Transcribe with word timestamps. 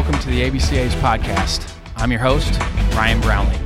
Welcome 0.00 0.18
to 0.20 0.30
the 0.30 0.40
ABCA's 0.50 0.94
podcast. 0.94 1.70
I'm 1.96 2.10
your 2.10 2.20
host, 2.20 2.58
Ryan 2.94 3.20
Brownlee. 3.20 3.58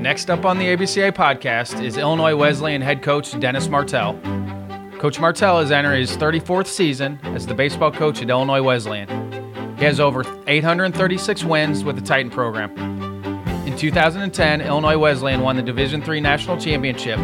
Next 0.00 0.30
up 0.30 0.46
on 0.46 0.56
the 0.56 0.64
ABCA 0.64 1.12
podcast 1.12 1.84
is 1.84 1.98
Illinois 1.98 2.34
Wesleyan 2.34 2.80
head 2.80 3.02
coach 3.02 3.38
Dennis 3.38 3.68
Martel. 3.68 4.18
Coach 4.98 5.20
Martel 5.20 5.60
is 5.60 5.70
entering 5.70 6.00
his 6.00 6.16
34th 6.16 6.66
season 6.66 7.20
as 7.24 7.46
the 7.46 7.52
baseball 7.52 7.92
coach 7.92 8.22
at 8.22 8.30
Illinois 8.30 8.62
Wesleyan. 8.62 9.25
He 9.78 9.84
has 9.84 10.00
over 10.00 10.24
836 10.46 11.44
wins 11.44 11.84
with 11.84 11.96
the 11.96 12.02
Titan 12.02 12.30
program. 12.30 12.70
In 13.66 13.76
2010, 13.76 14.62
Illinois 14.62 14.96
Wesleyan 14.96 15.42
won 15.42 15.56
the 15.56 15.62
Division 15.62 16.02
III 16.02 16.20
National 16.22 16.56
Championship. 16.56 17.18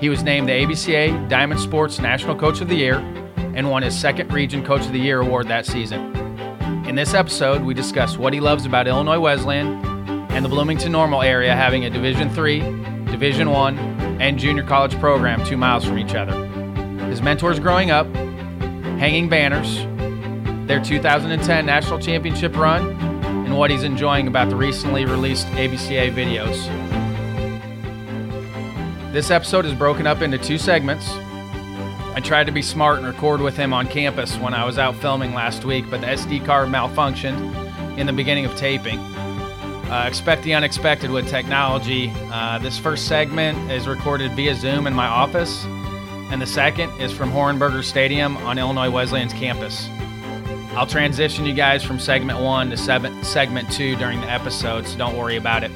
He 0.00 0.08
was 0.08 0.22
named 0.22 0.48
the 0.48 0.52
ABCA 0.52 1.28
Diamond 1.28 1.60
Sports 1.60 1.98
National 1.98 2.36
Coach 2.36 2.60
of 2.60 2.68
the 2.68 2.76
Year 2.76 2.98
and 3.36 3.68
won 3.68 3.82
his 3.82 3.98
second 3.98 4.32
Region 4.32 4.64
Coach 4.64 4.82
of 4.82 4.92
the 4.92 4.98
Year 5.00 5.20
award 5.20 5.48
that 5.48 5.66
season. 5.66 6.14
In 6.86 6.94
this 6.94 7.14
episode, 7.14 7.62
we 7.62 7.74
discuss 7.74 8.16
what 8.16 8.32
he 8.32 8.38
loves 8.38 8.64
about 8.64 8.86
Illinois 8.86 9.18
Wesleyan 9.18 9.84
and 10.30 10.44
the 10.44 10.48
Bloomington 10.48 10.92
Normal 10.92 11.22
area 11.22 11.54
having 11.54 11.84
a 11.84 11.90
Division 11.90 12.28
III, 12.28 12.60
Division 13.10 13.48
I, 13.48 13.72
and 14.20 14.38
junior 14.38 14.62
college 14.62 14.98
program 15.00 15.44
two 15.44 15.56
miles 15.56 15.84
from 15.84 15.98
each 15.98 16.14
other. 16.14 16.34
His 17.06 17.20
mentors 17.22 17.58
growing 17.58 17.90
up, 17.90 18.06
hanging 18.98 19.28
banners, 19.28 19.84
their 20.66 20.80
2010 20.80 21.66
national 21.66 21.98
championship 21.98 22.56
run, 22.56 22.90
and 23.46 23.56
what 23.56 23.70
he's 23.70 23.82
enjoying 23.82 24.28
about 24.28 24.48
the 24.48 24.56
recently 24.56 25.04
released 25.04 25.46
ABCA 25.48 26.12
videos. 26.14 26.68
This 29.12 29.30
episode 29.30 29.66
is 29.66 29.74
broken 29.74 30.06
up 30.06 30.22
into 30.22 30.38
two 30.38 30.58
segments. 30.58 31.10
I 32.14 32.20
tried 32.22 32.44
to 32.44 32.52
be 32.52 32.62
smart 32.62 32.98
and 32.98 33.06
record 33.06 33.40
with 33.40 33.56
him 33.56 33.72
on 33.72 33.88
campus 33.88 34.36
when 34.36 34.54
I 34.54 34.64
was 34.64 34.78
out 34.78 34.94
filming 34.96 35.34
last 35.34 35.64
week, 35.64 35.84
but 35.90 36.00
the 36.00 36.06
SD 36.08 36.44
card 36.46 36.68
malfunctioned 36.68 37.98
in 37.98 38.06
the 38.06 38.12
beginning 38.12 38.44
of 38.44 38.54
taping. 38.56 38.98
Uh, 38.98 40.06
expect 40.08 40.42
the 40.42 40.54
unexpected 40.54 41.10
with 41.10 41.28
technology. 41.28 42.10
Uh, 42.30 42.58
this 42.58 42.78
first 42.78 43.06
segment 43.06 43.70
is 43.70 43.86
recorded 43.86 44.32
via 44.32 44.54
Zoom 44.54 44.86
in 44.86 44.94
my 44.94 45.06
office, 45.06 45.64
and 46.30 46.40
the 46.40 46.46
second 46.46 46.90
is 46.98 47.12
from 47.12 47.30
Horenberger 47.30 47.84
Stadium 47.84 48.38
on 48.38 48.56
Illinois 48.56 48.90
Wesleyan's 48.90 49.34
campus. 49.34 49.88
I'll 50.74 50.86
transition 50.86 51.44
you 51.44 51.52
guys 51.52 51.84
from 51.84 51.98
segment 51.98 52.40
one 52.40 52.70
to 52.70 52.78
seven, 52.78 53.22
segment 53.24 53.70
two 53.70 53.94
during 53.96 54.22
the 54.22 54.30
episode, 54.30 54.86
so 54.86 54.96
don't 54.96 55.18
worry 55.18 55.36
about 55.36 55.62
it. 55.62 55.70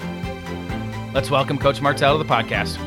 Let's 1.12 1.30
welcome 1.30 1.58
Coach 1.58 1.82
Martel 1.82 2.16
to 2.16 2.24
the 2.24 2.28
podcast. 2.28 2.78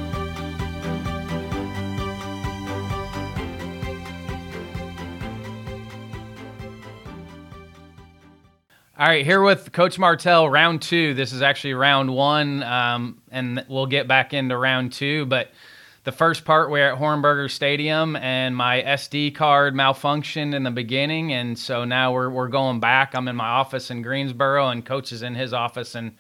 All 8.98 9.08
right, 9.08 9.24
here 9.24 9.44
with 9.44 9.72
Coach 9.72 10.00
Martel, 10.00 10.50
round 10.50 10.82
two. 10.82 11.14
This 11.14 11.32
is 11.32 11.44
actually 11.44 11.76
round 11.76 12.14
one, 12.14 12.64
um, 12.64 13.22
and 13.30 13.64
we'll 13.70 13.86
get 13.86 14.08
back 14.08 14.34
into 14.34 14.58
round 14.58 14.94
two. 14.94 15.28
But 15.28 15.52
the 16.10 16.18
first 16.18 16.44
part, 16.44 16.72
we're 16.72 16.92
at 16.92 16.98
Horenberger 16.98 17.52
Stadium, 17.52 18.16
and 18.16 18.56
my 18.56 18.82
SD 18.82 19.36
card 19.36 19.76
malfunctioned 19.76 20.56
in 20.56 20.64
the 20.64 20.72
beginning, 20.72 21.32
and 21.34 21.58
so 21.58 21.86
now 21.86 22.12
we're 22.12 22.32
we're 22.32 22.48
going 22.48 22.80
back. 22.80 23.14
I'm 23.14 23.28
in 23.28 23.36
my 23.36 23.48
office 23.48 23.92
in 23.92 24.02
Greensboro, 24.02 24.70
and 24.70 24.84
Coach 24.84 25.12
is 25.12 25.22
in 25.22 25.36
his 25.36 25.54
office 25.54 25.94
and 25.94 26.16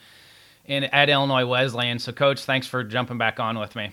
in 0.66 0.84
at 0.84 1.10
Illinois 1.10 1.48
Wesleyan. 1.48 1.98
So, 1.98 2.12
Coach, 2.12 2.44
thanks 2.44 2.68
for 2.68 2.84
jumping 2.84 3.18
back 3.18 3.40
on 3.40 3.58
with 3.58 3.76
me. 3.76 3.90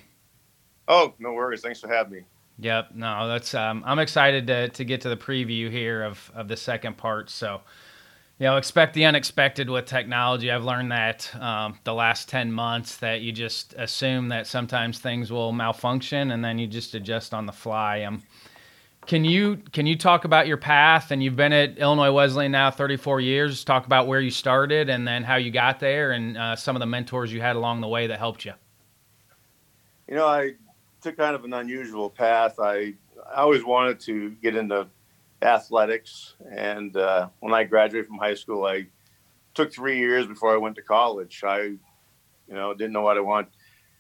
Oh, 0.87 1.15
no 1.19 1.33
worries. 1.33 1.63
Thanks 1.63 1.81
for 1.81 1.89
having 1.89 2.13
me. 2.13 2.25
Yep. 2.59 2.91
No, 2.95 3.27
that's 3.27 3.55
um, 3.55 3.83
I'm 3.87 3.99
excited 3.99 4.47
to 4.49 4.69
to 4.69 4.85
get 4.85 5.01
to 5.01 5.09
the 5.09 5.17
preview 5.17 5.71
here 5.71 6.03
of 6.03 6.31
of 6.35 6.47
the 6.49 6.59
second 6.59 6.99
part. 6.99 7.31
So 7.31 7.63
you 8.39 8.47
know, 8.47 8.57
expect 8.57 8.93
the 8.95 9.07
unexpected 9.07 9.71
with 9.71 9.87
technology. 9.87 10.51
I've 10.51 10.65
learned 10.65 10.93
that 10.93 11.35
um, 11.41 11.79
the 11.85 11.95
last 11.95 12.29
10 12.29 12.53
months 12.53 12.99
that 12.99 13.23
you 13.23 13.33
just 13.33 13.75
assume 13.79 14.29
that 14.29 14.47
sometimes 14.47 14.99
things 14.99 15.33
will 15.33 15.53
malfunction 15.53 16.31
and 16.31 16.45
then 16.45 16.59
you 16.59 16.67
just 16.67 16.95
adjust 16.95 17.33
on 17.33 17.47
the 17.47 17.53
fly. 17.53 18.03
Um, 18.03 18.23
can 19.07 19.25
you 19.25 19.59
can 19.73 19.87
you 19.87 19.97
talk 19.97 20.25
about 20.25 20.49
your 20.49 20.57
path 20.57 21.13
and 21.13 21.23
you've 21.23 21.37
been 21.37 21.53
at 21.53 21.79
Illinois 21.79 22.11
Wesleyan 22.11 22.53
now 22.53 22.71
34 22.73 23.21
years? 23.21 23.65
Talk 23.65 23.87
about 23.87 24.09
where 24.09 24.21
you 24.21 24.31
started 24.31 24.91
and 24.91 25.07
then 25.07 25.23
how 25.23 25.37
you 25.37 25.53
got 25.53 25.79
there 25.79 26.11
and 26.11 26.37
uh, 26.37 26.57
some 26.57 26.75
of 26.75 26.81
the 26.81 26.87
mentors 26.87 27.33
you 27.33 27.41
had 27.41 27.57
along 27.57 27.81
the 27.81 27.89
way 27.89 28.09
that 28.09 28.19
helped 28.19 28.45
you. 28.45 28.53
You 30.09 30.17
know, 30.17 30.27
I 30.27 30.55
took 31.01 31.17
kind 31.17 31.37
of 31.37 31.45
an 31.45 31.53
unusual 31.55 32.11
path. 32.11 32.57
I 32.59 32.95
I 33.33 33.43
always 33.43 33.65
wanted 33.65 34.01
to 34.01 34.31
get 34.43 34.57
into 34.57 34.89
athletics. 35.47 36.35
And 36.51 36.97
uh, 36.97 37.29
when 37.41 37.55
I 37.55 37.65
graduated 37.65 38.09
from 38.09 38.19
high 38.19 38.35
school, 38.35 38.67
I 38.67 38.87
took 39.55 39.73
three 39.73 39.99
years 39.99 40.27
before 40.27 40.53
I 40.53 40.59
went 40.59 40.77
to 40.77 40.83
college. 40.83 41.43
I, 41.45 41.59
you 41.61 41.79
know, 42.49 42.75
didn't 42.75 42.93
know 42.93 43.03
what 43.03 43.17
I 43.17 43.21
want, 43.21 43.49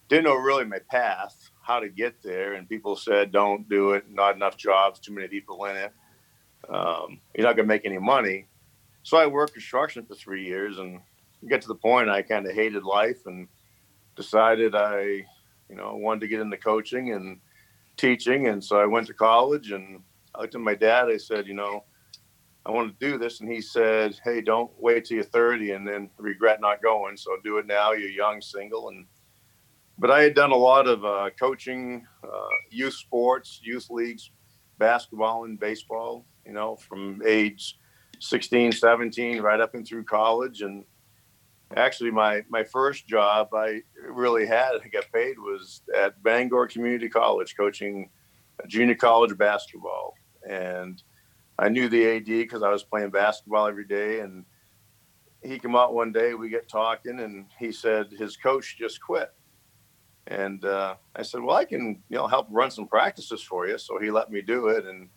didn't 0.09 0.25
know 0.25 0.37
really 0.37 0.65
my 0.65 0.79
path, 0.91 1.51
how 1.63 1.81
to 1.81 1.89
get 1.89 2.23
there. 2.23 2.55
And 2.55 2.69
people 2.69 2.97
said, 2.97 3.33
don't 3.33 3.69
do 3.69 3.93
it, 3.93 4.05
not 4.11 4.37
enough 4.37 4.57
jobs, 4.57 5.01
too 5.01 5.13
many 5.15 5.29
people 5.29 5.65
in 5.65 5.77
it. 5.77 5.93
Um, 6.69 7.21
you're 7.35 7.47
not 7.47 7.57
going 7.57 7.67
to 7.67 7.75
make 7.75 7.87
any 7.87 7.99
money. 7.99 8.47
So 9.03 9.17
I 9.17 9.27
worked 9.27 9.53
construction 9.53 10.05
for 10.05 10.15
three 10.15 10.45
years 10.45 10.79
and 10.79 11.01
get 11.49 11.63
to 11.63 11.69
the 11.69 11.75
point 11.75 12.11
I 12.11 12.23
kind 12.23 12.47
of 12.47 12.53
hated 12.53 12.83
life 12.83 13.27
and 13.27 13.49
decided 14.17 14.75
I, 14.75 15.25
you 15.69 15.77
know, 15.77 15.95
wanted 15.97 16.21
to 16.21 16.29
get 16.29 16.41
into 16.41 16.57
coaching 16.57 17.13
and 17.13 17.39
teaching. 17.97 18.49
And 18.49 18.63
so 18.63 18.79
I 18.81 18.87
went 18.87 19.07
to 19.07 19.15
college 19.15 19.71
and 19.71 20.03
I 20.37 20.43
looked 20.43 20.55
at 20.55 20.61
my 20.61 20.75
dad. 20.75 21.09
I 21.09 21.17
said, 21.17 21.47
you 21.47 21.55
know, 21.55 21.85
I 22.67 22.71
want 22.71 22.99
to 22.99 23.07
do 23.11 23.17
this, 23.17 23.41
and 23.41 23.51
he 23.51 23.61
said, 23.61 24.19
hey, 24.25 24.41
don't 24.41 24.71
wait 24.79 25.05
till 25.05 25.17
you're 25.17 25.25
30 25.25 25.71
and 25.71 25.87
then 25.87 26.11
regret 26.19 26.61
not 26.61 26.83
going. 26.83 27.17
So 27.17 27.37
do 27.45 27.59
it 27.59 27.67
now. 27.67 27.93
You're 27.93 28.11
young, 28.11 28.41
single, 28.41 28.89
and 28.89 29.07
but 29.99 30.11
I 30.11 30.23
had 30.23 30.35
done 30.35 30.51
a 30.51 30.57
lot 30.57 30.87
of 30.87 31.05
uh, 31.07 31.31
coaching, 31.39 32.07
uh, 32.23 32.57
youth 32.71 32.95
sports, 32.95 33.61
youth 33.63 33.89
leagues, 33.89 34.31
basketball 34.79 35.45
and 35.45 35.59
baseball. 35.59 36.27
You 36.45 36.53
know, 36.53 36.77
from 36.77 37.23
age 37.25 37.79
16, 38.21 38.73
17, 38.73 39.41
right 39.41 39.61
up 39.61 39.75
and 39.75 39.87
through 39.87 40.05
college, 40.05 40.61
and 40.63 40.85
actually 41.77 42.11
my 42.11 42.43
my 42.49 42.65
first 42.65 43.07
job 43.07 43.49
I 43.55 43.81
really 44.09 44.45
had 44.45 44.73
I 44.85 44.89
got 44.89 45.05
paid 45.13 45.39
was 45.39 45.83
at 45.97 46.21
Bangor 46.23 46.67
Community 46.67 47.09
College 47.09 47.55
coaching 47.57 48.11
junior 48.69 48.95
college 48.95 49.37
basketball 49.39 50.15
and 50.49 51.03
I 51.59 51.69
knew 51.69 51.89
the 51.89 52.17
AD 52.17 52.27
because 52.27 52.63
I 52.63 52.71
was 52.71 52.83
playing 52.83 53.11
basketball 53.11 53.67
every 53.67 53.87
day. 53.87 54.21
And 54.21 54.45
he 55.43 55.59
came 55.59 55.77
out 55.77 55.95
one 55.95 56.13
day, 56.13 56.35
we 56.35 56.49
get 56.49 56.69
talking, 56.69 57.21
and 57.21 57.47
he 57.59 57.73
said 57.73 58.09
his 58.11 58.37
coach 58.37 58.77
just 58.79 59.01
quit. 59.01 59.33
And 60.29 60.65
uh, 60.65 60.97
I 61.15 61.23
said, 61.23 61.41
"Well, 61.41 61.57
I 61.57 61.65
can, 61.65 62.03
you 62.09 62.17
know, 62.17 62.27
help 62.27 62.49
run 62.51 62.71
some 62.71 62.89
practices 62.89 63.43
for 63.43 63.69
you." 63.69 63.79
So 63.79 63.99
he 64.01 64.11
let 64.11 64.31
me 64.31 64.43
do 64.43 64.69
it. 64.69 64.85
And 64.85 65.09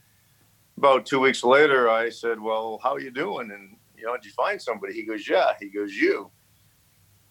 about 0.78 1.06
two 1.06 1.20
weeks 1.20 1.44
later, 1.44 1.90
I 1.90 2.10
said, 2.10 2.40
"Well, 2.40 2.80
how 2.84 2.94
are 2.94 3.00
you 3.00 3.10
doing?" 3.10 3.50
And 3.52 3.76
you 3.98 4.06
know, 4.06 4.16
did 4.16 4.26
you 4.26 4.32
find 4.32 4.62
somebody? 4.62 4.94
He 4.94 5.04
goes, 5.04 5.28
"Yeah." 5.28 5.54
He 5.60 5.70
goes, 5.70 5.96
"You." 5.96 6.30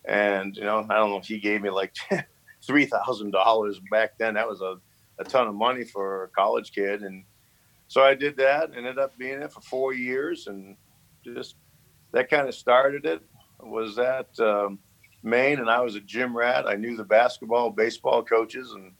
And 0.07 0.57
you 0.57 0.65
know, 0.65 0.87
I 0.91 0.97
don't 0.97 1.11
know. 1.11 1.21
He 1.21 1.39
gave 1.39 1.63
me 1.63 1.71
like 1.71 1.95
three 2.67 2.85
thousand 2.85 3.31
dollars 3.31 3.81
back 3.93 4.19
then. 4.19 4.35
That 4.35 4.49
was 4.49 4.61
a, 4.61 4.79
a 5.21 5.25
ton 5.25 5.47
of 5.47 5.55
money 5.55 5.85
for 5.85 6.25
a 6.25 6.29
college 6.31 6.73
kid. 6.73 7.03
And 7.03 7.23
so 7.89 8.03
I 8.03 8.15
did 8.15 8.37
that, 8.37 8.71
ended 8.77 8.99
up 8.99 9.17
being 9.19 9.41
it 9.41 9.51
for 9.51 9.63
four 9.63 9.95
years, 9.95 10.47
and 10.47 10.77
just 11.25 11.57
that 12.13 12.31
kind 12.31 12.47
of 12.47 12.55
started 12.55 13.07
it. 13.07 13.23
Was 13.61 13.99
at 13.99 14.39
um, 14.39 14.79
Maine, 15.25 15.59
and 15.59 15.69
I 15.69 15.81
was 15.81 15.97
a 15.97 16.01
gym 16.01 16.37
rat. 16.37 16.69
I 16.69 16.77
knew 16.77 16.97
the 16.97 17.03
basketball, 17.03 17.71
baseball 17.71 18.23
coaches, 18.23 18.73
and 18.73 18.93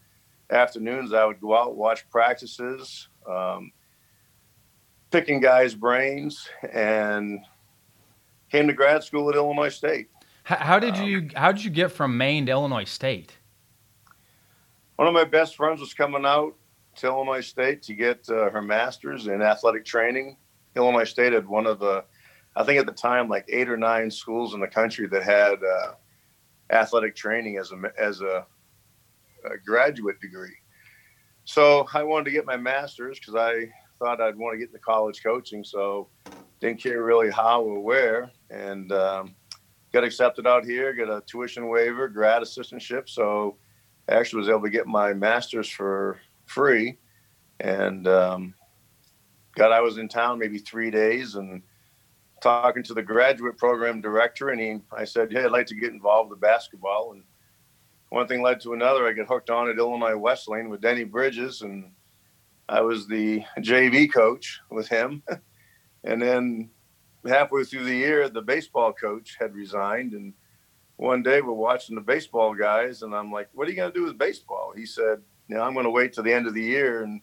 afternoons 0.49 1.13
I 1.13 1.23
would 1.23 1.39
go 1.39 1.55
out 1.55 1.77
watch 1.77 2.09
practices, 2.09 3.07
um, 3.25 3.71
picking 5.11 5.39
guys' 5.39 5.75
brains, 5.75 6.49
and 6.73 7.39
came 8.51 8.67
to 8.67 8.73
grad 8.73 9.03
school 9.03 9.29
at 9.29 9.35
Illinois 9.35 9.69
State. 9.69 10.09
How, 10.43 10.57
how 10.57 10.79
did 10.79 10.95
um, 10.95 11.07
you 11.07 11.29
How 11.35 11.51
did 11.51 11.63
you 11.63 11.69
get 11.69 11.91
from 11.91 12.17
Maine 12.17 12.47
to 12.47 12.51
Illinois 12.51 12.83
State? 12.83 13.37
One 14.97 15.07
of 15.07 15.13
my 15.13 15.23
best 15.23 15.55
friends 15.55 15.79
was 15.79 15.93
coming 15.93 16.25
out 16.25 16.55
to 16.95 17.07
Illinois 17.07 17.41
State 17.41 17.81
to 17.83 17.93
get 17.93 18.27
uh, 18.29 18.49
her 18.49 18.61
master's 18.61 19.27
in 19.27 19.41
athletic 19.41 19.85
training. 19.85 20.37
Illinois 20.75 21.03
State 21.03 21.33
had 21.33 21.47
one 21.47 21.65
of 21.65 21.79
the, 21.79 22.03
I 22.55 22.63
think 22.63 22.79
at 22.79 22.85
the 22.85 22.91
time, 22.91 23.29
like 23.29 23.45
eight 23.49 23.69
or 23.69 23.77
nine 23.77 24.11
schools 24.11 24.53
in 24.53 24.59
the 24.59 24.67
country 24.67 25.07
that 25.07 25.23
had 25.23 25.63
uh, 25.63 25.93
athletic 26.71 27.15
training 27.15 27.57
as 27.57 27.71
a 27.71 27.77
as 27.97 28.21
a, 28.21 28.45
a, 29.45 29.57
graduate 29.65 30.19
degree. 30.19 30.55
So 31.45 31.87
I 31.93 32.03
wanted 32.03 32.25
to 32.25 32.31
get 32.31 32.45
my 32.45 32.57
master's 32.57 33.19
because 33.19 33.35
I 33.35 33.71
thought 33.97 34.21
I'd 34.21 34.37
want 34.37 34.53
to 34.53 34.59
get 34.59 34.69
into 34.69 34.79
college 34.79 35.23
coaching. 35.23 35.63
So 35.63 36.09
didn't 36.59 36.81
care 36.81 37.03
really 37.03 37.31
how 37.31 37.61
or 37.61 37.79
where, 37.79 38.31
and 38.49 38.91
um, 38.91 39.35
got 39.93 40.03
accepted 40.03 40.45
out 40.45 40.65
here. 40.65 40.93
Got 40.93 41.09
a 41.09 41.21
tuition 41.21 41.69
waiver, 41.69 42.07
grad 42.07 42.41
assistantship, 42.41 43.09
so 43.09 43.57
I 44.07 44.13
actually 44.15 44.39
was 44.39 44.49
able 44.49 44.63
to 44.63 44.69
get 44.69 44.87
my 44.87 45.13
master's 45.13 45.69
for 45.69 46.19
free, 46.49 46.97
and 47.59 48.07
um, 48.07 48.53
God, 49.55 49.71
I 49.71 49.81
was 49.81 49.97
in 49.97 50.07
town 50.07 50.39
maybe 50.39 50.57
three 50.57 50.91
days 50.91 51.35
and 51.35 51.61
talking 52.41 52.83
to 52.83 52.93
the 52.93 53.03
graduate 53.03 53.57
program 53.57 54.01
director, 54.01 54.49
and 54.49 54.59
he, 54.59 54.77
I 54.91 55.05
said, 55.05 55.31
"Hey, 55.31 55.45
I'd 55.45 55.51
like 55.51 55.67
to 55.67 55.75
get 55.75 55.91
involved 55.91 56.29
with 56.29 56.39
basketball." 56.39 57.13
And 57.13 57.23
one 58.09 58.27
thing 58.27 58.41
led 58.41 58.61
to 58.61 58.73
another. 58.73 59.07
I 59.07 59.13
got 59.13 59.27
hooked 59.27 59.49
on 59.49 59.69
at 59.69 59.77
Illinois 59.77 60.15
Wesleyan 60.15 60.69
with 60.69 60.81
Denny 60.81 61.03
Bridges, 61.03 61.61
and 61.61 61.91
I 62.67 62.81
was 62.81 63.07
the 63.07 63.43
JV 63.59 64.11
coach 64.11 64.59
with 64.71 64.87
him. 64.87 65.23
and 66.03 66.21
then 66.21 66.69
halfway 67.27 67.63
through 67.63 67.83
the 67.83 67.95
year, 67.95 68.29
the 68.29 68.41
baseball 68.41 68.93
coach 68.93 69.35
had 69.39 69.55
resigned, 69.55 70.13
and 70.13 70.33
one 70.95 71.23
day 71.23 71.41
we're 71.41 71.53
watching 71.53 71.95
the 71.95 72.01
baseball 72.01 72.53
guys, 72.53 73.01
and 73.01 73.13
I'm 73.13 73.31
like, 73.31 73.49
"What 73.53 73.67
are 73.67 73.71
you 73.71 73.77
going 73.77 73.91
to 73.91 73.99
do 73.99 74.05
with 74.05 74.17
baseball?" 74.17 74.73
He 74.75 74.85
said, 74.85 75.21
"You 75.49 75.55
know, 75.55 75.63
I'm 75.63 75.73
going 75.73 75.85
to 75.85 75.91
wait 75.91 76.13
till 76.13 76.23
the 76.23 76.33
end 76.33 76.47
of 76.47 76.53
the 76.53 76.63
year, 76.63 77.03
and 77.03 77.21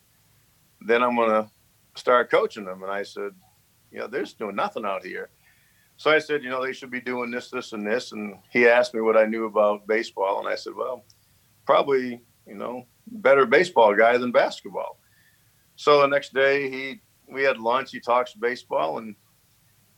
then 0.80 1.02
I'm 1.02 1.16
going 1.16 1.30
to 1.30 1.50
start 1.94 2.30
coaching 2.30 2.64
them." 2.64 2.82
And 2.82 2.92
I 2.92 3.02
said, 3.02 3.32
"You 3.90 4.00
know, 4.00 4.06
they're 4.08 4.24
just 4.24 4.38
doing 4.38 4.56
nothing 4.56 4.84
out 4.84 5.04
here." 5.04 5.30
So 5.96 6.10
I 6.10 6.18
said, 6.18 6.42
"You 6.42 6.50
know, 6.50 6.62
they 6.62 6.72
should 6.72 6.90
be 6.90 7.00
doing 7.00 7.30
this, 7.30 7.50
this, 7.50 7.72
and 7.72 7.86
this." 7.86 8.12
And 8.12 8.36
he 8.50 8.66
asked 8.68 8.94
me 8.94 9.00
what 9.00 9.16
I 9.16 9.24
knew 9.24 9.46
about 9.46 9.86
baseball, 9.86 10.40
and 10.40 10.48
I 10.48 10.56
said, 10.56 10.74
"Well, 10.76 11.04
probably, 11.64 12.20
you 12.46 12.54
know, 12.54 12.86
better 13.06 13.46
baseball 13.46 13.94
guy 13.94 14.18
than 14.18 14.32
basketball." 14.32 14.98
So 15.76 16.00
the 16.00 16.08
next 16.08 16.34
day, 16.34 16.70
he 16.70 17.00
we 17.28 17.42
had 17.42 17.58
lunch. 17.58 17.90
He 17.92 18.00
talks 18.00 18.34
baseball, 18.34 18.98
and 18.98 19.14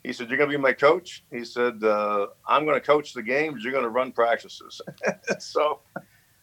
he 0.05 0.13
said, 0.13 0.29
"You're 0.29 0.39
going 0.39 0.51
to 0.51 0.57
be 0.57 0.63
my 0.63 0.73
coach." 0.73 1.25
He 1.33 1.45
said, 1.45 1.83
uh, 1.83 2.27
"I'm 2.47 2.65
going 2.65 2.79
to 2.79 2.87
coach 2.87 3.15
the 3.15 3.23
games. 3.23 3.63
You're 3.63 3.73
going 3.73 3.85
to 3.85 3.91
run 3.91 4.13
practices." 4.13 4.81
so 5.39 5.81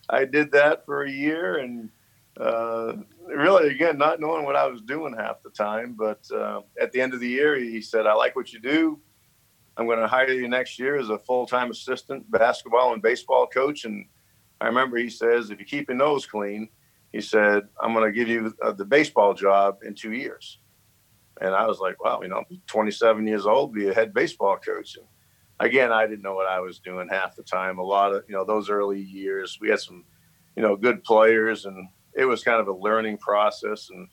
I 0.09 0.25
did 0.25 0.51
that 0.51 0.85
for 0.85 1.03
a 1.03 1.11
year, 1.11 1.57
and 1.57 1.89
uh, 2.39 2.93
really, 3.27 3.69
again, 3.69 3.97
not 3.97 4.19
knowing 4.19 4.45
what 4.45 4.55
I 4.55 4.67
was 4.67 4.81
doing 4.81 5.15
half 5.17 5.41
the 5.41 5.49
time. 5.49 5.95
But 5.97 6.19
uh, 6.31 6.61
at 6.79 6.91
the 6.91 7.01
end 7.01 7.13
of 7.13 7.19
the 7.19 7.27
year, 7.27 7.57
he 7.57 7.81
said, 7.81 8.05
"I 8.05 8.13
like 8.13 8.35
what 8.35 8.53
you 8.53 8.59
do. 8.59 8.99
I'm 9.77 9.87
going 9.87 9.99
to 9.99 10.07
hire 10.07 10.29
you 10.29 10.47
next 10.47 10.79
year 10.79 10.97
as 10.97 11.09
a 11.09 11.19
full-time 11.19 11.69
assistant 11.71 12.29
basketball 12.31 12.93
and 12.93 13.01
baseball 13.01 13.47
coach." 13.47 13.85
And 13.85 14.05
I 14.61 14.67
remember 14.67 14.97
he 14.97 15.09
says, 15.09 15.49
"If 15.49 15.59
you 15.59 15.65
keep 15.65 15.89
your 15.89 15.97
nose 15.97 16.25
clean," 16.25 16.69
he 17.11 17.21
said, 17.21 17.63
"I'm 17.81 17.93
going 17.93 18.05
to 18.05 18.11
give 18.11 18.27
you 18.27 18.53
uh, 18.61 18.73
the 18.73 18.85
baseball 18.85 19.33
job 19.33 19.79
in 19.83 19.95
two 19.95 20.13
years." 20.13 20.59
And 21.41 21.53
I 21.53 21.67
was 21.67 21.79
like, 21.79 22.01
wow, 22.03 22.21
you 22.21 22.29
know, 22.29 22.43
27 22.67 23.27
years 23.27 23.45
old, 23.45 23.73
be 23.73 23.89
a 23.89 23.93
head 23.93 24.13
baseball 24.13 24.57
coach. 24.57 24.95
And 24.95 25.05
again, 25.59 25.91
I 25.91 26.05
didn't 26.07 26.21
know 26.21 26.35
what 26.35 26.47
I 26.47 26.59
was 26.59 26.79
doing 26.79 27.07
half 27.09 27.35
the 27.35 27.43
time. 27.43 27.79
A 27.79 27.83
lot 27.83 28.13
of, 28.13 28.23
you 28.27 28.35
know, 28.35 28.43
those 28.45 28.69
early 28.69 29.01
years, 29.01 29.57
we 29.61 29.69
had 29.69 29.79
some, 29.79 30.03
you 30.55 30.63
know, 30.63 30.75
good 30.75 31.03
players 31.03 31.65
and 31.65 31.87
it 32.13 32.25
was 32.25 32.43
kind 32.43 32.59
of 32.59 32.67
a 32.67 32.73
learning 32.73 33.17
process. 33.17 33.89
And 33.89 34.07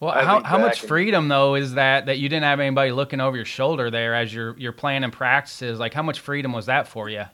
well, 0.00 0.12
how, 0.12 0.42
how 0.42 0.58
much 0.58 0.80
freedom 0.80 1.28
though 1.28 1.54
is 1.54 1.74
that, 1.74 2.06
that 2.06 2.18
you 2.18 2.28
didn't 2.28 2.44
have 2.44 2.60
anybody 2.60 2.92
looking 2.92 3.20
over 3.20 3.36
your 3.36 3.44
shoulder 3.44 3.90
there 3.90 4.14
as 4.14 4.32
you're, 4.32 4.56
you're 4.58 4.72
planning 4.72 5.10
practices? 5.10 5.78
Like 5.78 5.94
how 5.94 6.02
much 6.02 6.20
freedom 6.20 6.52
was 6.52 6.66
that 6.66 6.88
for 6.88 7.08
you? 7.08 7.24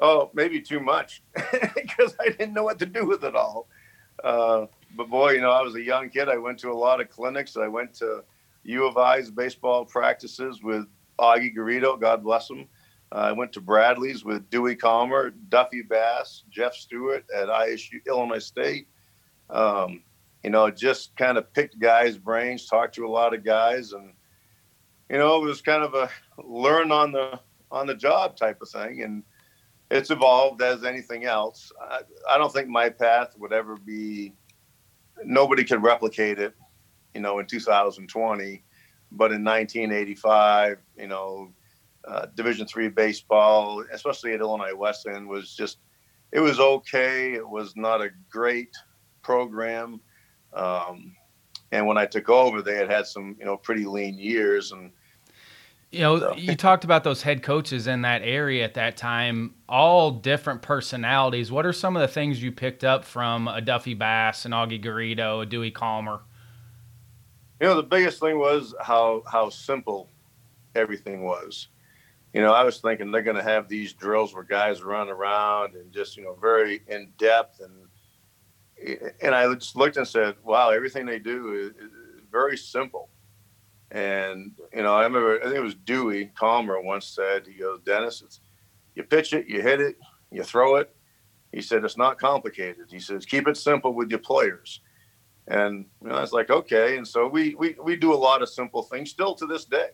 Oh, 0.00 0.30
maybe 0.34 0.60
too 0.60 0.80
much 0.80 1.22
because 1.76 2.16
I 2.20 2.30
didn't 2.30 2.52
know 2.52 2.64
what 2.64 2.78
to 2.80 2.86
do 2.86 3.06
with 3.06 3.24
it 3.24 3.36
all. 3.36 3.68
Uh, 4.22 4.66
but 4.96 5.08
boy, 5.08 5.32
you 5.32 5.40
know, 5.40 5.50
I 5.50 5.62
was 5.62 5.74
a 5.76 5.82
young 5.82 6.08
kid. 6.08 6.28
I 6.28 6.36
went 6.36 6.58
to 6.60 6.70
a 6.70 6.74
lot 6.74 7.00
of 7.00 7.10
clinics. 7.10 7.56
I 7.56 7.68
went 7.68 7.94
to 7.94 8.24
U 8.64 8.86
of 8.86 8.96
I's 8.96 9.30
baseball 9.30 9.84
practices 9.84 10.62
with 10.62 10.86
Augie 11.18 11.54
Garrido, 11.54 12.00
God 12.00 12.22
bless 12.22 12.50
him. 12.50 12.66
I 13.12 13.30
went 13.30 13.52
to 13.52 13.60
Bradley's 13.60 14.24
with 14.24 14.50
Dewey 14.50 14.74
Kalmer, 14.74 15.30
Duffy 15.48 15.82
Bass, 15.82 16.42
Jeff 16.50 16.74
Stewart 16.74 17.24
at 17.34 17.48
ISU, 17.48 18.04
Illinois 18.06 18.40
State. 18.40 18.88
Um, 19.50 20.02
you 20.42 20.50
know, 20.50 20.70
just 20.70 21.16
kind 21.16 21.38
of 21.38 21.52
picked 21.52 21.78
guys' 21.78 22.18
brains, 22.18 22.66
talked 22.66 22.96
to 22.96 23.06
a 23.06 23.08
lot 23.08 23.32
of 23.32 23.44
guys, 23.44 23.92
and 23.92 24.12
you 25.08 25.18
know, 25.18 25.36
it 25.36 25.46
was 25.46 25.62
kind 25.62 25.84
of 25.84 25.94
a 25.94 26.10
learn 26.42 26.90
on 26.90 27.12
the 27.12 27.38
on 27.70 27.86
the 27.86 27.94
job 27.94 28.36
type 28.36 28.60
of 28.60 28.68
thing. 28.68 29.02
And 29.02 29.22
it's 29.90 30.10
evolved 30.10 30.60
as 30.60 30.84
anything 30.84 31.24
else. 31.24 31.72
I, 31.80 32.00
I 32.28 32.38
don't 32.38 32.52
think 32.52 32.68
my 32.68 32.88
path 32.88 33.34
would 33.38 33.52
ever 33.52 33.76
be 33.76 34.34
nobody 35.24 35.64
could 35.64 35.82
replicate 35.82 36.38
it, 36.38 36.54
you 37.14 37.20
know, 37.20 37.38
in 37.38 37.46
2020. 37.46 38.64
But 39.16 39.32
in 39.32 39.44
1985, 39.44 40.78
you 40.98 41.06
know, 41.06 41.52
uh, 42.06 42.26
Division 42.34 42.66
three 42.66 42.88
baseball, 42.88 43.84
especially 43.92 44.32
at 44.32 44.40
Illinois 44.40 44.74
Wesleyan, 44.74 45.28
was 45.28 45.54
just 45.54 45.78
it 46.32 46.40
was 46.40 46.60
okay. 46.60 47.34
It 47.34 47.48
was 47.48 47.76
not 47.76 48.00
a 48.00 48.10
great 48.28 48.76
program. 49.22 50.00
Um, 50.52 51.14
and 51.72 51.86
when 51.86 51.96
I 51.96 52.06
took 52.06 52.28
over, 52.28 52.60
they 52.60 52.76
had 52.76 52.90
had 52.90 53.06
some, 53.06 53.36
you 53.38 53.44
know, 53.44 53.56
pretty 53.56 53.84
lean 53.84 54.18
years, 54.18 54.72
and 54.72 54.92
you 55.90 56.00
know, 56.00 56.18
so. 56.18 56.34
you 56.36 56.56
talked 56.56 56.82
about 56.82 57.04
those 57.04 57.22
head 57.22 57.42
coaches 57.42 57.86
in 57.86 58.02
that 58.02 58.22
area 58.22 58.64
at 58.64 58.74
that 58.74 58.96
time, 58.96 59.54
all 59.68 60.10
different 60.10 60.60
personalities. 60.60 61.52
What 61.52 61.64
are 61.64 61.72
some 61.72 61.96
of 61.96 62.02
the 62.02 62.08
things 62.08 62.42
you 62.42 62.50
picked 62.50 62.82
up 62.82 63.04
from 63.04 63.46
a 63.46 63.60
Duffy 63.60 63.94
Bass, 63.94 64.44
an 64.44 64.50
Augie 64.50 64.82
Garrido, 64.82 65.42
a 65.42 65.46
Dewey 65.46 65.70
Kalmer? 65.70 66.22
You 67.60 67.68
know, 67.68 67.76
the 67.76 67.82
biggest 67.82 68.20
thing 68.20 68.38
was 68.38 68.74
how 68.80 69.22
how 69.26 69.48
simple 69.50 70.10
everything 70.74 71.24
was. 71.24 71.68
You 72.32 72.40
know, 72.40 72.52
I 72.52 72.64
was 72.64 72.78
thinking 72.78 73.12
they're 73.12 73.22
going 73.22 73.36
to 73.36 73.42
have 73.42 73.68
these 73.68 73.92
drills 73.92 74.34
where 74.34 74.42
guys 74.42 74.82
run 74.82 75.08
around 75.08 75.74
and 75.74 75.92
just 75.92 76.16
you 76.16 76.24
know 76.24 76.34
very 76.34 76.82
in 76.88 77.12
depth 77.18 77.60
and 77.60 79.14
and 79.22 79.34
I 79.34 79.52
just 79.54 79.76
looked 79.76 79.96
and 79.96 80.06
said, 80.06 80.34
wow, 80.42 80.70
everything 80.70 81.06
they 81.06 81.20
do 81.20 81.54
is, 81.54 81.70
is 81.82 81.90
very 82.30 82.56
simple 82.56 83.08
and 83.94 84.50
you 84.74 84.82
know, 84.82 84.94
I 84.94 85.04
remember 85.04 85.38
I 85.40 85.44
think 85.44 85.56
it 85.56 85.60
was 85.60 85.76
Dewey 85.76 86.32
Kalmer 86.36 86.80
once 86.80 87.06
said, 87.06 87.46
he 87.46 87.54
goes, 87.54 87.80
Dennis, 87.86 88.22
it's 88.22 88.40
you 88.96 89.04
pitch 89.04 89.32
it, 89.32 89.46
you 89.46 89.62
hit 89.62 89.80
it, 89.80 89.96
you 90.30 90.42
throw 90.42 90.76
it. 90.76 90.94
He 91.52 91.62
said 91.62 91.84
it's 91.84 91.96
not 91.96 92.18
complicated. 92.18 92.86
He 92.90 92.98
says 92.98 93.24
keep 93.24 93.46
it 93.46 93.56
simple 93.56 93.94
with 93.94 94.10
your 94.10 94.18
players. 94.18 94.80
And 95.48 95.84
you 96.02 96.08
know, 96.08 96.14
I 96.14 96.20
was 96.20 96.32
like, 96.32 96.50
okay. 96.50 96.96
And 96.96 97.06
so 97.06 97.28
we 97.28 97.54
we 97.54 97.76
we 97.82 97.96
do 97.96 98.12
a 98.12 98.16
lot 98.16 98.42
of 98.42 98.48
simple 98.48 98.82
things 98.82 99.10
still 99.10 99.34
to 99.34 99.46
this 99.46 99.64
day. 99.64 99.88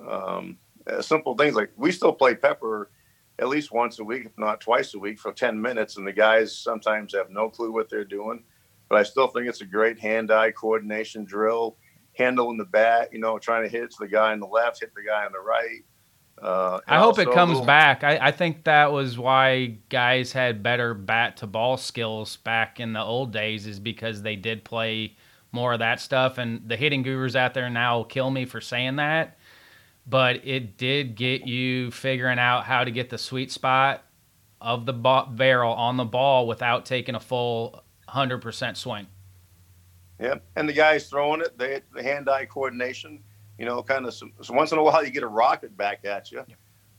Um, 0.00 0.58
uh, 0.86 1.02
simple 1.02 1.36
things 1.36 1.54
like 1.54 1.70
we 1.76 1.92
still 1.92 2.12
play 2.12 2.34
pepper 2.34 2.90
at 3.38 3.48
least 3.48 3.72
once 3.72 3.98
a 3.98 4.04
week, 4.04 4.24
if 4.26 4.38
not 4.38 4.60
twice 4.60 4.94
a 4.94 4.98
week, 4.98 5.18
for 5.18 5.32
10 5.32 5.60
minutes. 5.60 5.98
And 5.98 6.06
the 6.06 6.12
guys 6.12 6.56
sometimes 6.56 7.14
have 7.14 7.30
no 7.30 7.50
clue 7.50 7.72
what 7.72 7.90
they're 7.90 8.04
doing. 8.04 8.42
But 8.88 8.98
I 8.98 9.02
still 9.02 9.28
think 9.28 9.46
it's 9.46 9.60
a 9.60 9.66
great 9.66 9.98
hand 9.98 10.30
eye 10.30 10.52
coordination 10.52 11.24
drill 11.24 11.76
handling 12.16 12.56
the 12.56 12.64
bat, 12.64 13.10
you 13.12 13.18
know, 13.18 13.38
trying 13.38 13.62
to 13.62 13.68
hit 13.68 13.94
the 13.98 14.08
guy 14.08 14.32
on 14.32 14.40
the 14.40 14.46
left, 14.46 14.80
hit 14.80 14.94
the 14.94 15.02
guy 15.02 15.24
on 15.24 15.32
the 15.32 15.38
right. 15.38 15.84
Uh, 16.40 16.80
I 16.86 16.98
hope 16.98 17.18
it 17.18 17.30
comes 17.32 17.60
back. 17.62 18.04
I, 18.04 18.18
I, 18.28 18.30
think 18.30 18.64
that 18.64 18.92
was 18.92 19.18
why 19.18 19.78
guys 19.88 20.32
had 20.32 20.62
better 20.62 20.92
bat 20.92 21.38
to 21.38 21.46
ball 21.46 21.78
skills 21.78 22.36
back 22.36 22.78
in 22.78 22.92
the 22.92 23.00
old 23.00 23.32
days, 23.32 23.66
is 23.66 23.80
because 23.80 24.20
they 24.20 24.36
did 24.36 24.62
play 24.62 25.16
more 25.52 25.72
of 25.72 25.78
that 25.78 25.98
stuff. 25.98 26.36
And 26.36 26.68
the 26.68 26.76
hitting 26.76 27.02
gurus 27.02 27.36
out 27.36 27.54
there 27.54 27.70
now 27.70 27.96
will 27.96 28.04
kill 28.04 28.30
me 28.30 28.44
for 28.44 28.60
saying 28.60 28.96
that, 28.96 29.38
but 30.06 30.46
it 30.46 30.76
did 30.76 31.14
get 31.14 31.46
you 31.46 31.90
figuring 31.90 32.38
out 32.38 32.64
how 32.64 32.84
to 32.84 32.90
get 32.90 33.08
the 33.08 33.18
sweet 33.18 33.50
spot 33.50 34.04
of 34.60 34.84
the 34.84 34.92
barrel 34.92 35.72
on 35.72 35.96
the 35.96 36.04
ball 36.04 36.46
without 36.46 36.84
taking 36.84 37.14
a 37.14 37.20
full 37.20 37.82
100% 38.08 38.76
swing. 38.76 39.06
Yep. 40.18 40.42
and 40.56 40.66
the 40.66 40.72
guys 40.72 41.08
throwing 41.10 41.42
it, 41.42 41.58
they 41.58 41.82
the 41.94 42.02
hand-eye 42.02 42.46
coordination. 42.46 43.22
You 43.58 43.64
know, 43.64 43.82
kind 43.82 44.06
of 44.06 44.12
so 44.14 44.28
once 44.50 44.72
in 44.72 44.78
a 44.78 44.82
while 44.82 45.04
you 45.04 45.10
get 45.10 45.22
a 45.22 45.28
rocket 45.28 45.76
back 45.76 46.04
at 46.04 46.30
you, 46.30 46.44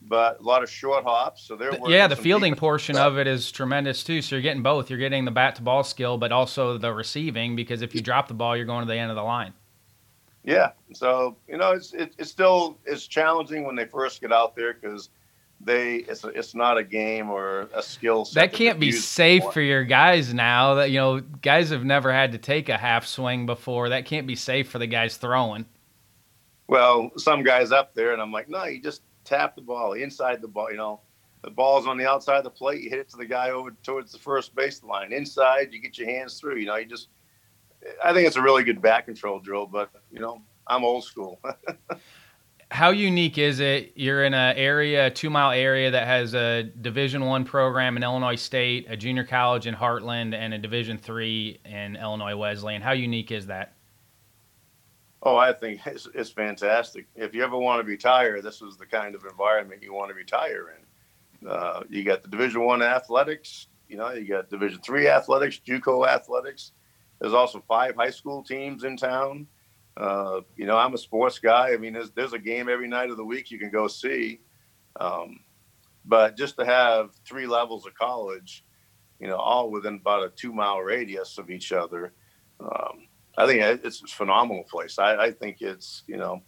but 0.01 0.39
a 0.39 0.43
lot 0.43 0.63
of 0.63 0.69
short 0.69 1.03
hops. 1.03 1.43
So 1.43 1.55
they're 1.55 1.77
yeah, 1.87 2.07
the 2.07 2.15
fielding 2.15 2.55
portion 2.55 2.97
of 2.97 3.17
it 3.17 3.27
is 3.27 3.51
tremendous 3.51 4.03
too. 4.03 4.21
So 4.21 4.35
you're 4.35 4.43
getting 4.43 4.63
both. 4.63 4.89
You're 4.89 4.99
getting 4.99 5.25
the 5.25 5.31
bat 5.31 5.55
to 5.55 5.61
ball 5.61 5.83
skill, 5.83 6.17
but 6.17 6.31
also 6.31 6.77
the 6.77 6.93
receiving 6.93 7.55
because 7.55 7.81
if 7.81 7.93
you 7.93 8.01
drop 8.01 8.27
the 8.27 8.33
ball, 8.33 8.57
you're 8.57 8.65
going 8.65 8.85
to 8.85 8.91
the 8.91 8.97
end 8.97 9.11
of 9.11 9.15
the 9.15 9.23
line. 9.23 9.53
Yeah, 10.43 10.71
so 10.93 11.35
you 11.47 11.57
know 11.57 11.71
it's 11.71 11.93
it, 11.93 12.13
it's 12.17 12.31
still 12.31 12.77
it's 12.85 13.05
challenging 13.05 13.65
when 13.65 13.75
they 13.75 13.85
first 13.85 14.21
get 14.21 14.31
out 14.31 14.55
there 14.55 14.73
because 14.73 15.09
they 15.59 15.97
it's 15.97 16.23
it's 16.23 16.55
not 16.55 16.77
a 16.77 16.83
game 16.83 17.29
or 17.29 17.69
a 17.73 17.81
skill 17.81 18.25
set 18.25 18.51
that 18.51 18.53
can't 18.53 18.79
be 18.79 18.91
safe 18.91 19.43
for 19.51 19.61
your 19.61 19.83
guys 19.83 20.33
now 20.33 20.75
that 20.75 20.91
you 20.91 20.99
know 20.99 21.19
guys 21.19 21.71
have 21.71 21.83
never 21.83 22.13
had 22.13 22.31
to 22.31 22.37
take 22.37 22.69
a 22.69 22.77
half 22.77 23.05
swing 23.05 23.45
before 23.45 23.89
that 23.89 24.05
can't 24.05 24.27
be 24.27 24.35
safe 24.35 24.69
for 24.69 24.77
the 24.77 24.87
guys 24.87 25.17
throwing 25.17 25.65
well 26.67 27.11
some 27.17 27.43
guys 27.43 27.71
up 27.71 27.93
there 27.93 28.13
and 28.13 28.21
i'm 28.21 28.31
like 28.31 28.49
no 28.49 28.63
you 28.65 28.81
just 28.81 29.01
tap 29.23 29.55
the 29.55 29.61
ball 29.61 29.93
inside 29.93 30.41
the 30.41 30.47
ball 30.47 30.71
you 30.71 30.77
know 30.77 30.99
the 31.43 31.51
ball's 31.51 31.87
on 31.87 31.97
the 31.97 32.07
outside 32.07 32.37
of 32.37 32.43
the 32.43 32.49
plate 32.49 32.81
you 32.81 32.89
hit 32.89 32.99
it 32.99 33.09
to 33.09 33.17
the 33.17 33.25
guy 33.25 33.51
over 33.51 33.71
towards 33.83 34.11
the 34.11 34.19
first 34.19 34.55
baseline 34.55 35.11
inside 35.11 35.71
you 35.71 35.79
get 35.79 35.97
your 35.97 36.09
hands 36.09 36.39
through 36.39 36.57
you 36.57 36.65
know 36.65 36.75
you 36.75 36.85
just 36.85 37.09
i 38.03 38.13
think 38.13 38.27
it's 38.27 38.35
a 38.37 38.41
really 38.41 38.63
good 38.63 38.81
back 38.81 39.05
control 39.05 39.39
drill 39.39 39.65
but 39.65 39.91
you 40.11 40.19
know 40.19 40.41
I'm 40.69 40.83
old 40.83 41.03
school. 41.03 41.39
How 42.71 42.89
unique 42.89 43.37
is 43.37 43.61
it? 43.61 43.93
You're 43.95 44.25
in 44.25 44.33
an 44.33 44.57
area, 44.57 45.07
a 45.07 45.09
two 45.09 45.29
mile 45.29 45.51
area 45.51 45.91
that 45.91 46.05
has 46.05 46.33
a 46.35 46.63
Division 46.63 47.25
One 47.25 47.45
program 47.45 47.95
in 47.95 48.03
Illinois 48.03 48.35
State, 48.35 48.87
a 48.89 48.97
junior 48.97 49.23
college 49.23 49.67
in 49.67 49.73
Heartland, 49.73 50.33
and 50.33 50.53
a 50.53 50.57
Division 50.57 50.97
Three 50.97 51.61
in 51.63 51.95
Illinois 51.95 52.35
Wesleyan. 52.35 52.81
How 52.81 52.91
unique 52.91 53.31
is 53.31 53.47
that? 53.47 53.76
Oh, 55.23 55.35
I 55.35 55.51
think 55.51 55.81
it's, 55.85 56.07
it's 56.13 56.29
fantastic. 56.29 57.07
If 57.15 57.33
you 57.33 57.43
ever 57.43 57.57
want 57.57 57.81
to 57.81 57.87
retire, 57.87 58.41
this 58.41 58.61
is 58.61 58.77
the 58.77 58.85
kind 58.85 59.15
of 59.15 59.25
environment 59.25 59.83
you 59.83 59.93
want 59.93 60.09
to 60.09 60.15
retire 60.15 60.75
in. 60.77 61.49
Uh, 61.49 61.83
you 61.89 62.03
got 62.03 62.23
the 62.23 62.29
Division 62.29 62.63
One 62.65 62.81
athletics. 62.81 63.67
You 63.89 63.97
know, 63.97 64.11
you 64.11 64.27
got 64.27 64.49
Division 64.49 64.79
Three 64.81 65.07
athletics, 65.07 65.59
JUCO 65.65 66.07
athletics. 66.07 66.73
There's 67.19 67.33
also 67.33 67.63
five 67.67 67.95
high 67.95 68.11
school 68.11 68.43
teams 68.43 68.83
in 68.83 68.97
town. 68.97 69.47
Uh, 69.95 70.41
you 70.55 70.65
know, 70.65 70.77
I'm 70.77 70.93
a 70.93 70.97
sports 70.97 71.39
guy. 71.39 71.73
I 71.73 71.77
mean, 71.77 71.93
there's, 71.93 72.11
there's 72.11 72.33
a 72.33 72.39
game 72.39 72.69
every 72.69 72.87
night 72.87 73.09
of 73.09 73.17
the 73.17 73.25
week 73.25 73.49
you 73.49 73.57
can 73.57 73.71
go 73.71 73.87
see. 73.87 74.41
Um, 74.99 75.39
but 76.05 76.37
just 76.37 76.57
to 76.57 76.65
have 76.65 77.11
three 77.25 77.47
levels 77.47 77.85
of 77.87 77.95
college, 77.95 78.63
you 79.19 79.27
know, 79.27 79.37
all 79.37 79.71
within 79.71 79.95
about 79.95 80.23
a 80.23 80.29
two 80.29 80.53
mile 80.53 80.79
radius 80.79 81.39
of 81.39 81.49
each 81.49 81.71
other, 81.71 82.13
um, 82.59 83.06
I 83.37 83.45
think 83.45 83.61
it's 83.83 84.01
a 84.01 84.07
phenomenal 84.07 84.63
place. 84.63 84.97
I, 84.97 85.15
I, 85.15 85.31
think 85.31 85.61
it's, 85.61 86.03
you 86.07 86.17
know, 86.17 86.41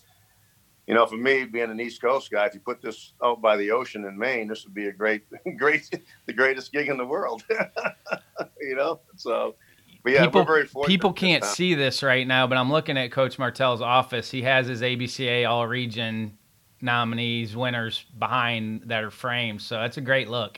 you 0.88 0.96
know, 0.96 1.06
for 1.06 1.18
me 1.18 1.46
being 1.46 1.70
an 1.70 1.80
East 1.80 2.02
Coast 2.02 2.32
guy, 2.32 2.46
if 2.46 2.56
you 2.56 2.60
put 2.60 2.82
this 2.82 3.14
out 3.24 3.42
by 3.42 3.58
the 3.58 3.70
ocean 3.70 4.06
in 4.06 4.18
Maine, 4.18 4.48
this 4.48 4.66
would 4.66 4.74
be 4.74 4.88
a 4.88 4.92
great, 4.92 5.22
great, 5.58 5.88
the 6.26 6.34
greatest 6.34 6.72
gig 6.72 6.90
in 6.90 6.98
the 6.98 7.06
world. 7.06 7.44
you 8.60 8.76
know, 8.76 9.00
so 9.16 9.56
but 10.04 10.14
yeah, 10.14 10.26
people, 10.26 10.84
people 10.86 11.14
can't 11.14 11.44
see 11.44 11.76
this 11.76 12.02
right 12.02 12.26
now, 12.26 12.48
but 12.48 12.58
I'm 12.58 12.72
looking 12.72 12.98
at 12.98 13.12
Coach 13.12 13.38
Martel's 13.38 13.82
office. 13.82 14.32
He 14.32 14.42
has 14.44 14.68
his 14.68 14.82
ABCA 14.82 15.48
All 15.48 15.68
Region 15.68 16.38
nominees, 16.82 17.56
winners 17.56 18.06
behind 18.18 18.84
that 18.86 19.04
are 19.04 19.12
framed. 19.12 19.62
So 19.62 19.76
that's 19.76 19.98
a 19.98 20.02
great 20.02 20.30
look. 20.30 20.58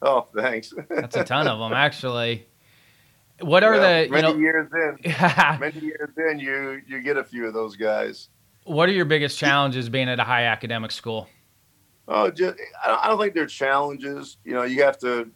Oh, 0.00 0.26
thanks. 0.36 0.74
that's 0.88 1.16
a 1.16 1.22
ton 1.22 1.46
of 1.46 1.60
them, 1.60 1.72
actually. 1.76 2.46
What 3.42 3.64
are 3.64 3.78
the 3.78 4.08
many 4.10 4.22
know, 4.22 4.36
years 4.36 4.68
in? 4.72 5.12
many 5.60 5.80
years 5.80 6.10
in, 6.16 6.38
you 6.38 6.80
you 6.86 7.02
get 7.02 7.16
a 7.16 7.24
few 7.24 7.46
of 7.46 7.54
those 7.54 7.76
guys. 7.76 8.28
What 8.64 8.88
are 8.88 8.92
your 8.92 9.04
biggest 9.04 9.38
challenges 9.38 9.88
being 9.88 10.08
at 10.08 10.20
a 10.20 10.24
high 10.24 10.44
academic 10.44 10.92
school? 10.92 11.28
Oh, 12.06 12.30
just 12.30 12.56
I 12.84 13.08
don't 13.08 13.20
think 13.20 13.34
they're 13.34 13.46
challenges. 13.46 14.38
You 14.44 14.54
know, 14.54 14.62
you 14.62 14.82
have 14.82 14.98
to 15.00 15.30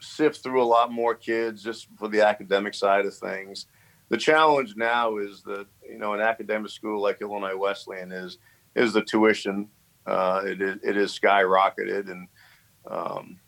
sift 0.00 0.42
through 0.42 0.62
a 0.62 0.64
lot 0.64 0.92
more 0.92 1.14
kids 1.14 1.62
just 1.62 1.88
for 1.98 2.08
the 2.08 2.22
academic 2.22 2.74
side 2.74 3.06
of 3.06 3.14
things. 3.14 3.66
The 4.08 4.16
challenge 4.16 4.74
now 4.76 5.16
is 5.18 5.42
that 5.42 5.66
you 5.88 5.98
know 5.98 6.14
an 6.14 6.20
academic 6.20 6.70
school 6.70 7.00
like 7.00 7.20
Illinois 7.20 7.56
Wesleyan 7.56 8.12
is 8.12 8.38
is 8.74 8.92
the 8.92 9.02
tuition. 9.02 9.68
Uh, 10.06 10.42
it 10.44 10.60
is 10.60 10.78
it 10.82 10.96
is 10.96 11.18
skyrocketed, 11.18 12.10
and 12.10 12.28
um, 12.90 13.38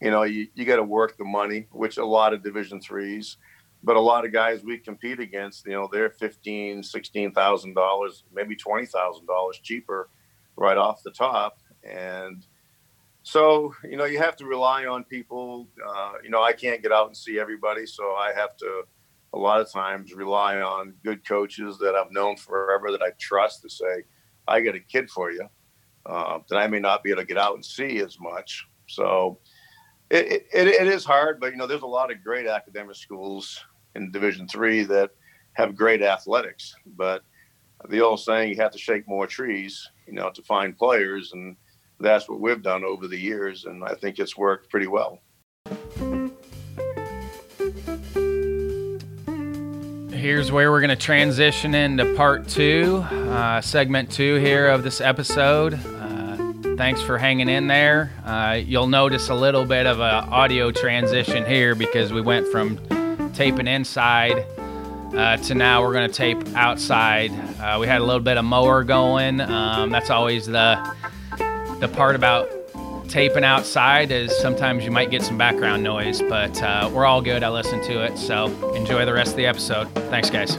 you 0.00 0.10
know 0.10 0.22
you, 0.22 0.48
you 0.54 0.64
got 0.64 0.76
to 0.76 0.82
work 0.82 1.16
the 1.16 1.24
money, 1.24 1.66
which 1.70 1.98
a 1.98 2.04
lot 2.04 2.32
of 2.32 2.42
Division 2.42 2.80
threes, 2.80 3.36
but 3.82 3.96
a 3.96 4.00
lot 4.00 4.24
of 4.24 4.32
guys 4.32 4.62
we 4.64 4.78
compete 4.78 5.20
against, 5.20 5.66
you 5.66 5.72
know, 5.72 5.88
they're 5.90 6.10
fifteen, 6.10 6.82
sixteen 6.82 7.32
thousand 7.32 7.74
dollars, 7.74 8.24
maybe 8.32 8.56
twenty 8.56 8.86
thousand 8.86 9.26
dollars 9.26 9.58
cheaper 9.62 10.08
right 10.56 10.76
off 10.76 11.02
the 11.02 11.10
top, 11.10 11.58
and 11.84 12.46
so 13.22 13.74
you 13.84 13.96
know 13.96 14.04
you 14.04 14.18
have 14.18 14.36
to 14.36 14.46
rely 14.46 14.86
on 14.86 15.04
people. 15.04 15.68
Uh, 15.86 16.12
you 16.22 16.30
know 16.30 16.42
i 16.42 16.52
can't 16.52 16.82
get 16.82 16.92
out 16.92 17.08
and 17.08 17.16
see 17.16 17.38
everybody 17.40 17.84
so 17.86 18.14
i 18.14 18.32
have 18.34 18.56
to 18.56 18.82
a 19.32 19.38
lot 19.38 19.60
of 19.60 19.70
times 19.70 20.14
rely 20.14 20.60
on 20.60 20.94
good 21.04 21.26
coaches 21.26 21.76
that 21.78 21.94
i've 21.96 22.12
known 22.12 22.36
forever 22.36 22.92
that 22.92 23.02
i 23.02 23.10
trust 23.18 23.62
to 23.62 23.68
say 23.68 24.04
i 24.46 24.60
got 24.60 24.76
a 24.76 24.80
kid 24.80 25.10
for 25.10 25.32
you 25.32 25.46
uh, 26.06 26.38
that 26.48 26.56
i 26.56 26.66
may 26.66 26.78
not 26.78 27.02
be 27.02 27.10
able 27.10 27.20
to 27.20 27.26
get 27.26 27.36
out 27.36 27.54
and 27.54 27.64
see 27.64 27.98
as 27.98 28.18
much. 28.20 28.66
So 28.86 29.38
it, 30.10 30.46
it, 30.52 30.68
it 30.68 30.86
is 30.86 31.04
hard 31.04 31.40
but 31.40 31.50
you 31.50 31.56
know 31.56 31.66
there's 31.66 31.82
a 31.82 31.86
lot 31.86 32.10
of 32.10 32.22
great 32.22 32.46
academic 32.46 32.96
schools 32.96 33.64
in 33.94 34.10
division 34.10 34.46
three 34.48 34.84
that 34.84 35.10
have 35.52 35.74
great 35.74 36.02
athletics 36.02 36.74
but 36.96 37.22
the 37.88 38.00
old 38.00 38.20
saying 38.20 38.50
you 38.50 38.56
have 38.56 38.72
to 38.72 38.78
shake 38.78 39.06
more 39.08 39.26
trees 39.26 39.88
you 40.06 40.12
know 40.12 40.30
to 40.30 40.42
find 40.42 40.76
players 40.76 41.32
and 41.32 41.56
that's 42.00 42.28
what 42.28 42.40
we've 42.40 42.62
done 42.62 42.84
over 42.84 43.08
the 43.08 43.18
years, 43.18 43.64
and 43.64 43.82
I 43.84 43.94
think 43.94 44.18
it's 44.18 44.36
worked 44.36 44.70
pretty 44.70 44.86
well. 44.86 45.20
Here's 50.12 50.50
where 50.50 50.70
we're 50.72 50.80
going 50.80 50.90
to 50.90 50.96
transition 50.96 51.74
into 51.74 52.14
part 52.14 52.48
two, 52.48 52.96
uh, 53.10 53.60
segment 53.60 54.10
two 54.10 54.36
here 54.36 54.68
of 54.68 54.82
this 54.82 55.00
episode. 55.00 55.78
Thanks 56.76 57.00
for 57.00 57.16
hanging 57.16 57.48
in 57.48 57.68
there. 57.68 58.12
Uh, 58.24 58.60
you'll 58.62 58.86
notice 58.86 59.30
a 59.30 59.34
little 59.34 59.64
bit 59.64 59.86
of 59.86 60.00
an 60.00 60.28
audio 60.28 60.70
transition 60.70 61.46
here 61.46 61.74
because 61.74 62.12
we 62.12 62.20
went 62.20 62.46
from 62.48 62.78
taping 63.32 63.66
inside 63.66 64.44
uh, 65.14 65.38
to 65.38 65.54
now 65.54 65.82
we're 65.82 65.94
going 65.94 66.08
to 66.08 66.14
tape 66.14 66.38
outside. 66.54 67.30
Uh, 67.58 67.78
we 67.80 67.86
had 67.86 68.00
a 68.00 68.04
little 68.04 68.20
bit 68.20 68.36
of 68.36 68.44
mower 68.44 68.84
going. 68.84 69.40
Um, 69.40 69.90
that's 69.90 70.10
always 70.10 70.46
the 70.46 70.76
the 71.80 71.88
part 71.88 72.14
about 72.14 72.50
taping 73.08 73.44
outside 73.44 74.10
is 74.10 74.36
sometimes 74.38 74.84
you 74.84 74.90
might 74.90 75.10
get 75.10 75.22
some 75.22 75.38
background 75.38 75.82
noise, 75.82 76.20
but 76.22 76.62
uh, 76.62 76.90
we're 76.92 77.06
all 77.06 77.22
good. 77.22 77.42
I 77.42 77.48
listen 77.50 77.82
to 77.84 78.04
it. 78.04 78.18
So 78.18 78.46
enjoy 78.74 79.04
the 79.04 79.14
rest 79.14 79.30
of 79.30 79.36
the 79.36 79.46
episode. 79.46 79.88
Thanks, 80.10 80.28
guys. 80.28 80.58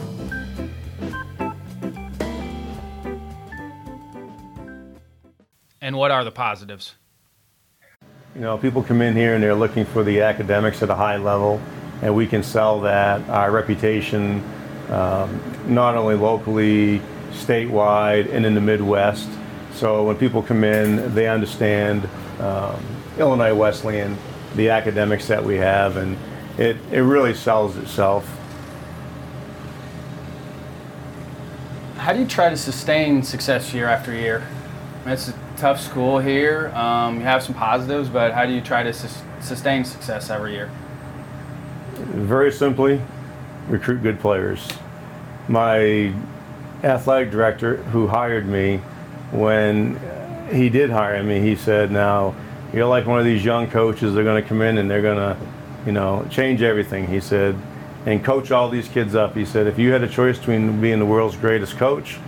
What 5.98 6.10
are 6.10 6.24
the 6.24 6.30
positives? 6.30 6.94
You 8.34 8.40
know, 8.40 8.56
people 8.56 8.82
come 8.82 9.02
in 9.02 9.16
here 9.16 9.34
and 9.34 9.42
they're 9.42 9.54
looking 9.54 9.84
for 9.84 10.04
the 10.04 10.20
academics 10.20 10.82
at 10.82 10.90
a 10.90 10.94
high 10.94 11.16
level, 11.16 11.60
and 12.02 12.14
we 12.14 12.26
can 12.26 12.42
sell 12.42 12.80
that, 12.82 13.28
our 13.28 13.50
reputation, 13.50 14.42
um, 14.90 15.40
not 15.66 15.96
only 15.96 16.14
locally, 16.14 17.02
statewide, 17.32 18.32
and 18.32 18.46
in 18.46 18.54
the 18.54 18.60
Midwest. 18.60 19.28
So 19.74 20.04
when 20.04 20.16
people 20.16 20.42
come 20.42 20.64
in, 20.64 21.14
they 21.14 21.28
understand 21.28 22.08
um, 22.38 22.80
Illinois 23.18 23.54
Wesleyan, 23.54 24.16
the 24.54 24.70
academics 24.70 25.26
that 25.26 25.44
we 25.44 25.56
have, 25.56 25.96
and 25.96 26.16
it, 26.58 26.76
it 26.92 27.00
really 27.00 27.34
sells 27.34 27.76
itself. 27.76 28.24
How 31.96 32.12
do 32.12 32.20
you 32.20 32.26
try 32.26 32.48
to 32.48 32.56
sustain 32.56 33.22
success 33.22 33.74
year 33.74 33.88
after 33.88 34.14
year? 34.14 34.46
It's 35.04 35.28
a 35.28 35.47
tough 35.58 35.80
school 35.80 36.18
here. 36.18 36.68
Um, 36.68 37.16
you 37.16 37.22
have 37.22 37.42
some 37.42 37.54
positives, 37.54 38.08
but 38.08 38.32
how 38.32 38.46
do 38.46 38.52
you 38.52 38.60
try 38.60 38.82
to 38.82 38.92
sus- 38.92 39.22
sustain 39.40 39.84
success 39.84 40.30
every 40.30 40.52
year? 40.52 40.70
Very 41.94 42.52
simply, 42.52 43.00
recruit 43.68 44.02
good 44.02 44.20
players. 44.20 44.68
My 45.48 46.12
athletic 46.84 47.30
director, 47.30 47.76
who 47.76 48.06
hired 48.06 48.46
me, 48.46 48.78
when 49.32 50.00
he 50.52 50.68
did 50.68 50.90
hire 50.90 51.22
me, 51.22 51.40
he 51.40 51.56
said, 51.56 51.90
"Now 51.90 52.34
you're 52.72 52.86
like 52.86 53.06
one 53.06 53.18
of 53.18 53.24
these 53.24 53.44
young 53.44 53.68
coaches. 53.68 54.14
They're 54.14 54.24
going 54.24 54.42
to 54.42 54.48
come 54.48 54.62
in 54.62 54.78
and 54.78 54.90
they're 54.90 55.02
going 55.02 55.18
to, 55.18 55.36
you 55.84 55.92
know, 55.92 56.26
change 56.30 56.62
everything." 56.62 57.06
He 57.08 57.20
said, 57.20 57.56
"And 58.06 58.24
coach 58.24 58.50
all 58.52 58.70
these 58.70 58.88
kids 58.88 59.14
up." 59.14 59.34
He 59.34 59.44
said, 59.44 59.66
"If 59.66 59.78
you 59.78 59.92
had 59.92 60.02
a 60.02 60.08
choice 60.08 60.38
between 60.38 60.80
being 60.80 60.98
the 60.98 61.06
world's 61.06 61.36
greatest 61.36 61.76
coach 61.76 62.18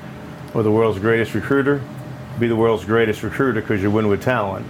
or 0.52 0.62
the 0.62 0.70
world's 0.70 0.98
greatest 0.98 1.34
recruiter, 1.34 1.80
be 2.40 2.48
the 2.48 2.56
world's 2.56 2.84
greatest 2.84 3.22
recruiter 3.22 3.60
because 3.60 3.82
you 3.82 3.90
win 3.90 4.08
with 4.08 4.22
talent." 4.22 4.66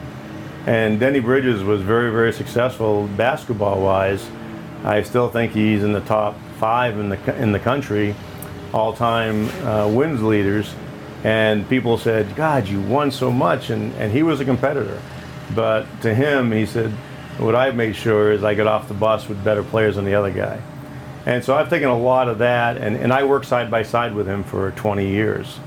And 0.67 1.01
Denny 1.01 1.21
Bridges 1.21 1.65
was 1.65 1.81
very, 1.81 2.11
very 2.13 2.33
successful 2.33 3.09
basketball-wise. 3.17 4.29
I 4.85 5.03
still 5.03 5.31
think 5.31 5.53
he's 5.53 5.83
in 5.83 5.93
the 5.93 6.01
top 6.01 6.37
five 6.59 6.99
in 6.99 7.09
the 7.09 7.37
in 7.37 7.53
the 7.53 7.59
country, 7.59 8.15
all-time 8.73 9.49
uh, 9.65 9.89
wins 9.89 10.23
leaders 10.23 10.75
and 11.25 11.69
people 11.69 11.99
said, 11.99 12.35
God, 12.35 12.67
you 12.67 12.81
won 12.81 13.11
so 13.11 13.31
much. 13.31 13.71
And, 13.71 13.93
and 13.95 14.13
he 14.13 14.23
was 14.23 14.41
a 14.41 14.45
competitor. 14.45 15.01
But 15.55 15.87
to 16.03 16.15
him, 16.15 16.51
he 16.53 16.65
said, 16.65 16.91
what 17.39 17.55
I've 17.55 17.75
made 17.77 17.97
sure 17.97 18.33
is 18.33 18.43
I 18.43 18.55
get 18.55 18.67
off 18.67 18.89
the 18.89 18.95
bus 18.95 19.29
with 19.29 19.43
better 19.45 19.63
players 19.63 19.97
than 19.97 20.05
the 20.05 20.15
other 20.15 20.31
guy. 20.31 20.61
And 21.27 21.45
so 21.45 21.55
I've 21.55 21.69
taken 21.69 21.89
a 21.89 21.99
lot 21.99 22.29
of 22.29 22.39
that, 22.39 22.79
and, 22.79 22.97
and 22.97 23.13
I 23.13 23.25
worked 23.25 23.47
side 23.47 23.71
by 23.71 23.83
side 23.83 24.15
with 24.15 24.27
him 24.27 24.43
for 24.43 24.71
20 24.71 25.07
years. 25.07 25.59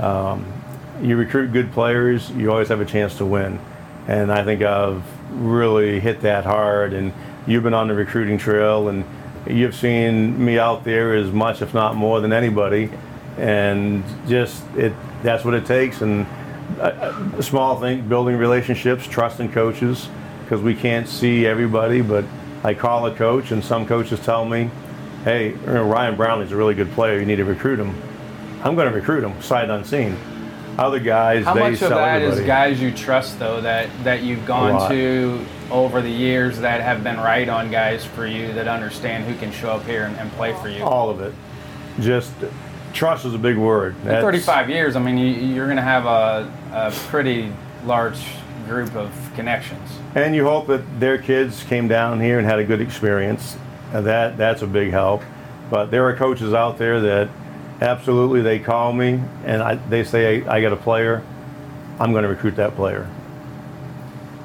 Um, 0.00 0.52
you 1.02 1.16
recruit 1.16 1.52
good 1.52 1.72
players, 1.72 2.30
you 2.30 2.50
always 2.50 2.68
have 2.68 2.80
a 2.80 2.84
chance 2.84 3.16
to 3.18 3.26
win. 3.26 3.60
And 4.08 4.32
I 4.32 4.44
think 4.44 4.62
I've 4.62 5.02
really 5.32 6.00
hit 6.00 6.20
that 6.22 6.44
hard. 6.44 6.92
And 6.92 7.12
you've 7.46 7.62
been 7.62 7.74
on 7.74 7.88
the 7.88 7.94
recruiting 7.94 8.38
trail, 8.38 8.88
and 8.88 9.04
you've 9.46 9.74
seen 9.74 10.42
me 10.44 10.58
out 10.58 10.84
there 10.84 11.14
as 11.14 11.30
much, 11.30 11.62
if 11.62 11.74
not 11.74 11.96
more, 11.96 12.20
than 12.20 12.32
anybody 12.32 12.90
and 13.38 14.04
just 14.28 14.62
it 14.76 14.92
that's 15.22 15.44
what 15.44 15.54
it 15.54 15.64
takes 15.64 16.02
and 16.02 16.26
a, 16.80 17.14
a 17.38 17.42
small 17.42 17.78
thing 17.80 18.06
building 18.06 18.36
relationships 18.36 19.06
trusting 19.06 19.50
coaches 19.52 20.08
because 20.42 20.60
we 20.60 20.74
can't 20.74 21.08
see 21.08 21.46
everybody 21.46 22.02
but 22.02 22.24
i 22.64 22.74
call 22.74 23.06
a 23.06 23.14
coach 23.14 23.52
and 23.52 23.64
some 23.64 23.86
coaches 23.86 24.18
tell 24.20 24.44
me 24.44 24.68
hey 25.22 25.52
ryan 25.52 26.16
brownlee's 26.16 26.50
a 26.50 26.56
really 26.56 26.74
good 26.74 26.90
player 26.90 27.20
you 27.20 27.24
need 27.24 27.36
to 27.36 27.44
recruit 27.44 27.78
him 27.78 27.94
I'm 28.62 28.74
going 28.74 28.90
to 28.90 28.94
recruit 28.94 29.24
him, 29.24 29.40
sight 29.40 29.70
unseen. 29.70 30.18
Other 30.78 31.00
guys, 31.00 31.44
How 31.44 31.54
they 31.54 31.60
much 31.60 31.82
of 31.82 31.90
that 31.90 32.22
is 32.22 32.38
everybody. 32.38 32.46
guys 32.46 32.80
you 32.80 32.92
trust 32.92 33.38
though 33.38 33.60
that 33.60 33.88
that 34.04 34.22
you've 34.22 34.46
gone 34.46 34.90
to 34.90 35.44
over 35.70 36.00
the 36.00 36.10
years 36.10 36.58
that 36.60 36.80
have 36.80 37.04
been 37.04 37.18
right 37.18 37.48
on 37.48 37.70
guys 37.70 38.04
for 38.04 38.26
you 38.26 38.52
that 38.54 38.66
understand 38.66 39.24
who 39.24 39.34
can 39.36 39.52
show 39.52 39.70
up 39.70 39.84
here 39.84 40.04
and, 40.04 40.16
and 40.16 40.30
play 40.32 40.54
for 40.54 40.68
you? 40.68 40.82
All 40.82 41.10
of 41.10 41.20
it. 41.20 41.34
Just 42.00 42.32
trust 42.92 43.24
is 43.24 43.34
a 43.34 43.38
big 43.38 43.56
word. 43.56 43.94
In 44.02 44.08
35 44.08 44.70
years, 44.70 44.96
I 44.96 45.00
mean, 45.00 45.18
you, 45.18 45.26
you're 45.26 45.66
going 45.66 45.76
to 45.76 45.82
have 45.82 46.06
a, 46.06 46.52
a 46.72 46.90
pretty 47.08 47.52
large 47.84 48.18
group 48.66 48.94
of 48.94 49.12
connections. 49.34 49.88
And 50.14 50.34
you 50.34 50.44
hope 50.44 50.66
that 50.68 51.00
their 51.00 51.18
kids 51.18 51.62
came 51.64 51.88
down 51.88 52.20
here 52.20 52.38
and 52.38 52.46
had 52.46 52.58
a 52.58 52.64
good 52.64 52.80
experience. 52.80 53.56
That 53.92 54.36
that's 54.36 54.62
a 54.62 54.66
big 54.66 54.90
help. 54.90 55.22
But 55.70 55.90
there 55.90 56.04
are 56.08 56.16
coaches 56.16 56.52
out 56.54 56.78
there 56.78 57.00
that 57.00 57.28
absolutely 57.80 58.42
they 58.42 58.58
call 58.58 58.92
me 58.92 59.20
and 59.44 59.62
I, 59.62 59.74
they 59.74 60.04
say 60.04 60.42
I, 60.44 60.56
I 60.56 60.60
got 60.62 60.72
a 60.72 60.76
player. 60.76 61.22
I'm 61.98 62.12
going 62.12 62.22
to 62.22 62.28
recruit 62.28 62.56
that 62.56 62.76
player. 62.76 63.08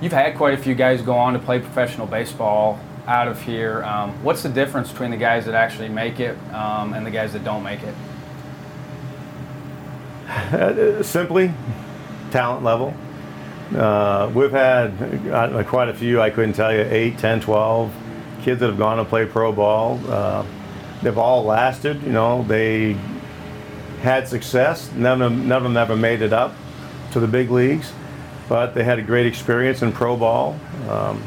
You've 0.02 0.12
had 0.12 0.36
quite 0.36 0.54
a 0.54 0.58
few 0.58 0.76
guys 0.76 1.02
go 1.02 1.16
on 1.16 1.34
to 1.34 1.40
play 1.40 1.60
professional 1.60 2.06
baseball 2.06 2.80
out 3.08 3.28
of 3.28 3.42
here. 3.42 3.84
Um, 3.84 4.12
what's 4.24 4.44
the 4.44 4.50
difference 4.50 4.92
between 4.92 5.12
the 5.12 5.18
guys 5.18 5.46
that 5.46 5.56
actually 5.56 5.90
make 5.90 6.20
it 6.20 6.38
um, 6.54 6.94
and 6.94 7.06
the 7.06 7.12
guys 7.12 7.34
that 7.34 7.44
don't 7.44 7.64
make 7.64 7.82
it? 7.82 7.96
Uh, 10.28 11.02
simply, 11.04 11.54
talent 12.32 12.64
level. 12.64 12.94
Uh, 13.76 14.32
we've 14.34 14.52
had 14.52 14.92
uh, 15.32 15.64
quite 15.64 15.90
a 15.90 15.94
few, 15.94 16.22
I 16.22 16.30
couldn't 16.30 16.54
tell 16.54 16.74
you, 16.74 16.82
8, 16.82 17.18
10, 17.18 17.42
12 17.42 17.94
kids 18.42 18.60
that 18.60 18.68
have 18.68 18.78
gone 18.78 18.98
to 18.98 19.06
play 19.06 19.26
pro 19.26 19.52
ball. 19.52 20.00
Uh, 20.08 20.46
they've 21.02 21.18
all 21.18 21.44
lasted, 21.44 22.02
you 22.04 22.12
know, 22.12 22.44
they 22.44 22.96
had 24.06 24.28
success. 24.28 24.92
None 24.94 25.22
of, 25.22 25.32
them, 25.32 25.48
none 25.48 25.58
of 25.58 25.64
them 25.64 25.76
ever 25.78 25.96
made 25.96 26.22
it 26.22 26.32
up 26.32 26.54
to 27.12 27.20
the 27.20 27.28
big 27.28 27.50
leagues, 27.50 27.92
but 28.48 28.76
they 28.76 28.84
had 28.84 29.00
a 29.00 29.02
great 29.02 29.26
experience 29.26 29.82
in 29.82 29.92
pro 29.92 30.16
ball. 30.16 30.58
Um, 30.88 31.24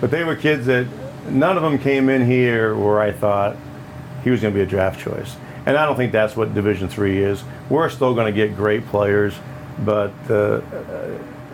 but 0.00 0.10
they 0.10 0.24
were 0.24 0.36
kids 0.36 0.66
that 0.66 0.86
none 1.28 1.56
of 1.56 1.62
them 1.62 1.78
came 1.78 2.08
in 2.08 2.24
here 2.24 2.76
where 2.76 3.00
I 3.00 3.12
thought 3.12 3.56
he 4.22 4.30
was 4.30 4.40
going 4.40 4.54
to 4.54 4.58
be 4.58 4.62
a 4.62 4.66
draft 4.66 5.00
choice. 5.00 5.36
And 5.66 5.76
I 5.76 5.84
don't 5.84 5.96
think 5.96 6.12
that's 6.12 6.36
what 6.36 6.54
Division 6.54 6.88
Three 6.88 7.18
is. 7.22 7.42
We're 7.68 7.88
still 7.88 8.14
going 8.14 8.32
to 8.32 8.32
get 8.32 8.56
great 8.56 8.86
players, 8.86 9.34
but 9.80 10.12
uh, 10.30 10.60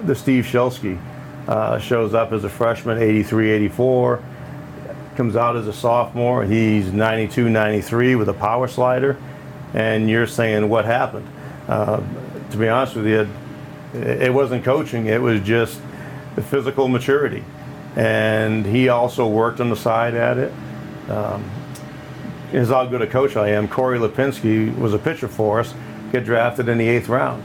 the 0.05 0.15
Steve 0.15 0.45
Shelsky 0.45 1.01
uh, 1.47 1.79
shows 1.79 2.15
up 2.15 2.33
as 2.33 2.45
a 2.45 2.49
freshman, 2.49 2.99
83, 2.99 3.51
84, 3.51 4.23
comes 5.17 5.35
out 5.35 5.57
as 5.57 5.67
a 5.67 5.73
sophomore. 5.73 6.45
He's 6.45 6.93
92, 6.93 7.49
93 7.49 8.15
with 8.17 8.29
a 8.29 8.35
power 8.35 8.69
slider, 8.69 9.17
and 9.75 10.09
you're 10.09 10.27
saying 10.27 10.69
what 10.69 10.85
happened? 10.85 11.27
Uh, 11.67 12.01
to 12.51 12.57
be 12.57 12.69
honest 12.69 12.97
with 12.97 13.07
you, 13.07 13.21
it 13.21 14.23
it 14.23 14.35
wasn't 14.35 14.65
coaching. 14.65 15.07
It 15.07 15.21
was 15.21 15.41
just 15.41 15.81
the 16.35 16.43
physical 16.43 16.89
maturity, 16.89 17.45
and 17.97 18.67
he 18.67 18.89
also 18.89 19.27
worked 19.27 19.61
on 19.61 19.71
the 19.71 19.77
side 19.77 20.15
at 20.15 20.39
it. 20.39 20.53
Um, 21.09 21.51
is 22.53 22.69
how 22.69 22.87
good 22.87 23.03
a 23.03 23.07
coach 23.07 23.37
I 23.37 23.51
am. 23.51 23.69
Corey 23.69 23.99
Lipinski 23.99 24.77
was 24.79 24.95
a 24.95 24.99
pitcher 24.99 25.29
for 25.29 25.61
us, 25.61 25.75
get 26.13 26.25
drafted 26.25 26.69
in 26.69 26.79
the 26.79 26.89
eighth 26.89 27.09
round. 27.09 27.45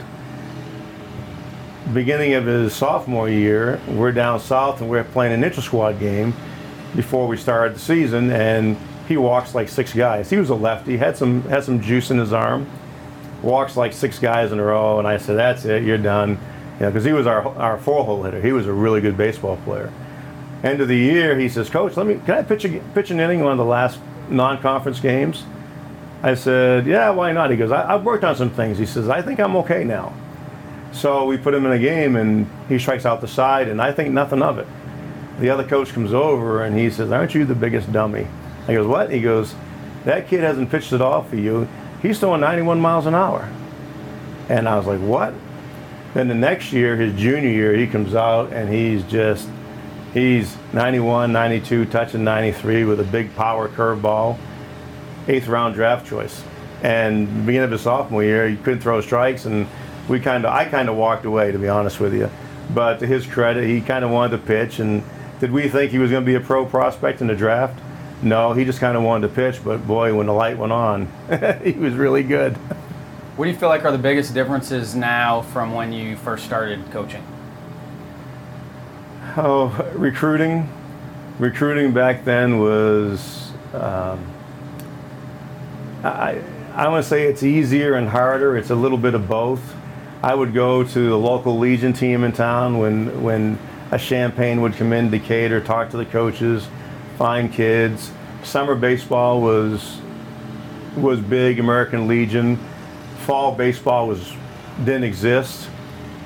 Beginning 1.92 2.32
of 2.34 2.46
his 2.46 2.74
sophomore 2.74 3.28
year, 3.28 3.78
we're 3.88 4.12
down 4.12 4.40
south 4.40 4.80
and 4.80 4.88
we're 4.88 5.04
playing 5.04 5.34
an 5.34 5.44
inter 5.44 5.60
squad 5.60 5.98
game 5.98 6.34
before 6.96 7.28
we 7.28 7.36
started 7.36 7.74
the 7.74 7.80
season, 7.80 8.30
and 8.30 8.78
he 9.08 9.16
walks 9.16 9.54
like 9.54 9.68
six 9.68 9.92
guys. 9.92 10.30
He 10.30 10.36
was 10.36 10.50
a 10.50 10.54
lefty, 10.54 10.96
had 10.96 11.16
some 11.16 11.42
had 11.42 11.64
some 11.64 11.80
juice 11.80 12.10
in 12.10 12.18
his 12.18 12.32
arm, 12.32 12.66
walks 13.42 13.76
like 13.76 13.92
six 13.92 14.18
guys 14.18 14.52
in 14.52 14.58
a 14.58 14.64
row, 14.64 14.98
and 14.98 15.06
I 15.06 15.18
said, 15.18 15.36
"That's 15.36 15.64
it, 15.64 15.82
you're 15.82 15.98
done," 15.98 16.30
you 16.30 16.80
know, 16.80 16.90
because 16.90 17.04
he 17.04 17.12
was 17.12 17.26
our 17.26 17.46
our 17.58 17.78
four 17.78 18.04
hole 18.04 18.22
hitter. 18.22 18.40
He 18.40 18.52
was 18.52 18.66
a 18.66 18.72
really 18.72 19.00
good 19.00 19.16
baseball 19.16 19.58
player. 19.58 19.92
End 20.62 20.80
of 20.80 20.88
the 20.88 20.96
year, 20.96 21.38
he 21.38 21.48
says, 21.48 21.68
"Coach, 21.68 21.96
let 21.96 22.06
me 22.06 22.20
can 22.24 22.36
I 22.36 22.42
pitch 22.42 22.64
a, 22.64 22.80
pitch 22.94 23.10
an 23.10 23.20
inning 23.20 23.40
on 23.40 23.44
one 23.44 23.52
of 23.52 23.58
the 23.58 23.64
last 23.64 23.98
non-conference 24.30 25.00
games?" 25.00 25.44
I 26.22 26.34
said, 26.34 26.86
"Yeah, 26.86 27.10
why 27.10 27.32
not?" 27.32 27.50
He 27.50 27.56
goes, 27.56 27.70
I, 27.70 27.94
"I've 27.94 28.04
worked 28.04 28.24
on 28.24 28.34
some 28.36 28.50
things." 28.50 28.78
He 28.78 28.86
says, 28.86 29.08
"I 29.08 29.20
think 29.20 29.40
I'm 29.40 29.56
okay 29.56 29.84
now." 29.84 30.14
So 30.92 31.26
we 31.26 31.36
put 31.36 31.52
him 31.52 31.66
in 31.66 31.72
a 31.72 31.78
game, 31.78 32.16
and 32.16 32.46
he 32.68 32.78
strikes 32.78 33.04
out 33.04 33.20
the 33.20 33.28
side, 33.28 33.68
and 33.68 33.82
I 33.82 33.92
think 33.92 34.14
nothing 34.14 34.40
of 34.42 34.58
it. 34.58 34.66
The 35.40 35.50
other 35.50 35.64
coach 35.64 35.92
comes 35.92 36.14
over 36.14 36.62
and 36.62 36.78
he 36.78 36.88
says, 36.88 37.10
"Aren't 37.10 37.34
you 37.34 37.44
the 37.44 37.54
biggest 37.54 37.92
dummy?" 37.92 38.26
I 38.66 38.74
goes, 38.74 38.86
"What?" 38.86 39.10
He 39.10 39.20
goes, 39.20 39.54
"That 40.04 40.28
kid 40.28 40.40
hasn't 40.40 40.70
pitched 40.70 40.92
it 40.92 41.00
off 41.00 41.30
for 41.30 41.36
you. 41.36 41.68
He's 42.02 42.18
throwing 42.18 42.40
91 42.40 42.80
miles 42.80 43.06
an 43.06 43.14
hour." 43.14 43.48
And 44.48 44.68
I 44.68 44.76
was 44.76 44.86
like, 44.86 45.00
"What?" 45.00 45.34
Then 46.14 46.28
the 46.28 46.34
next 46.34 46.72
year, 46.72 46.96
his 46.96 47.12
junior 47.14 47.50
year, 47.50 47.74
he 47.74 47.86
comes 47.86 48.14
out 48.14 48.52
and 48.52 48.72
he's 48.72 49.02
just 49.04 49.48
he's 50.12 50.56
91, 50.72 51.32
92, 51.32 51.86
touching 51.86 52.22
93 52.22 52.84
with 52.84 53.00
a 53.00 53.04
big 53.04 53.34
power 53.34 53.68
curveball, 53.68 54.38
eighth 55.26 55.48
round 55.48 55.74
draft 55.74 56.06
choice. 56.06 56.42
And 56.82 57.26
beginning 57.44 57.64
of 57.64 57.70
his 57.72 57.80
sophomore 57.80 58.22
year, 58.22 58.48
he 58.48 58.56
couldn't 58.56 58.80
throw 58.80 59.00
strikes, 59.00 59.44
and 59.44 59.66
we 60.08 60.20
kind 60.20 60.44
of 60.44 60.52
I 60.52 60.66
kind 60.66 60.88
of 60.88 60.96
walked 60.96 61.24
away 61.24 61.50
to 61.50 61.58
be 61.58 61.68
honest 61.68 61.98
with 61.98 62.14
you. 62.14 62.30
But 62.72 63.00
to 63.00 63.06
his 63.06 63.26
credit, 63.26 63.66
he 63.66 63.80
kind 63.80 64.04
of 64.04 64.10
wanted 64.10 64.36
to 64.36 64.46
pitch. 64.46 64.78
And 64.78 65.02
did 65.40 65.50
we 65.50 65.68
think 65.68 65.90
he 65.90 65.98
was 65.98 66.10
going 66.10 66.22
to 66.22 66.26
be 66.26 66.36
a 66.36 66.40
pro 66.40 66.64
prospect 66.64 67.20
in 67.20 67.26
the 67.26 67.34
draft? 67.34 67.78
No, 68.22 68.52
he 68.52 68.64
just 68.64 68.80
kind 68.80 68.96
of 68.96 69.02
wanted 69.02 69.28
to 69.28 69.34
pitch. 69.34 69.62
But 69.62 69.86
boy, 69.86 70.14
when 70.14 70.26
the 70.26 70.32
light 70.32 70.56
went 70.56 70.72
on, 70.72 71.08
he 71.64 71.72
was 71.72 71.94
really 71.94 72.22
good. 72.22 72.56
What 73.36 73.46
do 73.46 73.50
you 73.50 73.56
feel 73.56 73.68
like 73.68 73.84
are 73.84 73.92
the 73.92 73.98
biggest 73.98 74.32
differences 74.32 74.94
now 74.94 75.42
from 75.42 75.74
when 75.74 75.92
you 75.92 76.16
first 76.16 76.44
started 76.44 76.90
coaching? 76.92 77.24
Oh, 79.36 79.68
recruiting. 79.94 80.68
Recruiting 81.40 81.92
back 81.92 82.24
then 82.24 82.60
was, 82.60 83.50
um, 83.72 84.24
I, 86.04 86.40
I 86.74 86.88
want 86.88 87.02
to 87.02 87.08
say 87.08 87.24
it's 87.24 87.42
easier 87.42 87.94
and 87.94 88.08
harder. 88.08 88.56
It's 88.56 88.70
a 88.70 88.76
little 88.76 88.98
bit 88.98 89.14
of 89.14 89.26
both. 89.26 89.74
I 90.22 90.34
would 90.34 90.54
go 90.54 90.84
to 90.84 91.08
the 91.08 91.18
local 91.18 91.58
Legion 91.58 91.92
team 91.92 92.22
in 92.22 92.30
town 92.32 92.78
when, 92.78 93.22
when 93.24 93.58
a 93.90 93.98
Champaign 93.98 94.60
would 94.60 94.74
come 94.74 94.92
in 94.92 95.10
Decatur, 95.10 95.60
talk 95.60 95.90
to 95.90 95.96
the 95.96 96.06
coaches, 96.06 96.68
find 97.16 97.52
kids. 97.52 98.10
Summer 98.42 98.74
baseball 98.74 99.40
was, 99.40 99.98
was 100.96 101.20
big, 101.20 101.58
American 101.58 102.06
Legion. 102.08 102.58
Fall 103.20 103.54
baseball 103.54 104.08
was, 104.08 104.32
didn't 104.78 105.04
exist. 105.04 105.68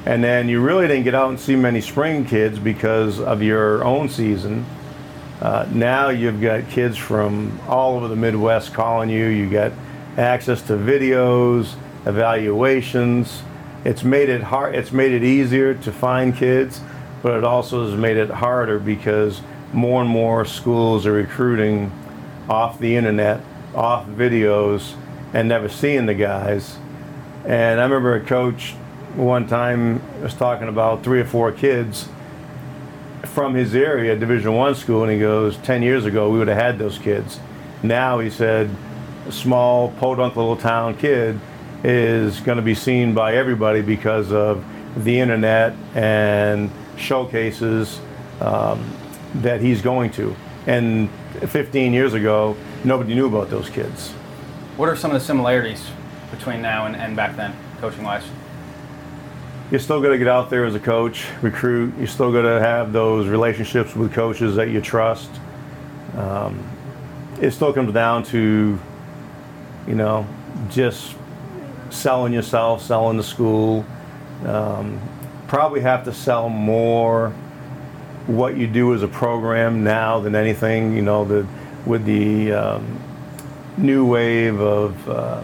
And 0.07 0.25
then 0.25 0.49
you 0.49 0.61
really 0.61 0.87
didn't 0.89 1.05
get 1.05 1.15
out 1.15 1.29
and 1.29 1.39
see 1.39 1.55
many 1.55 1.81
spring 1.81 2.25
kids 2.25 2.59
because 2.59 3.21
of 3.21 3.43
your 3.43 3.85
own 3.85 4.09
season. 4.09 4.65
Uh, 5.41 5.67
now 5.71 6.09
you've 6.09 6.41
got 6.41 6.69
kids 6.69 6.97
from 6.97 7.61
all 7.69 7.97
over 7.97 8.09
the 8.09 8.17
Midwest 8.17 8.73
calling 8.75 9.11
you. 9.11 9.27
You 9.27 9.49
got 9.49 9.73
access 10.17 10.63
to 10.63 10.73
videos, 10.73 11.75
evaluations. 12.07 13.43
It's 13.85 14.03
made 14.03 14.29
it 14.29 14.43
hard. 14.43 14.75
It's 14.75 14.91
made 14.91 15.13
it 15.13 15.23
easier 15.23 15.75
to 15.75 15.93
find 15.93 16.35
kids, 16.35 16.81
but 17.23 17.37
it 17.37 17.45
also 17.45 17.89
has 17.89 17.99
made 17.99 18.17
it 18.17 18.31
harder 18.31 18.79
because 18.79 19.41
more 19.73 20.01
and 20.01 20.11
more 20.11 20.45
schools 20.45 21.07
are 21.07 21.13
recruiting 21.13 21.93
off 22.49 22.79
the 22.79 22.97
internet, 22.97 23.41
off 23.75 24.07
videos, 24.07 24.95
and 25.33 25.49
never 25.49 25.69
seeing 25.69 26.07
the 26.07 26.15
guys. 26.15 26.79
And 27.45 27.81
I 27.81 27.85
remember 27.85 28.15
a 28.15 28.21
coach 28.21 28.75
one 29.15 29.47
time 29.47 30.03
was 30.23 30.35
talking 30.35 30.69
about 30.69 31.03
three 31.03 31.21
or 31.21 31.25
four 31.25 31.53
kids 31.53 32.09
from 33.27 33.55
his 33.55 33.75
area, 33.75 34.17
Division 34.17 34.55
One 34.55 34.75
school, 34.75 35.03
and 35.03 35.13
he 35.13 35.19
goes, 35.19 35.57
10 35.59 35.83
years 35.83 36.05
ago, 36.05 36.31
we 36.31 36.39
would 36.39 36.49
have 36.49 36.57
had 36.57 36.79
those 36.79 36.99
kids. 36.99 37.41
Now, 37.83 38.19
he 38.19 38.31
said, 38.31 38.71
a 39.27 39.33
small 39.33 39.93
podunk 39.93 40.37
little 40.37 40.57
town 40.57 40.97
kid 40.97 41.39
is 41.85 42.41
going 42.41 42.57
to 42.57 42.63
be 42.63 42.75
seen 42.75 43.15
by 43.15 43.35
everybody 43.37 43.83
because 43.83 44.33
of 44.33 44.65
the 44.97 45.21
internet 45.21 45.75
and 45.95 46.71
showcases 46.97 48.01
um, 48.41 48.91
that 49.37 49.61
he's 49.61 49.83
going 49.83 50.11
to. 50.13 50.35
And 50.67 51.11
15 51.47 51.93
years 51.93 52.15
ago, 52.15 52.57
nobody 52.85 53.15
knew 53.15 53.27
about 53.27 53.51
those 53.51 53.71
kids. 53.71 54.11
What 54.77 54.89
are 54.89 54.97
some 54.97 55.11
of 55.11 55.21
the 55.21 55.25
similarities 55.25 55.85
between 56.31 56.63
now 56.63 56.87
and, 56.87 56.95
and 56.95 57.17
back 57.17 57.37
then, 57.37 57.55
coaching 57.81 58.05
wise? 58.05 58.25
you 59.71 59.79
still 59.79 60.01
got 60.01 60.09
to 60.09 60.19
get 60.19 60.29
out 60.29 60.49
there 60.49 60.65
as 60.65 60.75
a 60.75 60.81
coach, 60.81 61.27
recruit. 61.43 61.95
You 61.99 62.07
still 62.07 62.33
got 62.33 62.43
to 62.43 62.61
have 62.61 62.93
those 62.93 63.29
relationships 63.29 63.95
with 63.95 64.13
coaches 64.13 64.57
that 64.57 64.71
you 64.71 64.81
trust. 64.81 65.31
Um, 66.17 66.67
it 67.41 67.51
still 67.51 67.73
comes 67.73 67.93
down 67.93 68.23
to, 68.25 68.79
you 69.87 69.95
know, 69.95 70.27
just 70.71 71.15
selling 71.91 72.33
yourself, 72.33 72.83
selling 72.83 73.19
the 73.19 73.23
school. 73.23 73.85
Um, 74.47 75.01
probably 75.49 75.81
have 75.81 76.05
to 76.05 76.15
sell 76.15 76.49
more 76.49 77.35
what 78.29 78.57
you 78.57 78.67
do 78.67 78.95
as 78.95 79.03
a 79.03 79.09
program 79.09 79.83
now 79.83 80.21
than 80.21 80.35
anything. 80.35 80.95
You 80.95 81.03
know, 81.03 81.25
the 81.25 81.47
with 81.87 82.05
the 82.05 82.53
um, 82.53 83.01
new 83.79 84.07
wave 84.07 84.61
of 84.61 85.09
uh, 85.09 85.43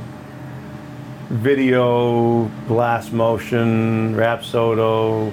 video, 1.28 2.44
blast 2.68 3.12
motion, 3.12 4.14
Rapsodo, 4.14 5.32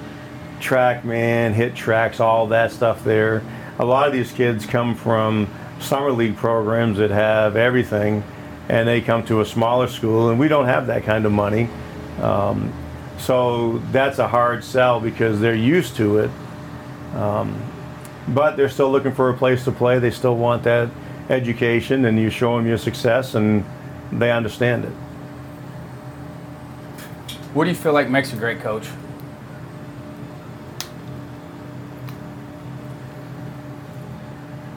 TrackMan, 0.60 1.74
tracks, 1.76 2.20
all 2.20 2.46
that 2.48 2.72
stuff 2.72 3.04
there. 3.04 3.42
A 3.78 3.84
lot 3.84 4.06
of 4.06 4.12
these 4.12 4.32
kids 4.32 4.64
come 4.64 4.94
from 4.94 5.48
summer 5.80 6.12
league 6.12 6.36
programs 6.36 6.98
that 6.98 7.10
have 7.10 7.56
everything, 7.56 8.24
and 8.68 8.88
they 8.88 9.00
come 9.00 9.24
to 9.26 9.40
a 9.40 9.46
smaller 9.46 9.88
school, 9.88 10.30
and 10.30 10.38
we 10.38 10.48
don't 10.48 10.66
have 10.66 10.86
that 10.86 11.04
kind 11.04 11.26
of 11.26 11.32
money. 11.32 11.68
Um, 12.20 12.72
so 13.18 13.78
that's 13.90 14.18
a 14.18 14.28
hard 14.28 14.64
sell 14.64 15.00
because 15.00 15.40
they're 15.40 15.54
used 15.54 15.96
to 15.96 16.18
it. 16.18 16.30
Um, 17.14 17.60
but 18.28 18.56
they're 18.56 18.68
still 18.68 18.90
looking 18.90 19.12
for 19.12 19.30
a 19.30 19.34
place 19.34 19.64
to 19.64 19.72
play. 19.72 19.98
They 19.98 20.10
still 20.10 20.36
want 20.36 20.62
that 20.64 20.90
education, 21.28 22.04
and 22.04 22.18
you 22.18 22.30
show 22.30 22.56
them 22.56 22.66
your 22.66 22.78
success, 22.78 23.34
and 23.34 23.64
they 24.12 24.30
understand 24.30 24.84
it. 24.84 24.92
What 27.54 27.64
do 27.64 27.70
you 27.70 27.76
feel 27.76 27.92
like 27.92 28.08
makes 28.08 28.32
a 28.32 28.36
great 28.36 28.60
coach? 28.60 28.86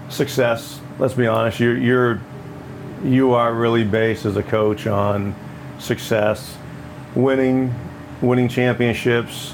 Success. 0.10 0.80
Let's 0.98 1.14
be 1.14 1.28
honest. 1.28 1.60
You're, 1.60 1.78
you're 1.78 2.22
you 3.04 3.34
are 3.34 3.54
really 3.54 3.84
based 3.84 4.26
as 4.26 4.36
a 4.36 4.44
coach 4.44 4.88
on 4.88 5.36
success, 5.80 6.58
winning, 7.14 7.74
winning 8.22 8.48
championships, 8.48 9.54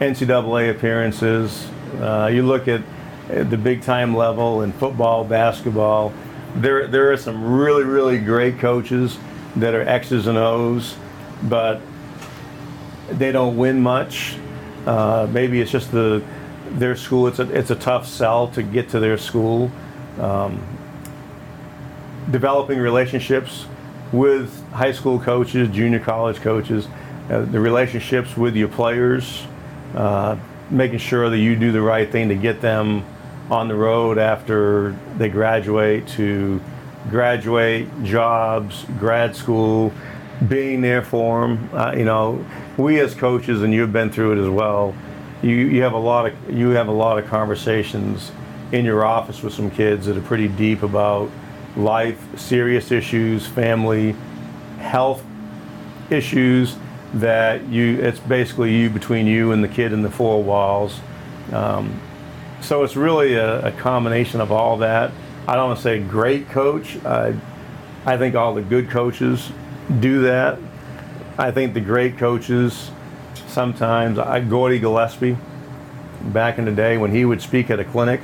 NCAA 0.00 0.70
appearances. 0.70 1.68
Uh, 1.98 2.30
you 2.32 2.42
look 2.42 2.68
at 2.68 2.82
the 3.28 3.56
big 3.56 3.82
time 3.82 4.16
level 4.16 4.62
in 4.62 4.72
football, 4.72 5.24
basketball. 5.24 6.12
There, 6.56 6.86
there 6.86 7.12
are 7.12 7.16
some 7.16 7.58
really, 7.58 7.84
really 7.84 8.18
great 8.18 8.58
coaches 8.58 9.18
that 9.56 9.74
are 9.74 9.82
X's 9.82 10.26
and 10.26 10.38
O's, 10.38 10.96
but 11.44 11.80
they 13.10 13.32
don't 13.32 13.56
win 13.56 13.80
much. 13.80 14.36
Uh, 14.86 15.28
maybe 15.30 15.60
it's 15.60 15.70
just 15.70 15.92
the 15.92 16.22
their 16.72 16.94
school. 16.96 17.26
It's 17.26 17.38
a 17.38 17.50
it's 17.50 17.70
a 17.70 17.74
tough 17.74 18.06
sell 18.06 18.48
to 18.48 18.62
get 18.62 18.88
to 18.90 19.00
their 19.00 19.18
school. 19.18 19.70
Um, 20.18 20.62
developing 22.30 22.78
relationships 22.78 23.66
with 24.12 24.68
high 24.70 24.92
school 24.92 25.18
coaches, 25.18 25.68
junior 25.70 25.98
college 25.98 26.36
coaches, 26.40 26.86
uh, 27.28 27.42
the 27.42 27.60
relationships 27.60 28.36
with 28.36 28.56
your 28.56 28.68
players, 28.68 29.46
uh, 29.94 30.36
making 30.70 30.98
sure 30.98 31.28
that 31.28 31.38
you 31.38 31.56
do 31.56 31.72
the 31.72 31.80
right 31.80 32.10
thing 32.10 32.28
to 32.28 32.34
get 32.34 32.60
them 32.60 33.04
on 33.50 33.68
the 33.68 33.74
road 33.74 34.18
after 34.18 34.96
they 35.16 35.28
graduate 35.28 36.06
to 36.06 36.60
graduate, 37.08 37.88
jobs, 38.04 38.84
grad 38.98 39.34
school, 39.34 39.92
being 40.46 40.80
there 40.80 41.02
for 41.02 41.42
them. 41.42 41.70
Uh, 41.72 41.92
you 41.96 42.04
know, 42.04 42.44
we 42.76 43.00
as 43.00 43.14
coaches, 43.14 43.62
and 43.62 43.72
you've 43.72 43.92
been 43.92 44.10
through 44.10 44.38
it 44.38 44.42
as 44.42 44.48
well. 44.48 44.94
You, 45.42 45.54
you 45.54 45.82
have 45.82 45.94
a 45.94 45.98
lot 45.98 46.26
of 46.26 46.50
you 46.50 46.70
have 46.70 46.88
a 46.88 46.92
lot 46.92 47.18
of 47.18 47.26
conversations 47.26 48.30
in 48.72 48.84
your 48.84 49.04
office 49.04 49.42
with 49.42 49.54
some 49.54 49.70
kids 49.70 50.06
that 50.06 50.16
are 50.16 50.22
pretty 50.22 50.48
deep 50.48 50.82
about 50.82 51.30
life, 51.76 52.22
serious 52.38 52.90
issues, 52.90 53.46
family, 53.46 54.14
health 54.78 55.24
issues 56.10 56.76
that 57.14 57.66
you 57.68 57.98
it's 58.00 58.20
basically 58.20 58.74
you 58.76 58.88
between 58.88 59.26
you 59.26 59.52
and 59.52 59.64
the 59.64 59.68
kid 59.68 59.92
in 59.92 60.02
the 60.02 60.10
four 60.10 60.42
walls. 60.42 61.00
Um, 61.52 62.00
so 62.60 62.84
it's 62.84 62.96
really 62.96 63.34
a, 63.34 63.66
a, 63.66 63.72
combination 63.72 64.40
of 64.40 64.52
all 64.52 64.76
that. 64.78 65.10
I 65.48 65.56
don't 65.56 65.68
want 65.68 65.78
to 65.78 65.82
say 65.82 65.98
great 65.98 66.48
coach. 66.50 67.02
I, 67.04 67.34
I 68.04 68.16
think 68.16 68.34
all 68.34 68.54
the 68.54 68.62
good 68.62 68.90
coaches 68.90 69.50
do 69.98 70.22
that. 70.22 70.58
I 71.38 71.50
think 71.50 71.74
the 71.74 71.80
great 71.80 72.18
coaches 72.18 72.90
sometimes, 73.48 74.18
I, 74.18 74.40
Gordy 74.40 74.78
Gillespie, 74.78 75.36
back 76.26 76.58
in 76.58 76.66
the 76.66 76.72
day 76.72 76.98
when 76.98 77.10
he 77.10 77.24
would 77.24 77.40
speak 77.40 77.70
at 77.70 77.80
a 77.80 77.84
clinic, 77.84 78.20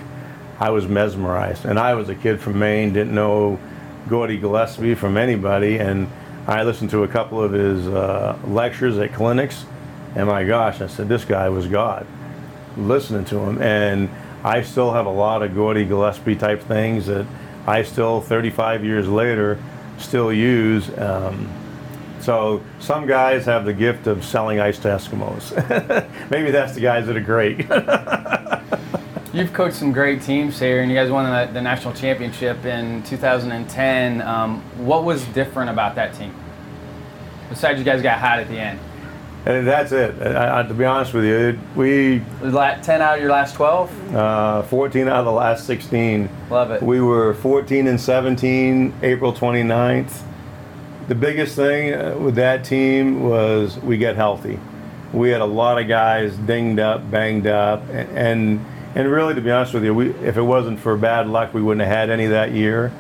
I 0.61 0.71
was 0.71 0.87
mesmerized. 0.87 1.65
And 1.65 1.79
I 1.79 1.95
was 1.95 2.09
a 2.09 2.15
kid 2.15 2.41
from 2.41 2.59
Maine, 2.59 2.93
didn't 2.93 3.15
know 3.15 3.59
Gordy 4.09 4.39
Gillespie 4.39 4.95
from 4.95 5.17
anybody, 5.17 5.79
and 5.79 6.09
I 6.47 6.63
listened 6.63 6.91
to 6.91 7.03
a 7.03 7.09
couple 7.09 7.43
of 7.43 7.53
his 7.53 7.87
uh, 7.89 8.39
lectures 8.47 8.99
at 8.99 9.13
clinics, 9.13 9.65
and 10.15 10.29
my 10.29 10.45
gosh, 10.45 10.81
I 10.81 10.87
said, 10.87 11.09
this 11.09 11.25
guy 11.25 11.49
was 11.49 11.67
God. 11.67 12.07
Listening 12.77 13.25
to 13.27 13.39
him, 13.39 13.61
and 13.61 14.09
I 14.45 14.63
still 14.63 14.93
have 14.93 15.07
a 15.07 15.11
lot 15.11 15.43
of 15.43 15.55
Gordy 15.55 15.85
Gillespie 15.85 16.37
type 16.37 16.63
things 16.63 17.07
that 17.07 17.27
I 17.67 17.83
still, 17.83 18.21
35 18.21 18.85
years 18.85 19.09
later, 19.09 19.59
still 19.99 20.33
use. 20.33 20.97
Um, 20.97 21.51
so 22.21 22.63
some 22.79 23.07
guys 23.07 23.45
have 23.47 23.65
the 23.65 23.73
gift 23.73 24.07
of 24.07 24.25
selling 24.25 24.61
ice 24.61 24.79
to 24.81 24.89
Eskimos. 24.89 25.51
Maybe 26.31 26.51
that's 26.53 26.75
the 26.75 26.81
guys 26.81 27.07
that 27.07 27.17
are 27.17 27.21
great. 27.21 27.67
You've 29.37 29.53
coached 29.53 29.77
some 29.77 29.93
great 29.93 30.23
teams 30.23 30.59
here, 30.59 30.81
and 30.81 30.91
you 30.91 30.97
guys 30.97 31.11
won 31.11 31.31
the, 31.31 31.53
the 31.53 31.61
national 31.61 31.93
championship 31.93 32.65
in 32.65 33.03
2010. 33.03 34.23
Um, 34.23 34.63
what 34.79 35.05
was 35.05 35.27
different 35.27 35.69
about 35.69 35.95
that 35.97 36.15
team? 36.15 36.35
Besides, 37.51 37.79
you 37.79 37.85
guys 37.85 38.01
got 38.01 38.19
hot 38.19 38.39
at 38.39 38.49
the 38.49 38.59
end. 38.59 38.81
And 39.45 39.67
that's 39.67 39.93
it. 39.93 40.15
I, 40.23 40.61
I, 40.61 40.63
to 40.63 40.73
be 40.73 40.87
honest 40.87 41.13
with 41.13 41.27
you, 41.27 41.61
we 41.75 42.23
10 42.41 43.03
out 43.03 43.17
of 43.17 43.21
your 43.21 43.31
last 43.31 43.57
12. 43.57 44.15
Uh, 44.15 44.63
14 44.63 45.07
out 45.07 45.19
of 45.19 45.25
the 45.27 45.33
last 45.33 45.67
16. 45.67 46.31
Love 46.49 46.71
it. 46.71 46.83
We 46.83 47.03
were 47.03 47.35
14 47.35 47.89
and 47.89 48.01
17, 48.01 48.95
April 49.03 49.35
29th. 49.35 50.23
The 51.09 51.15
biggest 51.15 51.57
thing 51.57 51.93
uh, 51.93 52.17
with 52.19 52.37
that 52.37 52.65
team 52.65 53.23
was 53.23 53.77
we 53.81 53.99
get 53.99 54.17
healthy. 54.17 54.59
We 55.13 55.29
had 55.29 55.43
a 55.43 55.47
lot 55.47 55.79
of 55.79 55.89
guys 55.89 56.39
dinged 56.39 56.81
up, 56.81 57.11
banged 57.11 57.47
up, 57.47 57.83
and, 57.91 58.09
and 58.17 58.67
and 58.97 59.11
really, 59.11 59.35
to 59.35 59.43
be 59.43 59.51
honest 59.51 59.75
with 59.75 59.85
you, 59.85 59.93
we, 59.93 60.09
if 60.25 60.39
it 60.39 60.43
wasn't 60.43 60.81
for 60.81 60.97
bad 60.97 61.29
luck, 61.29 61.53
we 61.53 61.61
wouldn't 61.61 61.87
have 61.87 61.95
had 61.95 62.09
any 62.09 62.29
that 62.29 62.53
year. 62.53 62.91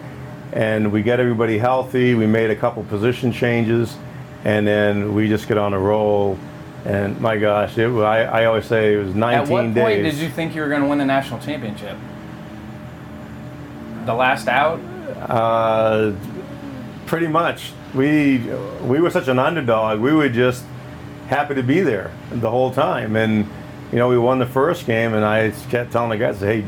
And 0.52 0.92
we 0.92 1.02
get 1.02 1.20
everybody 1.20 1.56
healthy. 1.56 2.14
We 2.14 2.26
made 2.26 2.50
a 2.50 2.54
couple 2.54 2.84
position 2.84 3.32
changes, 3.32 3.96
and 4.44 4.66
then 4.66 5.14
we 5.14 5.26
just 5.26 5.48
get 5.48 5.56
on 5.56 5.72
a 5.72 5.78
roll. 5.78 6.38
And 6.84 7.18
my 7.18 7.38
gosh, 7.38 7.78
it, 7.78 7.88
I, 7.88 8.24
I 8.24 8.44
always 8.44 8.66
say 8.66 8.92
it 8.92 8.98
was 8.98 9.14
19 9.14 9.16
days. 9.16 9.48
At 9.48 9.52
what 9.52 9.74
point 9.74 10.02
did 10.02 10.14
you 10.16 10.28
think 10.28 10.54
you 10.54 10.60
were 10.60 10.68
going 10.68 10.82
to 10.82 10.88
win 10.88 10.98
the 10.98 11.06
national 11.06 11.40
championship? 11.40 11.96
The 14.04 14.14
last 14.14 14.48
out? 14.48 14.78
Uh, 15.30 16.12
pretty 17.06 17.26
much. 17.26 17.72
We 17.94 18.38
we 18.82 19.00
were 19.00 19.10
such 19.10 19.28
an 19.28 19.38
underdog. 19.38 20.00
We 20.00 20.12
were 20.12 20.28
just 20.28 20.62
happy 21.28 21.54
to 21.54 21.62
be 21.62 21.80
there 21.80 22.12
the 22.30 22.50
whole 22.50 22.70
time, 22.70 23.16
and 23.16 23.48
you 23.92 23.98
know, 23.98 24.08
we 24.08 24.18
won 24.18 24.38
the 24.38 24.46
first 24.46 24.86
game, 24.86 25.14
and 25.14 25.24
I 25.24 25.50
kept 25.70 25.92
telling 25.92 26.10
the 26.10 26.18
guys, 26.18 26.40
"Hey, 26.40 26.64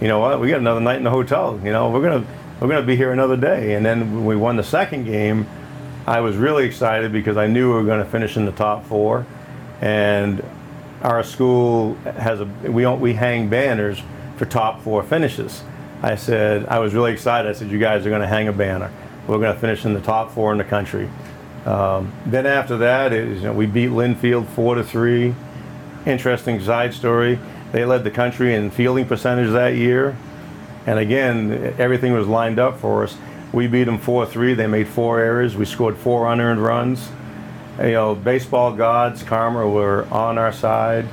you 0.00 0.08
know 0.08 0.18
what? 0.18 0.40
We 0.40 0.48
got 0.48 0.60
another 0.60 0.80
night 0.80 0.96
in 0.96 1.04
the 1.04 1.10
hotel. 1.10 1.60
You 1.62 1.72
know, 1.72 1.90
we're 1.90 2.02
gonna 2.02 2.24
we're 2.60 2.68
gonna 2.68 2.82
be 2.82 2.96
here 2.96 3.12
another 3.12 3.36
day." 3.36 3.74
And 3.74 3.84
then 3.84 4.14
when 4.14 4.24
we 4.24 4.36
won 4.36 4.56
the 4.56 4.62
second 4.62 5.04
game, 5.04 5.46
I 6.06 6.20
was 6.20 6.36
really 6.36 6.64
excited 6.64 7.12
because 7.12 7.36
I 7.36 7.46
knew 7.46 7.68
we 7.68 7.82
were 7.82 7.84
to 8.02 8.10
finish 8.10 8.36
in 8.36 8.46
the 8.46 8.52
top 8.52 8.86
four, 8.86 9.26
and 9.80 10.42
our 11.02 11.22
school 11.22 11.94
has 12.18 12.40
a 12.40 12.46
we 12.64 12.86
we 12.86 13.12
hang 13.14 13.48
banners 13.48 14.02
for 14.36 14.46
top 14.46 14.80
four 14.82 15.02
finishes. 15.02 15.62
I 16.02 16.16
said 16.16 16.66
I 16.66 16.78
was 16.78 16.94
really 16.94 17.12
excited. 17.12 17.48
I 17.48 17.52
said, 17.52 17.70
"You 17.70 17.78
guys 17.78 18.06
are 18.06 18.10
to 18.22 18.26
hang 18.26 18.48
a 18.48 18.52
banner. 18.52 18.90
We're 19.26 19.38
to 19.54 19.60
finish 19.60 19.84
in 19.84 19.94
the 19.94 20.00
top 20.00 20.32
four 20.32 20.52
in 20.52 20.58
the 20.58 20.64
country." 20.64 21.08
Um, 21.66 22.12
then 22.26 22.46
after 22.46 22.78
that, 22.78 23.12
it 23.12 23.28
you 23.28 23.42
know, 23.42 23.52
we 23.52 23.66
beat 23.66 23.90
Linfield 23.90 24.46
four 24.48 24.74
to 24.74 24.82
three 24.82 25.34
interesting 26.06 26.60
side 26.60 26.94
story. 26.94 27.38
They 27.72 27.84
led 27.84 28.04
the 28.04 28.10
country 28.10 28.54
in 28.54 28.70
fielding 28.70 29.06
percentage 29.06 29.50
that 29.52 29.74
year. 29.76 30.16
And 30.86 30.98
again, 30.98 31.74
everything 31.78 32.12
was 32.12 32.26
lined 32.26 32.58
up 32.58 32.78
for 32.78 33.04
us. 33.04 33.16
We 33.52 33.66
beat 33.66 33.84
them 33.84 33.98
4 33.98 34.26
3. 34.26 34.54
They 34.54 34.66
made 34.66 34.88
four 34.88 35.20
errors. 35.20 35.56
We 35.56 35.64
scored 35.64 35.96
four 35.96 36.32
unearned 36.32 36.62
runs. 36.62 37.08
You 37.78 37.92
know, 37.92 38.14
baseball 38.14 38.72
gods, 38.72 39.22
karma, 39.22 39.68
were 39.68 40.06
on 40.10 40.38
our 40.38 40.52
side. 40.52 41.06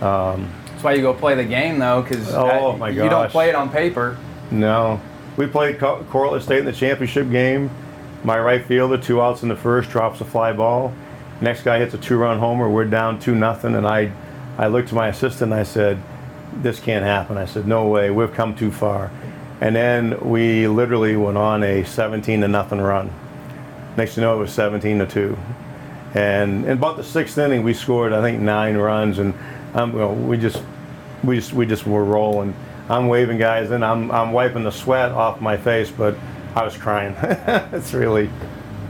Um, 0.00 0.50
That's 0.66 0.82
why 0.82 0.94
you 0.94 1.02
go 1.02 1.12
play 1.12 1.34
the 1.34 1.44
game, 1.44 1.78
though, 1.78 2.02
because 2.02 2.32
oh, 2.32 2.76
my 2.76 2.88
you 2.88 3.08
don't 3.08 3.30
play 3.30 3.48
it 3.48 3.54
on 3.54 3.70
paper. 3.70 4.16
No. 4.50 5.00
We 5.36 5.46
played 5.46 5.78
Cortland 5.78 6.42
State 6.42 6.60
in 6.60 6.64
the 6.64 6.72
championship 6.72 7.30
game. 7.30 7.70
My 8.24 8.38
right 8.38 8.64
fielder, 8.64 8.98
two 8.98 9.20
outs 9.22 9.42
in 9.42 9.48
the 9.48 9.56
first, 9.56 9.90
drops 9.90 10.20
a 10.20 10.24
fly 10.24 10.52
ball. 10.52 10.92
Next 11.40 11.62
guy 11.62 11.78
hits 11.78 11.94
a 11.94 11.98
two-run 11.98 12.38
homer. 12.38 12.68
We're 12.68 12.84
down 12.84 13.18
two 13.18 13.34
nothing, 13.34 13.74
and 13.74 13.86
I, 13.86 14.12
I 14.58 14.66
looked 14.66 14.90
to 14.90 14.94
my 14.94 15.08
assistant. 15.08 15.52
and 15.52 15.60
I 15.60 15.64
said, 15.64 15.98
"This 16.52 16.80
can't 16.80 17.04
happen." 17.04 17.38
I 17.38 17.46
said, 17.46 17.66
"No 17.66 17.88
way. 17.88 18.10
We've 18.10 18.32
come 18.32 18.54
too 18.54 18.70
far." 18.70 19.10
And 19.60 19.76
then 19.76 20.18
we 20.20 20.68
literally 20.68 21.16
went 21.16 21.36
on 21.36 21.62
a 21.62 21.84
17 21.84 22.40
to 22.40 22.48
nothing 22.48 22.80
run. 22.80 23.10
Next 23.96 24.16
you 24.16 24.22
know, 24.22 24.34
it 24.34 24.38
was 24.38 24.52
17 24.52 24.98
to 25.00 25.06
two. 25.06 25.38
And 26.14 26.64
in 26.64 26.72
about 26.72 26.96
the 26.96 27.04
sixth 27.04 27.36
inning, 27.36 27.62
we 27.62 27.74
scored 27.74 28.12
I 28.12 28.20
think 28.22 28.40
nine 28.40 28.76
runs, 28.76 29.18
and 29.18 29.34
um, 29.74 30.26
we 30.26 30.36
just, 30.36 30.62
we 31.22 31.36
just, 31.36 31.52
we 31.52 31.66
just 31.66 31.86
were 31.86 32.04
rolling. 32.04 32.54
I'm 32.88 33.06
waving 33.06 33.38
guys, 33.38 33.70
and 33.70 33.84
I'm, 33.84 34.10
I'm 34.10 34.32
wiping 34.32 34.64
the 34.64 34.72
sweat 34.72 35.12
off 35.12 35.40
my 35.40 35.56
face, 35.56 35.90
but 35.90 36.16
I 36.54 36.64
was 36.64 36.76
crying. 36.76 37.14
it's 37.72 37.94
really, 37.94 38.28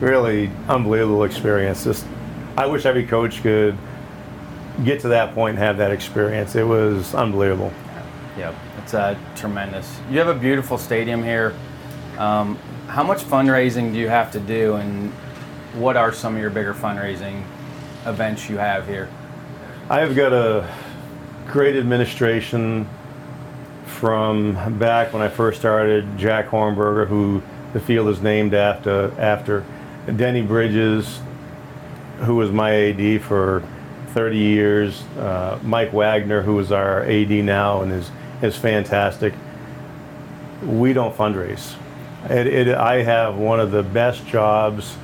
really 0.00 0.50
unbelievable 0.68 1.24
experience. 1.24 1.84
Just, 1.84 2.06
I 2.60 2.66
wish 2.66 2.84
every 2.84 3.06
coach 3.06 3.42
could 3.42 3.74
get 4.84 5.00
to 5.00 5.08
that 5.08 5.32
point 5.34 5.56
and 5.56 5.58
have 5.60 5.78
that 5.78 5.92
experience. 5.92 6.54
It 6.54 6.66
was 6.66 7.14
unbelievable. 7.14 7.72
Yep, 8.36 8.54
it's 8.76 8.92
uh, 8.92 9.18
tremendous. 9.34 9.98
You 10.10 10.18
have 10.18 10.28
a 10.28 10.38
beautiful 10.38 10.76
stadium 10.76 11.22
here. 11.22 11.54
Um, 12.18 12.56
how 12.86 13.02
much 13.02 13.22
fundraising 13.22 13.94
do 13.94 13.98
you 13.98 14.10
have 14.10 14.30
to 14.32 14.40
do, 14.40 14.74
and 14.74 15.10
what 15.72 15.96
are 15.96 16.12
some 16.12 16.34
of 16.34 16.40
your 16.42 16.50
bigger 16.50 16.74
fundraising 16.74 17.44
events 18.04 18.50
you 18.50 18.58
have 18.58 18.86
here? 18.86 19.08
I've 19.88 20.14
got 20.14 20.34
a 20.34 20.70
great 21.48 21.76
administration 21.76 22.86
from 23.86 24.78
back 24.78 25.14
when 25.14 25.22
I 25.22 25.28
first 25.28 25.60
started. 25.60 26.18
Jack 26.18 26.48
Horenberger, 26.48 27.06
who 27.06 27.40
the 27.72 27.80
field 27.80 28.08
is 28.08 28.20
named 28.20 28.52
after, 28.52 29.18
after 29.18 29.64
Denny 30.14 30.42
Bridges, 30.42 31.20
who 32.20 32.36
was 32.36 32.50
my 32.50 32.74
AD 32.74 33.22
for 33.22 33.62
30 34.08 34.38
years. 34.38 35.02
Uh, 35.18 35.58
Mike 35.62 35.92
Wagner, 35.92 36.42
who 36.42 36.58
is 36.58 36.72
our 36.72 37.02
AD 37.04 37.30
now 37.30 37.82
and 37.82 37.92
is 37.92 38.10
is 38.42 38.56
fantastic. 38.56 39.34
We 40.62 40.92
don't 40.92 41.14
fundraise. 41.14 41.74
It, 42.28 42.46
it, 42.46 42.68
I 42.68 43.02
have 43.02 43.36
one 43.36 43.60
of 43.60 43.70
the 43.70 43.82
best 43.82 44.26
jobs 44.26 44.96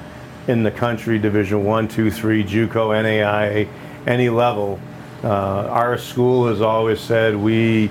in 0.48 0.62
the 0.62 0.70
country, 0.70 1.18
Division 1.18 1.64
One, 1.64 1.88
Two, 1.88 2.10
Three, 2.10 2.44
JUCO, 2.44 2.68
NAIA, 3.02 3.68
any 4.06 4.28
level. 4.28 4.78
Uh, 5.24 5.28
our 5.28 5.98
school 5.98 6.48
has 6.48 6.60
always 6.60 7.00
said 7.00 7.36
we 7.36 7.90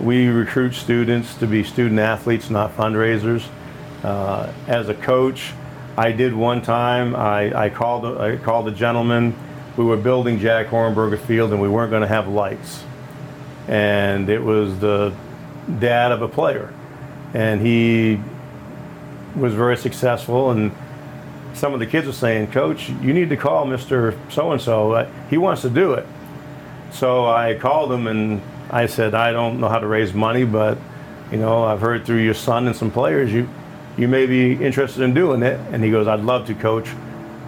we 0.00 0.26
recruit 0.26 0.74
students 0.74 1.34
to 1.36 1.46
be 1.46 1.62
student 1.62 2.00
athletes, 2.00 2.50
not 2.50 2.76
fundraisers. 2.76 3.46
Uh, 4.02 4.52
as 4.66 4.88
a 4.88 4.94
coach, 4.94 5.52
I 5.96 6.12
did 6.12 6.34
one 6.34 6.62
time. 6.62 7.14
I, 7.14 7.64
I 7.64 7.70
called 7.70 8.06
I 8.18 8.36
called 8.36 8.68
a 8.68 8.72
gentleman. 8.72 9.36
We 9.76 9.84
were 9.84 9.96
building 9.96 10.38
Jack 10.38 10.68
Horenberger 10.68 11.18
Field, 11.18 11.52
and 11.52 11.60
we 11.60 11.68
weren't 11.68 11.90
going 11.90 12.02
to 12.02 12.08
have 12.08 12.28
lights. 12.28 12.84
And 13.68 14.28
it 14.28 14.42
was 14.42 14.78
the 14.78 15.14
dad 15.78 16.12
of 16.12 16.22
a 16.22 16.28
player, 16.28 16.72
and 17.34 17.60
he 17.60 18.20
was 19.36 19.54
very 19.54 19.76
successful. 19.76 20.50
And 20.50 20.72
some 21.54 21.74
of 21.74 21.80
the 21.80 21.86
kids 21.86 22.06
were 22.06 22.12
saying, 22.12 22.50
Coach, 22.52 22.88
you 22.88 23.12
need 23.12 23.28
to 23.28 23.36
call 23.36 23.66
Mr. 23.66 24.16
So 24.30 24.52
and 24.52 24.60
so. 24.60 25.10
He 25.30 25.36
wants 25.36 25.62
to 25.62 25.70
do 25.70 25.92
it. 25.92 26.06
So 26.90 27.26
I 27.26 27.54
called 27.54 27.92
him 27.92 28.06
and 28.06 28.42
I 28.70 28.86
said, 28.86 29.14
I 29.14 29.32
don't 29.32 29.60
know 29.60 29.68
how 29.68 29.78
to 29.78 29.86
raise 29.86 30.12
money, 30.12 30.44
but 30.44 30.78
you 31.30 31.38
know, 31.38 31.64
I've 31.64 31.80
heard 31.80 32.04
through 32.04 32.22
your 32.22 32.34
son 32.34 32.66
and 32.66 32.76
some 32.76 32.90
players 32.90 33.32
you 33.32 33.48
you 33.96 34.08
may 34.08 34.26
be 34.26 34.52
interested 34.52 35.02
in 35.02 35.14
doing 35.14 35.42
it. 35.42 35.58
And 35.72 35.82
he 35.82 35.90
goes, 35.90 36.06
I'd 36.06 36.20
love 36.20 36.46
to, 36.46 36.54
coach. 36.54 36.88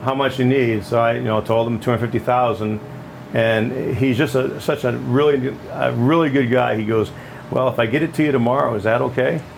How 0.02 0.14
much 0.14 0.38
you 0.38 0.44
need? 0.44 0.84
So 0.84 1.00
I, 1.00 1.14
you 1.14 1.24
know, 1.24 1.40
told 1.40 1.66
him 1.66 1.80
250,000. 1.80 2.80
And 3.32 3.96
he's 3.96 4.16
just 4.16 4.34
a, 4.34 4.60
such 4.60 4.84
a 4.84 4.92
really, 4.92 5.56
a 5.70 5.92
really 5.92 6.30
good 6.30 6.50
guy. 6.50 6.76
He 6.76 6.84
goes, 6.84 7.10
well, 7.50 7.68
if 7.68 7.78
I 7.78 7.86
get 7.86 8.02
it 8.02 8.14
to 8.14 8.24
you 8.24 8.32
tomorrow, 8.32 8.74
is 8.74 8.84
that 8.84 9.00
okay? 9.02 9.40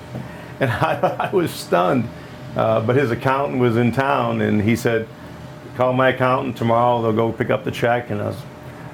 And 0.58 0.70
I, 0.70 1.28
I 1.30 1.30
was 1.34 1.50
stunned. 1.50 2.08
Uh, 2.56 2.80
but 2.80 2.96
his 2.96 3.10
accountant 3.10 3.60
was 3.60 3.76
in 3.76 3.92
town, 3.92 4.40
and 4.40 4.62
he 4.62 4.74
said, 4.74 5.06
call 5.76 5.92
my 5.92 6.08
accountant 6.08 6.56
tomorrow. 6.56 7.02
They'll 7.02 7.12
go 7.12 7.30
pick 7.30 7.50
up 7.50 7.64
the 7.64 7.70
check. 7.70 8.08
And 8.08 8.22
I 8.22 8.28
was, 8.28 8.42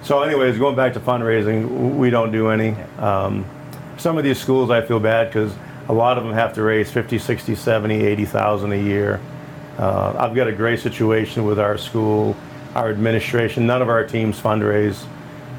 so, 0.02 0.22
anyways, 0.22 0.58
going 0.58 0.74
back 0.74 0.94
to 0.94 1.00
fundraising, 1.00 1.96
we 1.96 2.10
don't 2.10 2.32
do 2.32 2.48
any. 2.48 2.72
Um, 2.98 3.46
some 3.98 4.18
of 4.18 4.24
these 4.24 4.40
schools, 4.40 4.70
I 4.70 4.82
feel 4.84 4.98
bad 4.98 5.28
because 5.28 5.54
a 5.88 5.92
lot 5.92 6.18
of 6.18 6.24
them 6.24 6.32
have 6.32 6.54
to 6.54 6.62
raise 6.62 6.90
50, 6.90 7.18
60, 7.18 7.54
70, 7.54 7.94
80,000 8.04 8.72
a 8.72 8.76
year. 8.76 9.20
Uh, 9.78 10.14
I've 10.18 10.34
got 10.34 10.48
a 10.48 10.52
great 10.52 10.80
situation 10.80 11.44
with 11.44 11.58
our 11.58 11.78
school, 11.78 12.36
our 12.74 12.90
administration. 12.90 13.66
None 13.66 13.82
of 13.82 13.88
our 13.88 14.04
teams 14.06 14.38
fundraise, 14.40 15.04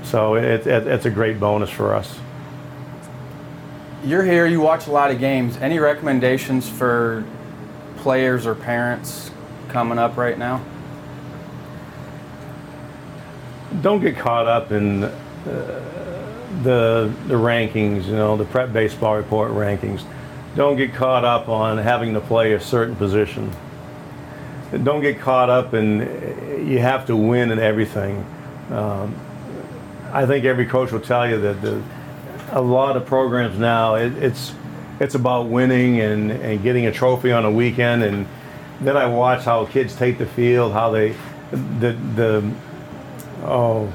so 0.04 0.36
it, 0.36 0.66
it, 0.68 0.88
it's 0.88 1.06
a 1.06 1.10
great 1.10 1.40
bonus 1.40 1.70
for 1.70 1.94
us. 1.94 2.20
You're 4.06 4.24
here. 4.24 4.46
You 4.46 4.60
watch 4.60 4.88
a 4.88 4.92
lot 4.92 5.12
of 5.12 5.20
games. 5.20 5.58
Any 5.58 5.80
recommendations 5.80 6.70
for 6.70 7.24
players 7.98 8.46
or 8.46 8.54
parents 8.54 9.32
coming 9.70 9.98
up 9.98 10.18
right 10.18 10.38
now? 10.38 10.64
Don't 13.82 14.02
get 14.02 14.18
caught 14.18 14.48
up 14.48 14.72
in 14.72 15.06
uh, 15.06 16.03
the 16.62 17.14
the 17.28 17.36
rankings. 17.36 18.06
You 18.06 18.16
know, 18.16 18.38
the 18.38 18.46
Prep 18.46 18.72
Baseball 18.72 19.16
Report 19.16 19.52
rankings 19.52 20.04
don't 20.56 20.76
get 20.76 20.94
caught 20.94 21.26
up 21.26 21.50
on 21.50 21.78
having 21.78 22.14
to 22.14 22.22
play 22.22 22.54
a 22.54 22.60
certain 22.60 22.96
position. 22.96 23.52
Don't 24.84 25.02
get 25.02 25.20
caught 25.20 25.50
up 25.50 25.74
in 25.74 26.02
you 26.68 26.80
have 26.80 27.06
to 27.08 27.16
win 27.16 27.52
in 27.52 27.60
everything. 27.60 28.26
Um, 28.70 29.16
I 30.12 30.26
think 30.26 30.46
every 30.46 30.66
coach 30.66 30.92
will 30.92 31.00
tell 31.00 31.28
you 31.28 31.40
that 31.42 31.62
the, 31.62 31.82
a 32.52 32.62
lot 32.62 32.96
of 32.96 33.06
programs 33.06 33.58
now 33.58 33.96
it, 33.96 34.14
it's 34.22 34.54
it's 35.00 35.16
about 35.16 35.48
winning 35.48 36.00
and, 36.02 36.32
and 36.32 36.62
getting 36.62 36.86
a 36.86 36.92
trophy 36.92 37.32
on 37.32 37.46
a 37.46 37.52
weekend 37.52 38.04
and 38.04 38.28
then 38.80 38.96
I 38.96 39.08
watch 39.08 39.44
how 39.44 39.66
kids 39.66 39.96
take 39.96 40.18
the 40.18 40.26
field, 40.26 40.74
how 40.74 40.92
they 40.92 41.16
the 41.52 41.98
the 42.16 42.54
oh 43.44 43.92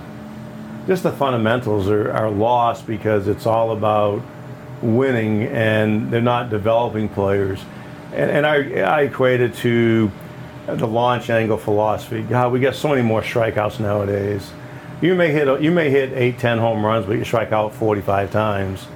just 0.89 1.03
the 1.03 1.13
fundamentals 1.13 1.87
are, 1.89 2.11
are 2.11 2.31
lost 2.31 2.87
because 2.87 3.29
it's 3.29 3.47
all 3.47 3.73
about 3.73 4.23
winning 4.81 5.45
and 5.45 6.11
they're 6.11 6.23
not 6.23 6.49
developing 6.49 7.11
players. 7.11 7.61
And, 8.15 8.31
and 8.31 8.47
I, 8.47 8.81
I 8.81 9.03
equate 9.03 9.43
it 9.43 9.55
to 9.57 10.11
the 10.67 10.87
launch 10.87 11.29
angle 11.29 11.59
philosophy. 11.59 12.23
God, 12.23 12.53
we 12.53 12.59
get 12.59 12.75
so 12.75 12.89
many 12.89 13.03
more 13.03 13.21
strikeouts 13.21 13.81
nowadays. 13.81 14.51
You 15.03 15.15
may 15.15 15.31
hit 15.31 15.61
you 15.61 15.71
may 15.71 15.91
hit 15.91 16.13
eight, 16.15 16.39
ten 16.39 16.59
home 16.59 16.85
runs, 16.85 17.05
but 17.05 17.13
you 17.13 17.25
strike 17.25 17.53
out 17.53 17.75
45 17.75 18.33
times. 18.33 18.87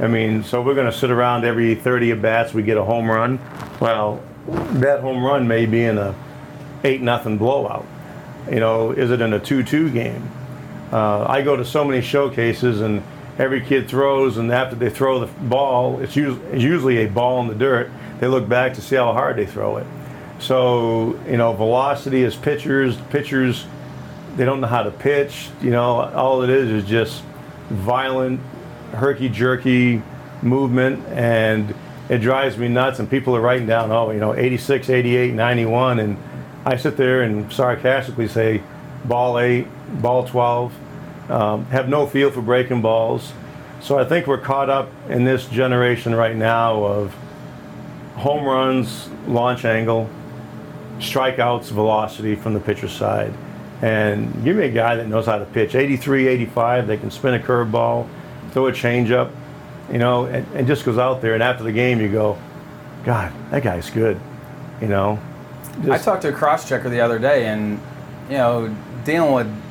I 0.00 0.08
mean, 0.08 0.42
so 0.42 0.62
we're 0.62 0.74
going 0.74 0.90
to 0.90 0.96
sit 0.96 1.10
around 1.10 1.44
every 1.44 1.74
30 1.74 2.12
at 2.12 2.22
bats, 2.22 2.54
we 2.54 2.62
get 2.62 2.78
a 2.78 2.82
home 2.82 3.08
run. 3.08 3.38
Well, 3.80 4.22
that 4.46 5.00
home 5.00 5.22
run 5.22 5.46
may 5.46 5.66
be 5.66 5.84
in 5.84 5.98
a 5.98 6.14
eight 6.84 7.02
nothing 7.02 7.36
blowout. 7.36 7.86
You 8.50 8.60
know, 8.60 8.92
is 8.92 9.10
it 9.10 9.20
in 9.20 9.32
a 9.34 9.38
two-two 9.38 9.90
game? 9.90 10.30
Uh, 10.94 11.26
I 11.28 11.42
go 11.42 11.56
to 11.56 11.64
so 11.64 11.84
many 11.84 12.00
showcases 12.00 12.80
and 12.80 13.02
every 13.36 13.60
kid 13.60 13.88
throws, 13.88 14.36
and 14.36 14.52
after 14.52 14.76
they 14.76 14.90
throw 14.90 15.18
the 15.18 15.26
ball, 15.26 15.98
it's 15.98 16.14
usually, 16.14 16.46
it's 16.52 16.62
usually 16.62 16.98
a 16.98 17.08
ball 17.08 17.40
in 17.40 17.48
the 17.48 17.54
dirt. 17.56 17.90
They 18.20 18.28
look 18.28 18.48
back 18.48 18.74
to 18.74 18.80
see 18.80 18.94
how 18.94 19.12
hard 19.12 19.34
they 19.34 19.44
throw 19.44 19.78
it. 19.78 19.86
So 20.38 21.18
you 21.28 21.36
know, 21.36 21.52
velocity 21.52 22.22
is 22.22 22.36
pitchers, 22.36 22.96
pitchers, 23.10 23.66
they 24.36 24.44
don't 24.44 24.60
know 24.60 24.68
how 24.68 24.84
to 24.84 24.92
pitch. 24.92 25.48
You 25.60 25.70
know, 25.70 26.00
all 26.00 26.42
it 26.42 26.50
is 26.50 26.70
is 26.70 26.88
just 26.88 27.24
violent, 27.70 28.38
herky 28.92 29.28
jerky 29.28 30.00
movement, 30.42 31.04
and 31.08 31.74
it 32.08 32.18
drives 32.18 32.56
me 32.56 32.68
nuts. 32.68 33.00
And 33.00 33.10
people 33.10 33.34
are 33.34 33.40
writing 33.40 33.66
down, 33.66 33.90
oh, 33.90 34.12
you 34.12 34.20
know, 34.20 34.32
86, 34.32 34.88
88, 34.88 35.34
91, 35.34 35.98
and 35.98 36.16
I 36.64 36.76
sit 36.76 36.96
there 36.96 37.22
and 37.22 37.52
sarcastically 37.52 38.28
say, 38.28 38.62
ball 39.04 39.40
eight, 39.40 39.66
ball 40.00 40.24
12 40.24 40.72
um, 41.28 41.64
have 41.66 41.88
no 41.88 42.06
feel 42.06 42.30
for 42.30 42.42
breaking 42.42 42.82
balls. 42.82 43.32
So 43.80 43.98
I 43.98 44.04
think 44.04 44.26
we're 44.26 44.38
caught 44.38 44.70
up 44.70 44.90
in 45.08 45.24
this 45.24 45.46
generation 45.46 46.14
right 46.14 46.34
now 46.34 46.84
of 46.84 47.14
home 48.14 48.44
runs, 48.44 49.08
launch 49.26 49.64
angle, 49.64 50.08
strikeouts, 50.98 51.70
velocity 51.70 52.34
from 52.34 52.54
the 52.54 52.60
pitcher's 52.60 52.92
side. 52.92 53.32
And 53.82 54.42
give 54.44 54.56
me 54.56 54.64
a 54.64 54.70
guy 54.70 54.96
that 54.96 55.08
knows 55.08 55.26
how 55.26 55.38
to 55.38 55.44
pitch 55.44 55.74
83, 55.74 56.28
85, 56.28 56.86
they 56.86 56.96
can 56.96 57.10
spin 57.10 57.34
a 57.34 57.38
curveball, 57.38 58.08
throw 58.52 58.68
a 58.68 58.72
changeup, 58.72 59.30
you 59.92 59.98
know, 59.98 60.24
and, 60.26 60.46
and 60.54 60.66
just 60.66 60.84
goes 60.84 60.96
out 60.96 61.20
there. 61.20 61.34
And 61.34 61.42
after 61.42 61.64
the 61.64 61.72
game, 61.72 62.00
you 62.00 62.08
go, 62.08 62.38
God, 63.04 63.32
that 63.50 63.62
guy's 63.62 63.90
good, 63.90 64.18
you 64.80 64.88
know. 64.88 65.18
Just, 65.82 65.88
I 65.88 65.98
talked 65.98 66.22
to 66.22 66.28
a 66.28 66.32
cross 66.32 66.66
checker 66.66 66.88
the 66.88 67.00
other 67.00 67.18
day, 67.18 67.48
and, 67.48 67.80
you 68.30 68.38
know, 68.38 68.74
dealing 69.04 69.32
with 69.32 69.63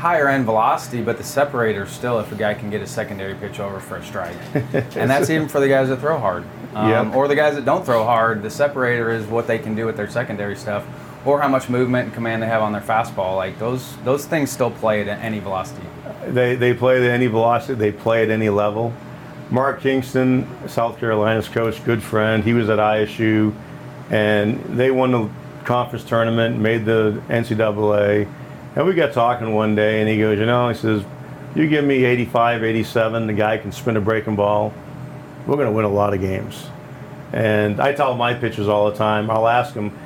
higher 0.00 0.28
end 0.28 0.46
velocity, 0.46 1.02
but 1.02 1.18
the 1.18 1.22
separator 1.22 1.84
still, 1.84 2.18
if 2.20 2.32
a 2.32 2.34
guy 2.34 2.54
can 2.54 2.70
get 2.70 2.80
a 2.80 2.86
secondary 2.86 3.34
pitch 3.34 3.60
over 3.60 3.78
for 3.78 3.98
a 3.98 4.04
strike, 4.04 4.36
and 4.54 5.10
that's 5.10 5.28
even 5.28 5.46
for 5.46 5.60
the 5.60 5.68
guys 5.68 5.90
that 5.90 6.00
throw 6.00 6.18
hard, 6.18 6.44
um, 6.74 6.88
yep. 6.88 7.14
or 7.14 7.28
the 7.28 7.34
guys 7.34 7.54
that 7.54 7.66
don't 7.66 7.84
throw 7.84 8.02
hard. 8.02 8.42
The 8.42 8.48
separator 8.48 9.10
is 9.10 9.26
what 9.26 9.46
they 9.46 9.58
can 9.58 9.74
do 9.74 9.84
with 9.84 9.98
their 9.98 10.08
secondary 10.08 10.56
stuff, 10.56 10.86
or 11.26 11.42
how 11.42 11.48
much 11.48 11.68
movement 11.68 12.06
and 12.06 12.14
command 12.14 12.42
they 12.42 12.46
have 12.46 12.62
on 12.62 12.72
their 12.72 12.80
fastball. 12.80 13.36
Like 13.36 13.58
those, 13.58 13.94
those 13.98 14.24
things 14.24 14.50
still 14.50 14.70
play 14.70 15.02
at 15.02 15.08
any 15.08 15.38
velocity. 15.38 15.86
They 16.26 16.56
they 16.56 16.72
play 16.72 16.96
at 16.96 17.10
any 17.10 17.26
velocity. 17.26 17.74
They 17.74 17.92
play 17.92 18.22
at 18.22 18.30
any 18.30 18.48
level. 18.48 18.94
Mark 19.50 19.82
Kingston, 19.82 20.48
South 20.66 20.98
Carolina's 20.98 21.48
coach, 21.48 21.84
good 21.84 22.02
friend. 22.02 22.42
He 22.42 22.54
was 22.54 22.70
at 22.70 22.78
ISU, 22.78 23.54
and 24.08 24.62
they 24.78 24.90
won 24.90 25.10
the 25.10 25.28
conference 25.64 26.04
tournament, 26.04 26.58
made 26.58 26.86
the 26.86 27.20
NCAA 27.28 28.28
and 28.76 28.86
we 28.86 28.94
got 28.94 29.12
talking 29.12 29.54
one 29.54 29.74
day, 29.74 30.00
and 30.00 30.08
he 30.08 30.18
goes, 30.18 30.38
you 30.38 30.46
know, 30.46 30.68
he 30.68 30.74
says, 30.74 31.04
you 31.54 31.68
give 31.68 31.84
me 31.84 32.04
85, 32.04 32.62
87, 32.62 33.26
the 33.26 33.32
guy 33.32 33.58
can 33.58 33.72
spin 33.72 33.96
a 33.96 34.00
breaking 34.00 34.36
ball, 34.36 34.72
we're 35.46 35.56
going 35.56 35.66
to 35.66 35.72
win 35.72 35.84
a 35.84 35.88
lot 35.88 36.14
of 36.14 36.20
games. 36.20 36.68
And 37.32 37.80
I 37.80 37.92
tell 37.92 38.14
my 38.16 38.34
pitchers 38.34 38.68
all 38.68 38.90
the 38.90 38.96
time, 38.96 39.30
I'll 39.30 39.48
ask 39.48 39.74
them, 39.74 39.96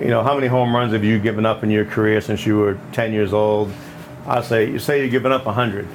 you 0.00 0.08
know, 0.08 0.22
how 0.22 0.34
many 0.34 0.46
home 0.46 0.74
runs 0.74 0.92
have 0.92 1.04
you 1.04 1.18
given 1.18 1.44
up 1.44 1.64
in 1.64 1.70
your 1.70 1.84
career 1.84 2.20
since 2.20 2.46
you 2.46 2.58
were 2.58 2.78
10 2.92 3.12
years 3.12 3.32
old? 3.32 3.72
I'll 4.26 4.42
say, 4.42 4.70
you 4.70 4.78
say 4.78 5.00
you're 5.00 5.08
giving 5.08 5.32
up 5.32 5.44
100. 5.44 5.86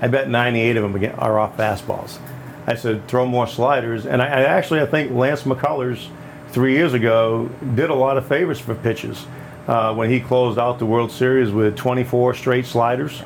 I 0.00 0.08
bet 0.08 0.28
98 0.28 0.76
of 0.76 0.92
them 0.92 1.12
are 1.18 1.38
off 1.38 1.56
fastballs. 1.56 2.18
I 2.66 2.74
said, 2.74 3.08
throw 3.08 3.26
more 3.26 3.46
sliders. 3.46 4.06
And 4.06 4.20
I, 4.20 4.26
I 4.26 4.42
actually, 4.42 4.80
I 4.80 4.86
think 4.86 5.12
Lance 5.12 5.42
McCullers 5.42 6.08
three 6.50 6.74
years 6.74 6.92
ago 6.92 7.50
did 7.74 7.90
a 7.90 7.94
lot 7.94 8.18
of 8.18 8.26
favors 8.26 8.60
for 8.60 8.74
pitches 8.74 9.26
uh, 9.68 9.94
when 9.94 10.10
he 10.10 10.18
closed 10.18 10.58
out 10.58 10.78
the 10.78 10.86
World 10.86 11.12
Series 11.12 11.52
with 11.52 11.76
24 11.76 12.34
straight 12.34 12.66
sliders. 12.66 13.22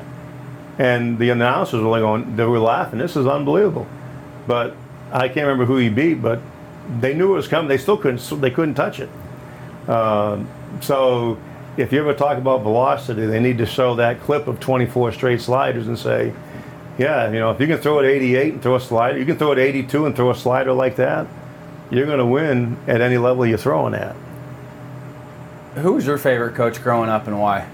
And 0.77 1.17
the 1.17 1.29
announcers 1.29 1.81
were 1.81 1.89
like 1.89 2.01
going, 2.01 2.35
they 2.35 2.45
were 2.45 2.59
laughing. 2.59 2.99
This 2.99 3.15
is 3.15 3.25
unbelievable. 3.25 3.87
But 4.45 4.75
I 5.11 5.27
can't 5.27 5.47
remember 5.47 5.65
who 5.65 5.77
he 5.77 5.89
beat, 5.89 6.15
but 6.15 6.41
they 6.99 7.13
knew 7.13 7.31
it 7.33 7.37
was 7.37 7.47
coming. 7.47 7.69
They 7.69 7.77
still 7.77 7.97
couldn't. 7.97 8.41
They 8.41 8.51
couldn't 8.51 8.75
touch 8.75 8.99
it. 8.99 9.09
Um, 9.87 10.49
so 10.81 11.37
if 11.77 11.93
you 11.93 11.99
ever 11.99 12.13
talk 12.13 12.37
about 12.37 12.63
velocity, 12.63 13.25
they 13.25 13.39
need 13.39 13.57
to 13.59 13.65
show 13.65 13.95
that 13.95 14.19
clip 14.21 14.47
of 14.47 14.59
24 14.59 15.13
straight 15.13 15.41
sliders 15.41 15.87
and 15.87 15.97
say, 15.97 16.33
yeah, 16.97 17.31
you 17.31 17.39
know, 17.39 17.51
if 17.51 17.59
you 17.59 17.67
can 17.67 17.77
throw 17.77 17.99
it 17.99 18.05
88 18.05 18.53
and 18.53 18.61
throw 18.61 18.75
a 18.75 18.81
slider, 18.81 19.17
you 19.17 19.25
can 19.25 19.37
throw 19.37 19.51
it 19.53 19.59
82 19.59 20.05
and 20.05 20.15
throw 20.15 20.29
a 20.29 20.35
slider 20.35 20.73
like 20.73 20.97
that, 20.97 21.27
you're 21.89 22.05
going 22.05 22.19
to 22.19 22.25
win 22.25 22.77
at 22.87 23.01
any 23.01 23.17
level 23.17 23.45
you're 23.45 23.57
throwing 23.57 23.93
at. 23.93 24.15
Who 25.75 25.93
was 25.93 26.05
your 26.05 26.17
favorite 26.17 26.55
coach 26.55 26.81
growing 26.83 27.09
up 27.09 27.25
and 27.27 27.39
why? 27.39 27.67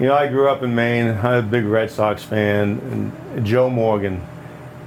You 0.00 0.06
know, 0.06 0.14
I 0.14 0.28
grew 0.28 0.48
up 0.48 0.62
in 0.62 0.74
Maine. 0.74 1.08
I'm 1.08 1.34
a 1.34 1.42
big 1.42 1.64
Red 1.64 1.90
Sox 1.90 2.24
fan. 2.24 3.12
And 3.34 3.46
Joe 3.46 3.68
Morgan. 3.68 4.26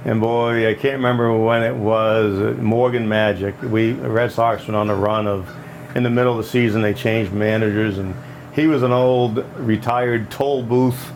And 0.04 0.20
boy, 0.20 0.68
I 0.68 0.74
can't 0.74 0.96
remember 0.96 1.36
when 1.36 1.62
it 1.62 1.74
was. 1.74 2.38
Uh, 2.38 2.60
Morgan 2.60 3.08
Magic. 3.08 3.60
We 3.62 3.92
Red 3.92 4.32
Sox 4.32 4.62
went 4.62 4.76
on 4.76 4.90
a 4.90 4.94
run 4.94 5.26
of, 5.26 5.48
in 5.94 6.02
the 6.02 6.10
middle 6.10 6.38
of 6.38 6.44
the 6.44 6.50
season, 6.50 6.82
they 6.82 6.94
changed 6.94 7.32
managers, 7.32 7.98
and 7.98 8.14
he 8.54 8.66
was 8.66 8.82
an 8.82 8.92
old 8.92 9.44
retired 9.56 10.30
toll 10.30 10.62
booth 10.62 11.12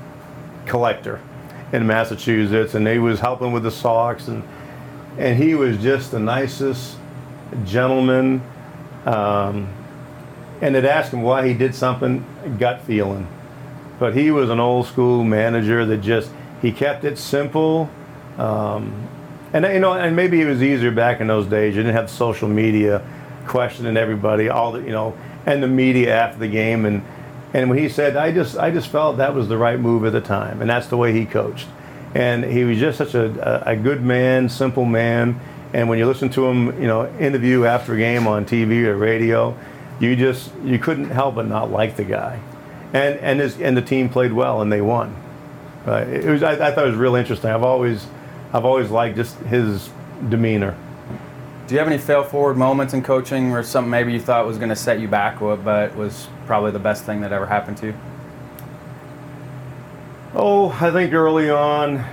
collector 0.67 1.21
in 1.73 1.87
Massachusetts, 1.87 2.75
and 2.75 2.87
he 2.87 2.99
was 2.99 3.21
helping 3.21 3.53
with 3.53 3.63
the 3.63 3.71
Sox, 3.71 4.29
and 4.29 4.43
and 5.19 5.43
he 5.43 5.55
was 5.55 5.79
just 5.79 6.11
the 6.11 6.19
nicest 6.19 6.97
gentleman. 7.65 8.43
Um, 9.05 9.69
and 10.61 10.75
they'd 10.75 10.85
ask 10.85 11.13
him 11.13 11.23
why 11.23 11.47
he 11.49 11.55
did 11.55 11.75
something, 11.75 12.25
gut 12.59 12.83
feeling 12.83 13.27
but 14.03 14.17
he 14.17 14.33
was 14.33 14.51
an 14.51 14.59
old 14.59 14.85
school 14.85 15.23
manager 15.23 15.87
that 15.87 15.99
just 15.99 16.29
he 16.61 16.73
kept 16.73 17.05
it 17.05 17.17
simple. 17.17 17.89
Um, 18.37 19.09
and 19.53 19.65
you 19.67 19.79
know, 19.79 19.93
and 19.93 20.17
maybe 20.17 20.41
it 20.41 20.47
was 20.47 20.61
easier 20.61 20.91
back 20.91 21.21
in 21.21 21.29
those 21.29 21.47
days. 21.47 21.77
You 21.77 21.85
didn't 21.85 21.95
have 21.95 22.11
social 22.11 22.49
media 22.49 23.01
questioning 23.47 23.97
everybody, 23.97 24.49
all 24.49 24.73
the 24.73 24.81
you 24.81 24.91
know, 24.91 25.17
and 25.47 25.63
the 25.63 25.69
media 25.69 26.17
after 26.17 26.41
the 26.41 26.49
game. 26.49 26.85
And 26.85 27.05
and 27.55 27.71
when 27.71 27.79
he 27.79 27.89
said, 27.89 28.17
I 28.17 28.33
just 28.33 28.59
I 28.59 28.73
just 28.73 28.89
felt 28.89 29.19
that 29.19 29.37
was 29.37 29.47
the 29.47 29.57
right 29.57 29.79
move 29.79 30.05
at 30.05 30.11
the 30.11 30.21
time, 30.21 30.61
and 30.61 30.69
that's 30.69 30.89
the 30.89 30.97
way 30.97 31.13
he 31.13 31.25
coached. 31.25 31.69
And 32.15 32.45
he 32.45 32.65
was 32.65 32.79
just 32.79 32.99
such 32.99 33.15
a, 33.15 33.69
a 33.69 33.77
good 33.77 34.03
man, 34.03 34.49
simple 34.49 34.85
man. 34.85 35.41
And 35.73 35.89
when 35.89 35.99
you 35.99 36.07
listen 36.07 36.29
to 36.31 36.47
him, 36.47 36.81
you 36.81 36.87
know, 36.87 37.07
interview 37.19 37.65
after 37.65 37.97
game 37.97 38.27
on 38.27 38.45
TV 38.45 38.85
or 38.85 38.97
radio, 38.97 39.57
you 40.01 40.17
just 40.17 40.53
you 40.63 40.79
couldn't 40.79 41.11
help 41.11 41.37
but 41.37 41.47
not 41.47 41.71
like 41.71 41.97
the 41.97 42.05
guy 42.05 42.41
and 42.93 43.19
and 43.21 43.41
his 43.41 43.61
and 43.61 43.77
the 43.77 43.83
team 43.83 44.09
played 44.09 44.33
well 44.33 44.61
and 44.61 44.71
they 44.71 44.81
won. 44.81 45.15
Uh, 45.87 46.05
it 46.09 46.25
was 46.25 46.43
I, 46.43 46.53
I, 46.53 46.73
thought 46.73 46.85
it 46.85 46.91
was 46.91 46.97
real 46.97 47.15
interesting. 47.15 47.51
I've 47.51 47.63
always 47.63 48.07
I've 48.53 48.65
always 48.65 48.91
liked 48.91 49.17
just 49.17 49.37
his 49.41 49.91
demeanor. 50.29 50.77
Do 51.67 51.75
you 51.75 51.79
have 51.79 51.89
any 51.89 51.99
fail 51.99 52.23
forward 52.23 52.57
moments 52.57 52.93
in 52.93 53.03
coaching 53.03 53.53
or 53.53 53.63
something 53.63 53.91
maybe 53.91 54.13
you 54.13 54.21
thought 54.21 54.47
was 54.47 54.59
going 54.59 54.69
to 54.69 54.77
set 54.77 55.01
you 55.01 55.09
back, 55.09 55.41
but 55.41 55.95
was 55.97 56.29
probably 56.47 56.71
the 56.71 56.79
best 56.79 57.05
thing 57.05 57.21
that 57.23 57.33
ever 57.33 57.47
happened 57.47 57.79
to 57.79 57.87
you? 57.87 57.95
Oh, 60.35 60.71
I 60.71 60.91
think 60.91 61.13
early 61.13 61.51
on, 61.51 62.07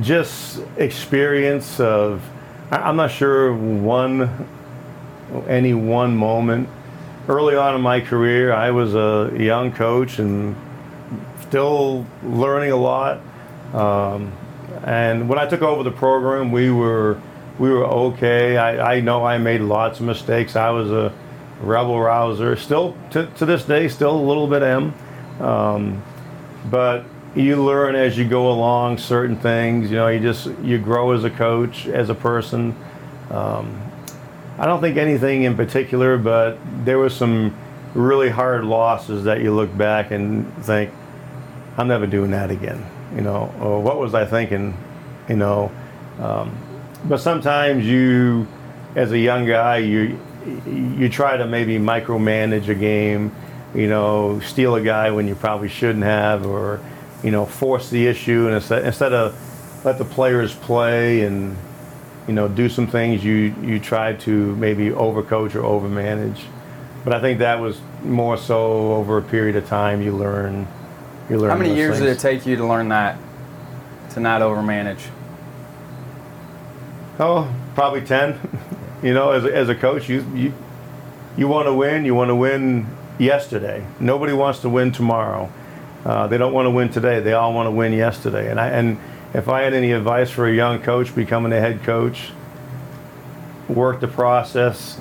just 0.00 0.60
experience 0.76 1.78
of 1.78 2.28
I'm 2.72 2.96
not 2.96 3.12
sure 3.12 3.54
one 3.54 4.48
any 5.46 5.74
one 5.74 6.16
moment 6.16 6.68
early 7.28 7.54
on 7.54 7.76
in 7.76 7.80
my 7.80 8.00
career, 8.00 8.52
I 8.52 8.72
was 8.72 8.96
a 8.96 9.32
young 9.38 9.72
coach 9.72 10.18
and 10.18 10.56
still 11.42 12.04
learning 12.24 12.72
a 12.72 12.76
lot. 12.76 13.20
Um, 13.72 14.32
and 14.84 15.28
when 15.28 15.38
I 15.38 15.46
took 15.46 15.62
over 15.62 15.84
the 15.84 15.92
program, 15.92 16.50
we 16.50 16.72
were 16.72 17.20
we 17.60 17.70
were 17.70 17.84
okay. 17.84 18.56
I, 18.56 18.94
I 18.96 19.00
know 19.00 19.24
I 19.24 19.38
made 19.38 19.60
lots 19.60 20.00
of 20.00 20.06
mistakes. 20.06 20.56
I 20.56 20.70
was 20.70 20.90
a 20.90 21.12
rebel 21.60 22.00
rouser. 22.00 22.56
Still 22.56 22.96
to, 23.12 23.26
to 23.26 23.46
this 23.46 23.64
day, 23.64 23.86
still 23.86 24.16
a 24.16 24.24
little 24.26 24.48
bit 24.48 24.64
am. 24.64 24.92
Um, 25.40 26.02
but 26.70 27.04
you 27.34 27.62
learn 27.62 27.94
as 27.94 28.16
you 28.16 28.24
go 28.24 28.50
along 28.50 28.98
certain 28.98 29.36
things. 29.36 29.90
You 29.90 29.96
know, 29.96 30.08
you 30.08 30.20
just 30.20 30.46
you 30.62 30.78
grow 30.78 31.12
as 31.12 31.24
a 31.24 31.30
coach, 31.30 31.86
as 31.86 32.10
a 32.10 32.14
person. 32.14 32.76
Um, 33.30 33.80
I 34.58 34.66
don't 34.66 34.80
think 34.80 34.96
anything 34.96 35.42
in 35.42 35.56
particular, 35.56 36.16
but 36.16 36.58
there 36.84 36.98
was 36.98 37.14
some 37.14 37.56
really 37.94 38.28
hard 38.28 38.64
losses 38.64 39.24
that 39.24 39.40
you 39.40 39.54
look 39.54 39.76
back 39.76 40.10
and 40.10 40.52
think, 40.64 40.92
I'm 41.76 41.88
never 41.88 42.06
doing 42.06 42.30
that 42.30 42.50
again. 42.50 42.84
You 43.14 43.22
know, 43.22 43.52
or 43.60 43.80
what 43.80 43.98
was 43.98 44.14
I 44.14 44.24
thinking? 44.24 44.76
You 45.28 45.36
know, 45.36 45.72
um, 46.20 46.56
but 47.04 47.18
sometimes 47.18 47.84
you, 47.84 48.46
as 48.94 49.12
a 49.12 49.18
young 49.18 49.46
guy, 49.46 49.78
you 49.78 50.18
you 50.66 51.08
try 51.08 51.36
to 51.36 51.46
maybe 51.46 51.78
micromanage 51.78 52.68
a 52.68 52.74
game. 52.74 53.34
You 53.74 53.88
know, 53.88 54.40
steal 54.40 54.76
a 54.76 54.80
guy 54.80 55.10
when 55.10 55.26
you 55.26 55.34
probably 55.34 55.68
shouldn't 55.68 56.04
have, 56.04 56.46
or 56.46 56.80
you 57.22 57.30
know, 57.30 57.44
force 57.44 57.90
the 57.90 58.06
issue, 58.06 58.46
and 58.46 58.54
instead, 58.54 58.84
instead 58.84 59.12
of 59.12 59.36
let 59.84 59.98
the 59.98 60.04
players 60.04 60.54
play 60.54 61.22
and 61.22 61.56
you 62.26 62.32
know, 62.32 62.48
do 62.48 62.68
some 62.68 62.86
things 62.86 63.24
you 63.24 63.54
you 63.62 63.78
try 63.78 64.14
to 64.14 64.56
maybe 64.56 64.90
overcoach 64.90 65.54
or 65.54 65.62
overmanage. 65.62 66.40
But 67.04 67.12
I 67.12 67.20
think 67.20 67.40
that 67.40 67.60
was 67.60 67.80
more 68.02 68.36
so 68.36 68.94
over 68.94 69.18
a 69.18 69.22
period 69.22 69.56
of 69.56 69.66
time 69.66 70.00
you 70.00 70.12
learn. 70.12 70.66
You 71.28 71.38
learn. 71.38 71.50
How 71.50 71.56
many 71.56 71.74
years 71.74 71.98
things. 71.98 72.06
did 72.06 72.16
it 72.16 72.20
take 72.20 72.46
you 72.46 72.56
to 72.56 72.66
learn 72.66 72.88
that? 72.88 73.18
To 74.10 74.20
not 74.20 74.40
overmanage. 74.40 75.06
Oh, 77.18 77.52
probably 77.74 78.02
ten. 78.02 78.38
you 79.02 79.12
know, 79.12 79.32
as 79.32 79.44
as 79.44 79.68
a 79.68 79.74
coach, 79.74 80.08
you 80.08 80.24
you 80.34 80.54
you 81.36 81.46
want 81.46 81.66
to 81.66 81.74
win. 81.74 82.04
You 82.04 82.14
want 82.14 82.30
to 82.30 82.36
win 82.36 82.86
yesterday. 83.18 83.84
Nobody 84.00 84.32
wants 84.32 84.60
to 84.60 84.68
win 84.68 84.92
tomorrow. 84.92 85.52
Uh, 86.04 86.26
they 86.26 86.38
don't 86.38 86.52
want 86.52 86.66
to 86.66 86.70
win 86.70 86.90
today. 86.90 87.20
They 87.20 87.32
all 87.32 87.54
want 87.54 87.66
to 87.66 87.70
win 87.70 87.92
yesterday. 87.92 88.50
And 88.50 88.60
I 88.60 88.68
and 88.68 88.98
if 89.32 89.48
I 89.48 89.62
had 89.62 89.74
any 89.74 89.92
advice 89.92 90.30
for 90.30 90.46
a 90.46 90.54
young 90.54 90.82
coach 90.82 91.14
becoming 91.14 91.52
a 91.52 91.60
head 91.60 91.82
coach, 91.82 92.30
work 93.68 94.00
the 94.00 94.08
process 94.08 94.98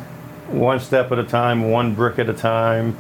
one 0.54 0.80
step 0.80 1.12
at 1.12 1.19
a 1.19 1.23
time, 1.23 1.71
one 1.71 1.95
brick 1.95 2.19
at 2.19 2.30
a 2.30 2.34
time. 2.34 2.95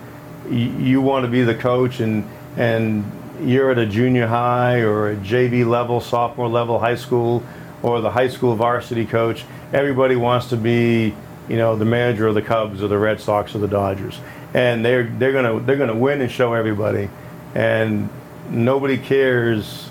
You, 0.49 0.69
you 0.79 1.01
want 1.01 1.25
to 1.25 1.31
be 1.31 1.43
the 1.43 1.55
coach, 1.55 1.99
and 1.99 2.27
and 2.57 3.09
you're 3.41 3.71
at 3.71 3.77
a 3.77 3.85
junior 3.85 4.27
high 4.27 4.79
or 4.79 5.11
a 5.11 5.15
JV 5.17 5.65
level, 5.65 5.99
sophomore 5.99 6.47
level, 6.47 6.79
high 6.79 6.95
school, 6.95 7.43
or 7.81 8.01
the 8.01 8.11
high 8.11 8.27
school 8.27 8.55
varsity 8.55 9.05
coach. 9.05 9.45
Everybody 9.71 10.15
wants 10.15 10.49
to 10.49 10.57
be, 10.57 11.15
you 11.49 11.57
know, 11.57 11.75
the 11.75 11.85
manager 11.85 12.27
of 12.27 12.35
the 12.35 12.41
Cubs 12.41 12.83
or 12.83 12.87
the 12.87 12.97
Red 12.97 13.19
Sox 13.19 13.55
or 13.55 13.59
the 13.59 13.67
Dodgers, 13.67 14.19
and 14.53 14.85
they're 14.85 15.03
they're 15.03 15.33
gonna 15.33 15.59
they're 15.61 15.77
gonna 15.77 15.95
win 15.95 16.21
and 16.21 16.31
show 16.31 16.53
everybody, 16.53 17.09
and 17.55 18.09
nobody 18.49 18.97
cares 18.97 19.89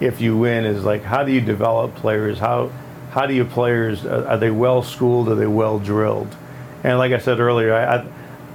if 0.00 0.20
you 0.20 0.36
win 0.36 0.64
is 0.64 0.84
like 0.84 1.02
how 1.02 1.24
do 1.24 1.32
you 1.32 1.40
develop 1.40 1.94
players? 1.94 2.38
How 2.38 2.70
how 3.10 3.26
do 3.26 3.34
you 3.34 3.44
players 3.44 4.04
uh, 4.04 4.26
are 4.28 4.38
they 4.38 4.50
well 4.50 4.82
schooled? 4.82 5.28
Are 5.28 5.34
they 5.34 5.46
well 5.46 5.78
drilled? 5.78 6.34
And 6.82 6.98
like 6.98 7.12
I 7.12 7.18
said 7.18 7.40
earlier, 7.40 7.72
I, 7.72 7.96
I, 7.96 8.06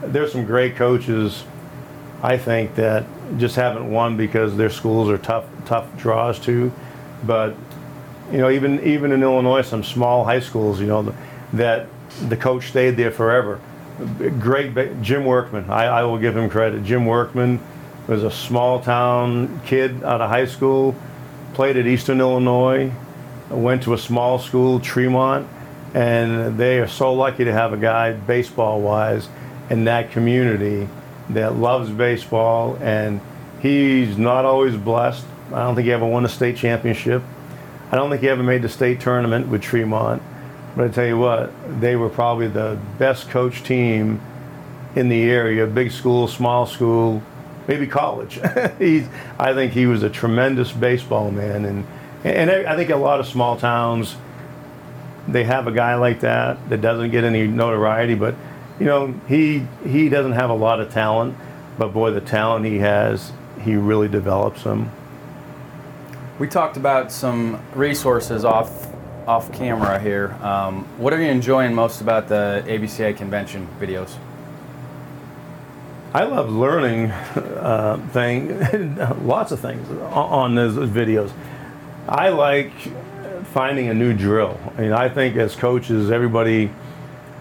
there's 0.02 0.32
some 0.32 0.46
great 0.46 0.76
coaches. 0.76 1.44
I 2.22 2.38
think 2.38 2.76
that 2.76 3.06
just 3.38 3.56
haven't 3.56 3.90
won 3.90 4.18
because 4.18 4.58
their 4.58 4.70
schools 4.70 5.10
are 5.10 5.18
tough 5.18 5.46
tough 5.66 5.86
draws 5.98 6.40
too. 6.40 6.72
But 7.24 7.56
you 8.32 8.38
know, 8.40 8.50
even 8.50 8.82
even 8.84 9.12
in 9.12 9.24
Illinois, 9.24 9.62
some 9.62 9.84
small 9.84 10.26
high 10.26 10.40
schools, 10.40 10.80
you 10.80 10.88
know, 10.88 11.16
that 11.54 11.88
the 12.28 12.38
coach 12.38 12.70
stayed 12.70 12.98
there 12.98 13.12
forever. 13.12 13.60
Great, 14.40 15.02
Jim 15.02 15.26
Workman. 15.26 15.70
I, 15.70 15.86
I 15.86 16.04
will 16.04 16.18
give 16.18 16.36
him 16.36 16.50
credit. 16.50 16.84
Jim 16.84 17.06
Workman 17.06 17.60
was 18.08 18.24
a 18.24 18.32
small 18.32 18.80
town 18.82 19.62
kid 19.66 20.04
out 20.04 20.22
of 20.22 20.30
high 20.30 20.46
school 20.46 20.96
played 21.54 21.76
at 21.76 21.88
Eastern 21.88 22.22
Illinois, 22.22 22.90
went 23.50 23.84
to 23.84 23.94
a 23.94 23.98
small 23.98 24.40
school, 24.40 24.80
Tremont, 24.80 25.48
and 25.94 26.58
they 26.58 26.80
are 26.80 26.88
so 26.88 27.14
lucky 27.14 27.44
to 27.44 27.52
have 27.52 27.74
a 27.74 27.78
guy, 27.78 28.14
baseball 28.14 28.80
wise, 28.80 29.28
in 29.70 29.84
that 29.84 30.12
community 30.12 30.88
that 31.30 31.56
loves 31.56 31.90
baseball. 31.90 32.78
And 32.82 33.20
he's 33.62 34.18
not 34.18 34.46
always 34.46 34.78
blessed. 34.78 35.26
I 35.48 35.64
don't 35.64 35.76
think 35.76 35.86
he 35.86 35.92
ever 35.92 36.06
won 36.06 36.24
a 36.24 36.30
state 36.30 36.56
championship. 36.56 37.24
I 37.92 37.98
don't 37.98 38.10
think 38.10 38.22
he 38.22 38.30
ever 38.30 38.44
made 38.44 38.62
the 38.62 38.70
state 38.70 39.02
tournament 39.02 39.50
with 39.50 39.62
Tremont. 39.62 40.22
But 40.76 40.86
I 40.86 40.88
tell 40.90 41.06
you 41.06 41.18
what, 41.18 41.52
they 41.82 41.96
were 41.96 42.10
probably 42.10 42.48
the 42.48 42.80
best 42.98 43.30
coach 43.30 43.64
team 43.64 44.22
in 44.96 45.10
the 45.10 45.24
area, 45.24 45.66
big 45.68 45.92
school, 45.92 46.28
small 46.28 46.66
school, 46.66 47.22
maybe 47.68 47.88
college. 47.88 48.40
He's, 48.80 49.08
I 49.38 49.54
think 49.54 49.74
he 49.74 49.86
was 49.86 50.04
a 50.04 50.10
tremendous 50.10 50.72
baseball 50.72 51.32
man, 51.32 51.66
and 51.66 51.88
and 52.24 52.52
I 52.52 52.76
think 52.76 52.90
a 52.90 52.98
lot 52.98 53.20
of 53.20 53.28
small 53.28 53.56
towns 53.58 54.18
they 55.28 55.44
have 55.44 55.68
a 55.68 55.72
guy 55.72 55.96
like 55.96 56.22
that 56.22 56.70
that 56.70 56.82
doesn't 56.82 57.12
get 57.12 57.24
any 57.24 57.48
notoriety, 57.48 58.16
but 58.16 58.36
you 58.80 58.86
know 58.86 59.14
he 59.28 59.66
he 59.86 60.10
doesn't 60.10 60.34
have 60.34 60.50
a 60.50 60.56
lot 60.56 60.80
of 60.80 60.92
talent, 60.92 61.36
but 61.78 61.94
boy, 61.94 62.12
the 62.12 62.22
talent 62.22 62.66
he 62.66 62.80
has, 62.80 63.32
he 63.62 63.76
really 63.76 64.08
develops 64.08 64.64
them. 64.64 64.92
We 66.40 66.48
talked 66.48 66.78
about 66.78 67.12
some 67.12 67.62
resources 67.76 68.46
off 68.46 68.89
off 69.30 69.52
camera 69.52 70.00
here. 70.00 70.36
Um, 70.42 70.86
what 70.98 71.14
are 71.14 71.22
you 71.22 71.30
enjoying 71.30 71.76
most 71.76 72.02
about 72.02 72.28
the 72.28 72.64
ABCA 72.66 73.16
convention 73.16 73.68
videos? 73.80 74.18
I 76.16 76.24
love 76.24 76.50
learning 76.50 77.12
uh, 77.12 78.04
thing, 78.12 78.98
lots 79.28 79.52
of 79.52 79.60
things 79.60 79.88
on 80.02 80.56
those 80.56 80.74
videos. 80.90 81.32
I 82.08 82.30
like 82.30 82.72
finding 83.54 83.90
a 83.90 83.94
new 83.94 84.16
drill. 84.16 84.60
I 84.76 84.82
mean, 84.82 84.94
I 84.94 85.10
think 85.10 85.36
as 85.36 85.56
coaches, 85.56 86.10
everybody 86.10 86.72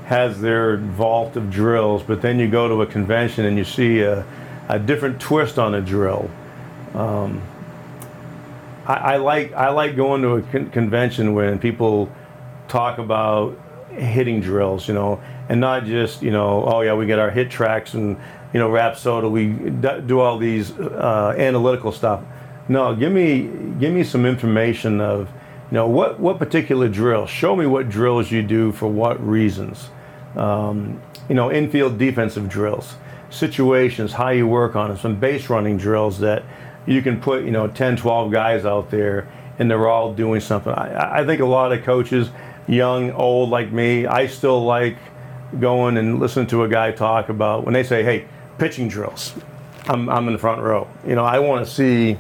has 0.05 0.43
their 0.43 0.77
vault 0.77 1.37
of 1.37 1.51
drills, 1.51 2.03
but 2.03 2.21
then 2.21 2.39
you 2.39 2.49
go 2.51 2.69
to 2.69 2.83
a 2.83 2.87
convention 2.87 3.47
and 3.47 3.57
you 3.57 3.65
see 3.65 4.01
a, 4.01 4.27
a 4.69 4.79
different 4.79 5.23
twist 5.23 5.59
on 5.59 5.75
a 5.75 5.81
drill. 5.81 6.31
Um, 6.93 7.41
I, 8.89 8.95
I, 8.95 9.17
like 9.19 9.53
I 9.53 9.69
like 9.69 9.95
going 9.97 10.23
to 10.23 10.37
a 10.37 10.43
con- 10.43 10.71
convention 10.71 11.35
when 11.35 11.59
people 11.59 12.11
talk 12.69 12.99
about 12.99 13.59
hitting 13.91 14.41
drills, 14.41 14.89
you 14.89 14.95
know, 14.95 15.21
and 15.49 15.61
not 15.61 15.85
just 15.85 16.23
you 16.23 16.31
know, 16.31 16.65
oh 16.65 16.81
yeah, 16.81 16.95
we 16.95 17.07
get 17.07 17.19
our 17.19 17.31
HitTrax 17.31 17.95
and 17.95 18.17
you 18.53 18.59
know, 18.59 18.71
Rapsodo. 18.71 19.31
we 19.31 19.71
do 20.07 20.21
all 20.21 20.39
these 20.39 20.73
uh, 20.79 21.35
analytical 21.37 21.93
stuff. 21.93 22.23
No, 22.69 22.95
give 22.97 23.13
me 23.13 23.51
give 23.79 23.93
me 23.93 24.05
some 24.05 24.25
information 24.25 25.01
of, 25.01 25.29
you 25.71 25.75
know, 25.75 25.87
what 25.87 26.19
what 26.19 26.39
particular 26.39 26.89
drill. 26.89 27.27
Show 27.27 27.57
me 27.57 27.67
what 27.67 27.91
drills 27.91 28.31
you 28.31 28.43
do 28.43 28.73
for 28.73 28.89
what 28.89 29.25
reasons. 29.27 29.91
Um, 30.35 31.03
you 31.29 31.35
know, 31.35 31.53
infield 31.53 31.99
defensive 31.99 32.49
drills, 32.49 32.95
situations, 33.29 34.15
how 34.15 34.31
you 34.31 34.47
work 34.47 34.77
on 34.77 34.89
them, 34.89 34.99
some 34.99 35.17
base 35.17 35.51
running 35.51 35.77
drills 35.77 36.21
that 36.21 36.43
you 36.89 37.03
can 37.03 37.21
put, 37.21 37.45
you 37.45 37.51
know, 37.51 37.69
10, 37.69 37.97
12 37.97 38.33
guys 38.33 38.65
out 38.65 38.91
there 38.91 39.29
and 39.59 39.71
they're 39.71 39.89
all 39.89 40.15
doing 40.15 40.41
something. 40.41 40.73
I, 40.73 41.21
I 41.21 41.27
think 41.27 41.41
a 41.41 41.47
lot 41.47 41.73
of 41.73 41.85
coaches, 41.85 42.31
young, 42.67 43.11
old 43.13 43.51
like 43.51 43.71
me, 43.71 44.07
I 44.07 44.27
still 44.27 44.65
like 44.65 44.97
going 45.61 45.99
and 45.99 46.19
listening 46.19 46.47
to 46.49 46.65
a 46.65 46.69
guy 46.69 46.93
talk 46.93 47.29
about 47.29 47.65
when 47.65 47.75
they 47.75 47.83
say, 47.83 48.03
hey, 48.03 48.27
pitching 48.59 48.89
drills. 48.89 49.35
I'm, 49.87 50.09
I'm 50.09 50.27
in 50.29 50.33
the 50.33 50.39
front 50.39 50.63
row. 50.63 50.89
You 51.07 51.15
know, 51.15 51.25
I 51.25 51.39
want 51.41 51.67
to 51.67 51.73
see 51.73 52.19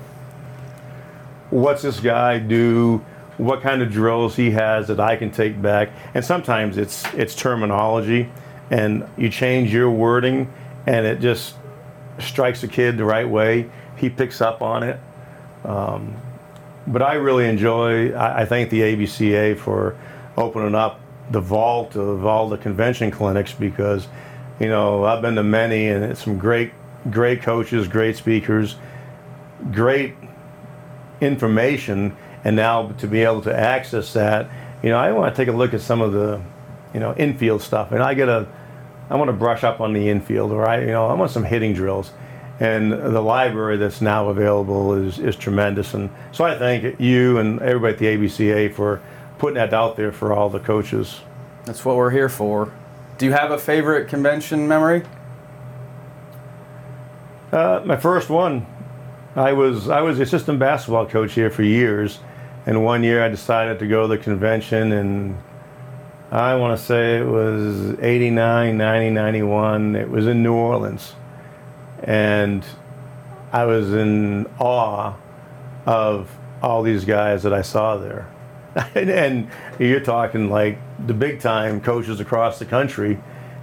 what's 1.50 1.82
this 1.82 2.00
guy 2.00 2.38
do, 2.38 3.04
what 3.38 3.62
kind 3.62 3.80
of 3.80 3.90
drills 3.90 4.36
he 4.36 4.50
has 4.50 4.88
that 4.88 5.00
I 5.00 5.16
can 5.16 5.30
take 5.30 5.60
back. 5.60 5.90
And 6.14 6.24
sometimes 6.24 6.76
it's 6.76 7.04
it's 7.14 7.34
terminology, 7.34 8.30
and 8.70 9.08
you 9.16 9.28
change 9.28 9.72
your 9.72 9.90
wording, 9.90 10.52
and 10.86 11.06
it 11.06 11.20
just 11.20 11.54
strikes 12.18 12.62
a 12.62 12.68
kid 12.68 12.96
the 12.96 13.04
right 13.04 13.28
way. 13.28 13.70
He 13.98 14.10
picks 14.10 14.40
up 14.40 14.62
on 14.62 14.82
it. 14.82 15.00
Um, 15.64 16.14
but 16.86 17.02
I 17.02 17.14
really 17.14 17.48
enjoy. 17.48 18.12
I, 18.12 18.42
I 18.42 18.44
thank 18.46 18.70
the 18.70 18.80
ABCA 18.80 19.58
for 19.58 19.96
opening 20.36 20.74
up 20.74 21.00
the 21.30 21.40
vault 21.40 21.96
of 21.96 22.24
all 22.24 22.48
the 22.48 22.56
convention 22.56 23.10
clinics 23.10 23.52
because 23.52 24.08
you 24.60 24.68
know, 24.68 25.04
I've 25.04 25.22
been 25.22 25.36
to 25.36 25.42
many 25.42 25.88
and 25.88 26.04
it's 26.04 26.24
some 26.24 26.38
great, 26.38 26.72
great 27.10 27.42
coaches, 27.42 27.86
great 27.86 28.16
speakers, 28.16 28.76
great 29.70 30.14
information, 31.20 32.16
and 32.44 32.56
now 32.56 32.88
to 32.92 33.06
be 33.06 33.22
able 33.22 33.42
to 33.42 33.56
access 33.56 34.12
that, 34.14 34.50
you 34.82 34.90
know, 34.90 34.98
I 34.98 35.12
want 35.12 35.34
to 35.34 35.36
take 35.40 35.52
a 35.52 35.56
look 35.56 35.74
at 35.74 35.80
some 35.80 36.00
of 36.00 36.12
the, 36.12 36.40
you 36.92 37.00
know, 37.00 37.14
infield 37.14 37.62
stuff, 37.62 37.92
and 37.92 38.02
I 38.02 38.14
get 38.14 38.28
a, 38.28 38.48
I 39.10 39.16
want 39.16 39.28
to 39.28 39.32
brush 39.32 39.64
up 39.64 39.80
on 39.80 39.92
the 39.92 40.08
infield, 40.08 40.52
or 40.52 40.68
I, 40.68 40.80
you 40.80 40.86
know, 40.86 41.06
I 41.06 41.14
want 41.14 41.30
some 41.30 41.44
hitting 41.44 41.72
drills, 41.72 42.12
and 42.60 42.92
the 42.92 43.20
library 43.20 43.76
that's 43.76 44.00
now 44.00 44.28
available 44.28 44.94
is 44.94 45.18
is 45.18 45.36
tremendous, 45.36 45.94
and 45.94 46.10
so 46.32 46.44
I 46.44 46.58
thank 46.58 47.00
you 47.00 47.38
and 47.38 47.60
everybody 47.60 47.92
at 47.92 47.98
the 47.98 48.06
ABCA 48.06 48.74
for 48.74 49.00
putting 49.38 49.54
that 49.54 49.72
out 49.72 49.96
there 49.96 50.12
for 50.12 50.32
all 50.32 50.50
the 50.50 50.58
coaches. 50.58 51.20
That's 51.64 51.84
what 51.84 51.96
we're 51.96 52.10
here 52.10 52.28
for. 52.28 52.72
Do 53.18 53.26
you 53.26 53.32
have 53.32 53.50
a 53.50 53.58
favorite 53.58 54.08
convention 54.08 54.66
memory? 54.66 55.02
Uh, 57.52 57.82
my 57.84 57.96
first 57.96 58.28
one. 58.28 58.66
I 59.36 59.52
was 59.52 59.88
I 59.88 60.00
was 60.00 60.16
the 60.16 60.24
assistant 60.24 60.58
basketball 60.58 61.06
coach 61.06 61.34
here 61.34 61.50
for 61.50 61.62
years, 61.62 62.18
and 62.66 62.84
one 62.84 63.04
year 63.04 63.22
I 63.22 63.28
decided 63.28 63.78
to 63.78 63.86
go 63.86 64.02
to 64.02 64.08
the 64.08 64.18
convention, 64.18 64.92
and 64.92 65.36
I 66.32 66.56
want 66.56 66.78
to 66.78 66.84
say 66.84 67.18
it 67.18 67.26
was 67.26 67.98
89, 68.00 68.76
90, 68.76 69.10
91. 69.10 69.96
It 69.96 70.10
was 70.10 70.26
in 70.26 70.42
New 70.42 70.54
Orleans, 70.54 71.14
and 72.02 72.64
I 73.52 73.64
was 73.64 73.92
in 73.92 74.46
awe 74.58 75.14
of 75.86 76.30
all 76.62 76.82
these 76.82 77.04
guys 77.04 77.42
that 77.44 77.52
I 77.52 77.62
saw 77.62 77.96
there. 77.96 78.26
and, 78.94 79.48
you're 79.78 80.00
talking 80.00 80.50
like 80.50 80.78
the 81.06 81.14
big 81.14 81.40
time 81.40 81.80
coaches 81.80 82.20
across 82.20 82.58
the 82.58 82.64
country. 82.64 83.18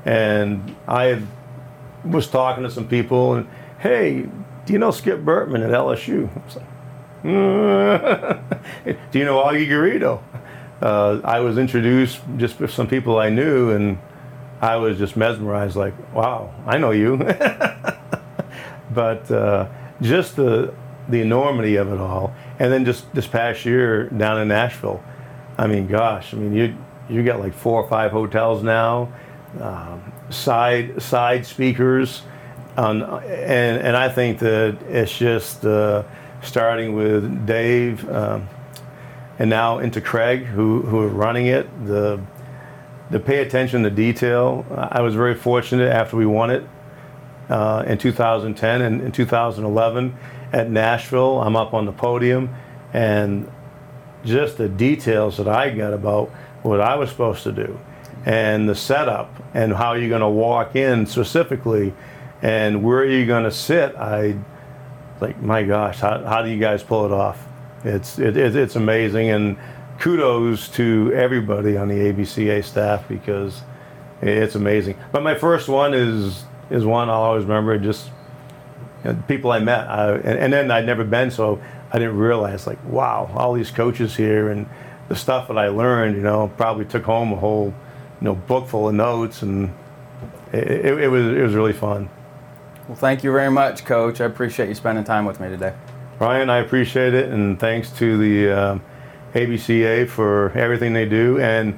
And 0.06 0.76
I 0.88 1.22
was 2.04 2.28
talking 2.28 2.64
to 2.64 2.72
some 2.72 2.88
people, 2.88 3.34
and 3.34 3.48
hey, 3.80 4.28
do 4.66 4.74
you 4.74 4.80
know 4.80 4.92
Skip 4.92 5.20
Bertman 5.20 5.64
at 5.64 5.72
LSU? 5.72 6.30
I 6.30 6.46
was 6.46 6.56
like, 6.56 6.66
mm. 7.24 9.12
do 9.12 9.20
you 9.20 9.26
know 9.26 9.44
Augie 9.44 9.68
Garrido? 9.68 10.22
Uh, 10.82 11.22
I 11.24 11.40
was 11.40 11.58
introduced 11.58 12.20
just 12.38 12.60
with 12.60 12.72
some 12.72 12.88
people 12.88 13.18
I 13.18 13.30
knew, 13.30 13.72
and 13.72 13.98
I 14.62 14.76
was 14.78 14.98
just 14.98 15.18
mesmerized, 15.18 15.76
like, 15.76 15.94
wow, 16.14 16.54
I 16.66 16.78
know 16.78 16.92
you. 16.92 17.18
but 18.96 19.30
uh, 19.30 19.68
just 20.02 20.38
the 20.38 20.74
the 21.08 21.22
enormity 21.22 21.76
of 21.76 21.92
it 21.92 22.00
all, 22.00 22.34
and 22.58 22.74
then 22.74 22.86
just 22.86 23.14
this 23.14 23.28
past 23.28 23.66
year 23.66 24.10
down 24.10 24.42
in 24.42 24.48
Nashville, 24.48 25.04
I 25.58 25.68
mean, 25.68 25.88
gosh, 25.88 26.34
I 26.34 26.38
mean, 26.38 26.54
you 26.54 26.76
you 27.10 27.24
got 27.24 27.40
like 27.40 27.54
four 27.54 27.84
or 27.84 27.88
five 27.88 28.12
hotels 28.12 28.64
now, 28.64 29.14
um, 29.62 30.12
side 30.30 31.02
side 31.02 31.46
speakers, 31.46 32.24
and 32.78 33.04
and 33.04 33.96
I 33.96 34.10
think 34.10 34.40
that 34.40 34.78
it's 34.90 35.16
just 35.16 35.66
uh, 35.66 36.04
starting 36.42 36.96
with 36.96 37.46
Dave, 37.46 38.10
um, 38.10 38.48
and 39.38 39.50
now 39.50 39.80
into 39.80 40.02
Craig, 40.02 40.46
who 40.46 40.82
who 40.82 41.00
are 41.00 41.08
running 41.08 41.48
it. 41.48 41.68
The 41.86 42.20
the 43.12 43.20
pay 43.20 43.44
attention 43.44 43.84
to 43.84 43.92
detail. 43.92 44.66
I 44.76 45.02
was 45.02 45.14
very 45.14 45.36
fortunate 45.36 45.92
after 45.92 46.18
we 46.18 46.26
won 46.26 46.50
it 46.50 46.68
uh, 47.50 47.84
in 47.88 47.98
2010 47.98 48.82
and 48.82 49.02
in 49.02 49.12
2011 49.12 50.16
at 50.54 50.70
Nashville. 50.70 51.42
I'm 51.42 51.56
up 51.56 51.74
on 51.74 51.86
the 51.86 51.92
podium, 51.92 52.54
and 52.94 53.52
just 54.24 54.58
the 54.58 54.70
details 54.70 55.38
that 55.38 55.48
I 55.48 55.70
got 55.70 55.94
about 55.94 56.30
what 56.64 56.82
I 56.82 56.96
was 56.96 57.10
supposed 57.10 57.44
to 57.44 57.52
do 57.52 57.80
and 58.26 58.68
the 58.68 58.76
setup 58.76 59.32
and 59.54 59.72
how 59.72 59.94
you're 59.94 60.10
going 60.10 60.22
to 60.22 60.30
walk 60.30 60.76
in 60.76 61.06
specifically 61.06 61.94
and 62.42 62.84
where 62.84 63.06
you're 63.06 63.28
going 63.28 63.44
to 63.44 63.52
sit. 63.52 63.96
I 63.96 64.36
like, 65.22 65.42
my 65.42 65.64
gosh, 65.64 66.00
how, 66.00 66.24
how 66.24 66.42
do 66.42 66.50
you 66.50 66.60
guys 66.60 66.84
pull 66.84 67.06
it 67.06 67.12
off? 67.12 67.46
It's, 67.84 68.20
it, 68.20 68.36
it, 68.36 68.56
it's 68.56 68.76
amazing. 68.76 69.30
And 69.30 69.58
kudos 70.00 70.68
to 70.70 71.12
everybody 71.16 71.78
on 71.78 71.88
the 71.88 71.96
ABCA 71.96 72.64
staff 72.64 73.08
because 73.08 73.62
it's 74.22 74.56
amazing. 74.56 74.98
But 75.12 75.24
my 75.24 75.36
first 75.36 75.70
one 75.70 75.94
is, 75.94 76.46
is 76.70 76.86
one 76.86 77.10
I'll 77.10 77.22
always 77.22 77.44
remember 77.44 77.78
just 77.78 78.10
you 79.04 79.14
know, 79.14 79.24
people 79.28 79.52
I 79.52 79.60
met. 79.60 79.88
I, 79.88 80.14
and, 80.14 80.40
and 80.40 80.54
then 80.54 80.72
I'd 80.72 80.86
never 80.86 81.04
been, 81.04 81.32
so 81.32 81.62
I 81.92 82.00
didn't 82.00 82.18
realize 82.18 82.68
like, 82.68 82.84
wow, 82.86 83.32
all 83.36 83.54
these 83.54 83.72
coaches 83.72 84.16
here 84.16 84.50
and 84.50 84.68
the 85.08 85.16
stuff 85.16 85.48
that 85.48 85.58
I 85.58 85.68
learned, 85.68 86.16
you 86.16 86.24
know, 86.24 86.52
probably 86.58 86.86
took 86.86 87.04
home 87.04 87.32
a 87.32 87.36
whole, 87.36 87.68
you 87.68 88.26
know, 88.26 88.36
book 88.36 88.68
full 88.68 88.90
of 88.90 88.96
notes, 88.96 89.42
and 89.44 89.74
it, 90.52 90.68
it, 90.68 91.04
it, 91.04 91.08
was 91.08 91.26
it 91.28 91.42
was 91.42 91.54
really 91.54 91.74
fun. 91.74 92.10
Well, 92.88 92.98
thank 92.98 93.24
you 93.24 93.32
very 93.32 93.52
much, 93.52 93.86
Coach. 93.86 94.22
I 94.22 94.26
appreciate 94.26 94.70
you 94.70 94.76
spending 94.76 95.04
time 95.04 95.26
with 95.26 95.40
me 95.40 95.50
today. 95.50 95.76
Ryan, 96.20 96.50
I 96.50 96.58
appreciate 96.58 97.14
it, 97.14 97.30
and 97.30 97.60
thanks 97.60 97.92
to 97.98 98.18
the 98.18 98.52
uh, 98.52 98.80
ABCA 99.34 100.08
for 100.08 100.52
everything 100.52 100.94
they 100.94 101.06
do. 101.06 101.40
And 101.40 101.78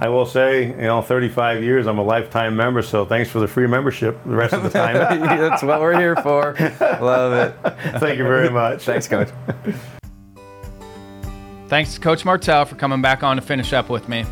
I 0.00 0.08
will 0.08 0.26
say, 0.26 0.66
you 0.66 0.76
know, 0.76 1.02
35 1.02 1.62
years, 1.62 1.86
I'm 1.86 1.98
a 1.98 2.02
lifetime 2.02 2.56
member, 2.56 2.82
so 2.82 3.04
thanks 3.04 3.30
for 3.30 3.38
the 3.38 3.46
free 3.46 3.68
membership 3.68 4.18
the 4.24 4.34
rest 4.34 4.52
of 4.52 4.62
the 4.64 4.70
time. 4.70 4.94
That's 5.20 5.62
what 5.62 5.80
we're 5.80 5.98
here 5.98 6.16
for. 6.16 6.54
Love 6.80 7.32
it. 7.32 8.00
Thank 8.00 8.18
you 8.18 8.24
very 8.24 8.50
much. 8.50 8.82
Thanks, 8.82 9.06
Coach. 9.06 9.28
Thanks 11.68 11.94
to 11.94 12.00
Coach 12.00 12.24
Martel 12.24 12.64
for 12.64 12.74
coming 12.74 13.00
back 13.00 13.22
on 13.22 13.36
to 13.36 13.42
finish 13.42 13.72
up 13.72 13.88
with 13.88 14.08
me. 14.08 14.24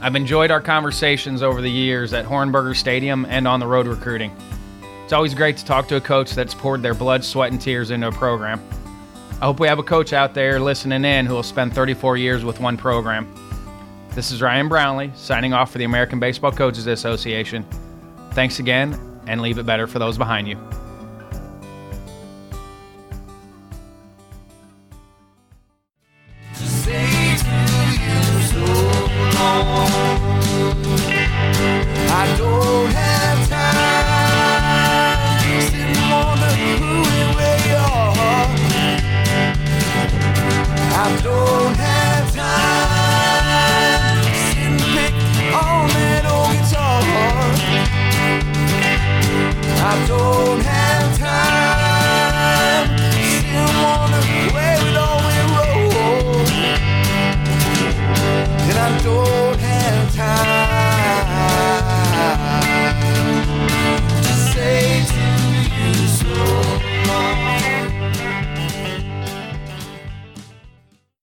I've 0.00 0.16
enjoyed 0.16 0.50
our 0.50 0.60
conversations 0.60 1.42
over 1.42 1.62
the 1.62 1.70
years 1.70 2.12
at 2.12 2.24
Horenberger 2.24 2.74
Stadium 2.74 3.24
and 3.26 3.46
on 3.46 3.60
the 3.60 3.66
road 3.66 3.86
recruiting. 3.86 4.36
It's 5.04 5.12
always 5.12 5.32
great 5.32 5.56
to 5.58 5.64
talk 5.64 5.86
to 5.88 5.96
a 5.96 6.00
coach 6.00 6.32
that's 6.32 6.54
poured 6.54 6.82
their 6.82 6.94
blood, 6.94 7.24
sweat, 7.24 7.52
and 7.52 7.60
tears 7.60 7.92
into 7.92 8.08
a 8.08 8.12
program. 8.12 8.60
I 9.40 9.46
hope 9.46 9.60
we 9.60 9.68
have 9.68 9.78
a 9.78 9.84
coach 9.84 10.12
out 10.12 10.34
there 10.34 10.58
listening 10.58 11.04
in 11.04 11.26
who 11.26 11.34
will 11.34 11.42
spend 11.42 11.74
34 11.74 12.16
years 12.16 12.44
with 12.44 12.60
one 12.60 12.76
program. 12.76 13.32
This 14.14 14.30
is 14.30 14.42
Ryan 14.42 14.68
Brownlee 14.68 15.10
signing 15.14 15.54
off 15.54 15.72
for 15.72 15.78
the 15.78 15.84
American 15.84 16.20
Baseball 16.20 16.52
Coaches 16.52 16.86
Association. 16.86 17.66
Thanks 18.32 18.58
again, 18.58 19.22
and 19.26 19.40
leave 19.40 19.56
it 19.56 19.64
better 19.64 19.86
for 19.86 19.98
those 19.98 20.18
behind 20.18 20.46
you. 20.46 20.58